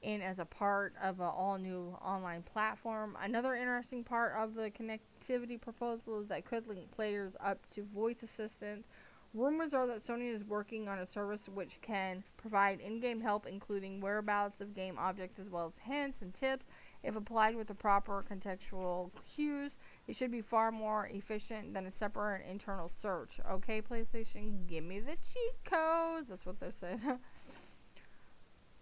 in 0.02 0.22
as 0.22 0.40
a 0.40 0.46
part 0.46 0.94
of 1.02 1.20
an 1.20 1.26
all 1.26 1.58
new 1.58 1.98
online 2.04 2.44
platform. 2.44 3.18
Another 3.22 3.56
interesting 3.56 4.04
part 4.04 4.34
of 4.38 4.54
the 4.54 4.72
connectivity 4.72 5.60
proposal 5.60 6.22
is 6.22 6.28
that 6.28 6.46
could 6.46 6.68
link 6.68 6.92
players 6.92 7.36
up 7.40 7.60
to 7.74 7.84
voice 7.84 8.22
assistants 8.22 8.88
Rumors 9.36 9.74
are 9.74 9.86
that 9.88 9.98
Sony 9.98 10.34
is 10.34 10.46
working 10.46 10.88
on 10.88 10.98
a 10.98 11.06
service 11.06 11.50
which 11.54 11.82
can 11.82 12.24
provide 12.38 12.80
in 12.80 13.02
game 13.02 13.20
help, 13.20 13.46
including 13.46 14.00
whereabouts 14.00 14.62
of 14.62 14.74
game 14.74 14.98
objects 14.98 15.40
as 15.40 15.50
well 15.50 15.68
as 15.68 15.74
hints 15.84 16.22
and 16.22 16.34
tips. 16.34 16.66
If 17.06 17.16
applied 17.16 17.56
with 17.56 17.68
the 17.68 17.76
proper 17.76 18.24
contextual 18.30 19.12
cues, 19.34 19.78
it 20.08 20.16
should 20.16 20.32
be 20.32 20.42
far 20.42 20.72
more 20.72 21.08
efficient 21.12 21.74
than 21.74 21.86
a 21.86 21.92
separate 21.92 22.46
internal 22.50 22.92
search. 23.02 23.40
Okay, 23.50 23.82
PlayStation, 23.82 24.68
give 24.68 24.84
me 24.84 25.00
the 25.00 25.12
cheat 25.12 25.64
codes. 25.64 26.30
That's 26.30 26.46
what 26.46 26.60
they 26.60 26.72
said. 26.72 27.02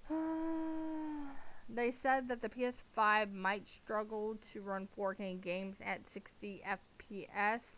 they 1.70 1.92
said 1.92 2.28
that 2.28 2.42
the 2.42 2.50
PS5 2.50 3.34
might 3.34 3.68
struggle 3.68 4.38
to 4.52 4.62
run 4.62 4.88
4K 4.98 5.42
games 5.42 5.78
at 5.86 6.10
60 6.10 6.62
FPS 6.68 7.78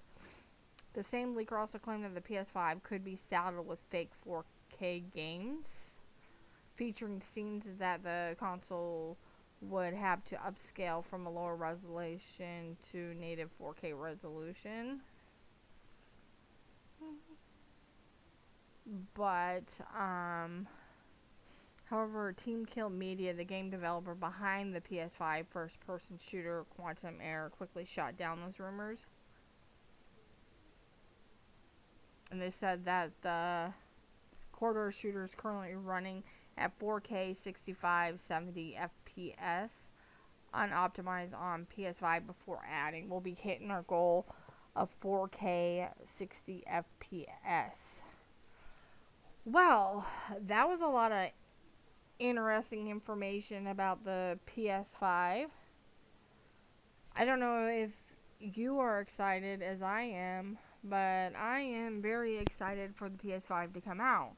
the 0.95 1.03
same 1.03 1.35
leaker 1.35 1.59
also 1.59 1.77
claimed 1.77 2.05
that 2.05 2.15
the 2.15 2.21
PS5 2.21 2.81
could 2.81 3.03
be 3.03 3.17
saddled 3.17 3.67
with 3.67 3.79
fake 3.89 4.11
4K 4.25 5.03
games, 5.13 5.97
featuring 6.75 7.19
scenes 7.19 7.67
that 7.79 8.03
the 8.03 8.35
console 8.39 9.17
would 9.69 9.93
have 9.93 10.23
to 10.25 10.35
upscale 10.35 11.03
from 11.03 11.25
a 11.25 11.29
lower 11.29 11.55
resolution 11.55 12.77
to 12.91 13.13
native 13.15 13.49
4K 13.59 13.93
resolution. 13.99 15.01
But, 19.15 19.79
um, 19.97 20.67
however, 21.85 22.33
Teamkill 22.33 22.91
Media, 22.91 23.33
the 23.33 23.43
game 23.43 23.69
developer 23.69 24.13
behind 24.13 24.75
the 24.75 24.81
PS5 24.81 25.45
first 25.49 25.79
person 25.79 26.19
shooter 26.23 26.65
Quantum 26.75 27.15
Error, 27.21 27.49
quickly 27.49 27.85
shot 27.85 28.17
down 28.17 28.41
those 28.41 28.59
rumors 28.59 29.05
and 32.31 32.41
they 32.41 32.51
said 32.51 32.85
that 32.85 33.11
the 33.21 33.71
corridor 34.51 34.91
shooter 34.91 35.23
is 35.23 35.35
currently 35.35 35.75
running 35.75 36.23
at 36.57 36.77
4K 36.79 37.35
65 37.35 38.21
70 38.21 38.77
FPS 38.81 39.71
unoptimized 40.53 41.37
on 41.37 41.67
PS5 41.75 42.27
before 42.27 42.61
adding. 42.69 43.09
We'll 43.09 43.19
be 43.19 43.37
hitting 43.37 43.71
our 43.71 43.81
goal 43.83 44.25
of 44.75 44.89
4K 45.01 45.89
60 46.05 46.63
FPS. 46.71 47.99
Well, 49.43 50.07
that 50.39 50.67
was 50.67 50.81
a 50.81 50.87
lot 50.87 51.11
of 51.11 51.29
interesting 52.19 52.89
information 52.89 53.67
about 53.67 54.05
the 54.05 54.39
PS5. 54.47 55.47
I 57.17 57.25
don't 57.25 57.39
know 57.39 57.67
if 57.67 57.91
you 58.39 58.79
are 58.79 59.01
excited 59.01 59.61
as 59.61 59.81
I 59.81 60.01
am 60.01 60.57
but 60.87 61.35
I 61.35 61.61
am 61.61 62.01
very 62.01 62.37
excited 62.37 62.95
for 62.95 63.09
the 63.09 63.17
PS5 63.17 63.73
to 63.73 63.81
come 63.81 63.99
out. 63.99 64.33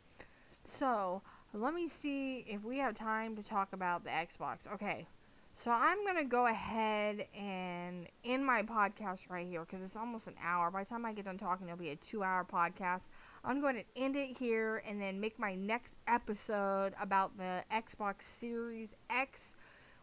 So, 0.63 1.21
let 1.53 1.73
me 1.73 1.87
see 1.87 2.45
if 2.47 2.63
we 2.63 2.77
have 2.79 2.95
time 2.95 3.35
to 3.35 3.43
talk 3.43 3.73
about 3.73 4.03
the 4.03 4.09
Xbox. 4.09 4.59
Okay, 4.73 5.07
so 5.55 5.71
I'm 5.71 6.03
going 6.03 6.17
to 6.17 6.23
go 6.23 6.45
ahead 6.45 7.25
and 7.35 8.07
end 8.23 8.45
my 8.45 8.61
podcast 8.61 9.29
right 9.29 9.47
here 9.47 9.61
because 9.61 9.81
it's 9.81 9.95
almost 9.95 10.27
an 10.27 10.35
hour. 10.43 10.69
By 10.69 10.83
the 10.83 10.89
time 10.89 11.03
I 11.03 11.13
get 11.13 11.25
done 11.25 11.39
talking, 11.39 11.67
it'll 11.67 11.79
be 11.79 11.89
a 11.89 11.95
two 11.95 12.23
hour 12.23 12.45
podcast. 12.45 13.01
I'm 13.43 13.59
going 13.59 13.75
to 13.75 13.83
end 13.95 14.15
it 14.15 14.37
here 14.37 14.83
and 14.87 15.01
then 15.01 15.19
make 15.19 15.39
my 15.39 15.55
next 15.55 15.95
episode 16.07 16.93
about 17.01 17.37
the 17.37 17.63
Xbox 17.71 18.23
Series 18.23 18.95
X 19.09 19.55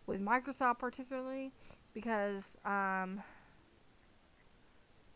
with 0.07 0.21
Microsoft, 0.21 0.79
particularly 0.79 1.53
because 1.93 2.57
um, 2.65 3.23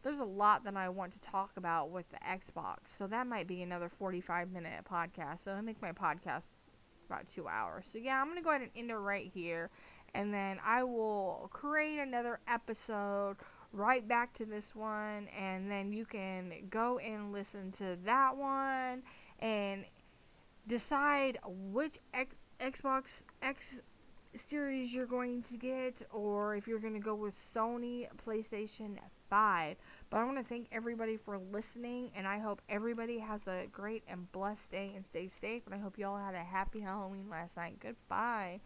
there's 0.09 0.21
a 0.21 0.25
lot 0.25 0.65
that 0.65 0.75
I 0.75 0.89
want 0.89 1.13
to 1.13 1.21
talk 1.21 1.51
about 1.57 1.91
with 1.91 2.07
the 2.09 2.17
Xbox. 2.17 2.97
So 2.97 3.07
that 3.09 3.27
might 3.27 3.47
be 3.47 3.61
another 3.61 3.91
45 3.91 4.51
minute 4.51 4.85
podcast. 4.91 5.45
So 5.45 5.53
I 5.53 5.61
make 5.61 5.83
my 5.83 5.93
podcast 5.93 6.45
about 7.09 7.29
two 7.29 7.47
hours. 7.47 7.85
So 7.93 7.99
yeah, 7.99 8.19
I'm 8.19 8.27
going 8.27 8.39
to 8.39 8.43
go 8.43 8.49
ahead 8.51 8.63
and 8.63 8.71
end 8.75 8.91
it 8.91 8.97
right 8.97 9.31
here. 9.33 9.69
And 10.15 10.33
then 10.33 10.59
I 10.65 10.83
will 10.85 11.51
create 11.53 11.99
another 11.99 12.41
episode 12.49 13.37
right 13.71 14.07
back 14.09 14.33
to 14.35 14.47
this 14.47 14.75
one. 14.75 15.29
And 15.39 15.71
then 15.71 15.93
you 15.93 16.07
can 16.07 16.53
go 16.71 16.99
and 16.99 17.31
listen 17.31 17.71
to 17.73 17.99
that 18.07 18.37
one 18.37 19.03
and 19.39 19.85
decide 20.67 21.39
which 21.45 21.99
X- 22.15 22.35
Xbox 22.61 23.25
X 23.43 23.83
series 24.37 24.95
you're 24.95 25.07
going 25.07 25.43
to 25.43 25.57
get 25.57 26.03
or 26.13 26.57
if 26.57 26.69
you're 26.69 26.79
going 26.79 26.95
to 26.95 27.01
go 27.01 27.15
with 27.15 27.35
Sony 27.55 28.07
PlayStation 28.25 28.99
5. 29.31 29.77
But 30.11 30.17
I 30.19 30.25
want 30.25 30.39
to 30.39 30.45
thank 30.45 30.69
everybody 30.73 31.17
for 31.17 31.39
listening, 31.39 32.11
and 32.17 32.27
I 32.27 32.39
hope 32.39 32.63
everybody 32.69 33.19
has 33.19 33.47
a 33.47 33.67
great 33.71 34.03
and 34.09 34.31
blessed 34.33 34.71
day 34.71 34.93
and 34.95 35.05
stay 35.07 35.29
safe. 35.29 35.63
And 35.67 35.75
I 35.75 35.79
hope 35.79 35.99
you 35.99 36.07
all 36.07 36.19
had 36.19 36.35
a 36.35 36.39
happy 36.39 36.81
Halloween 36.81 37.29
last 37.31 37.57
night. 37.57 37.79
Goodbye. 37.81 38.61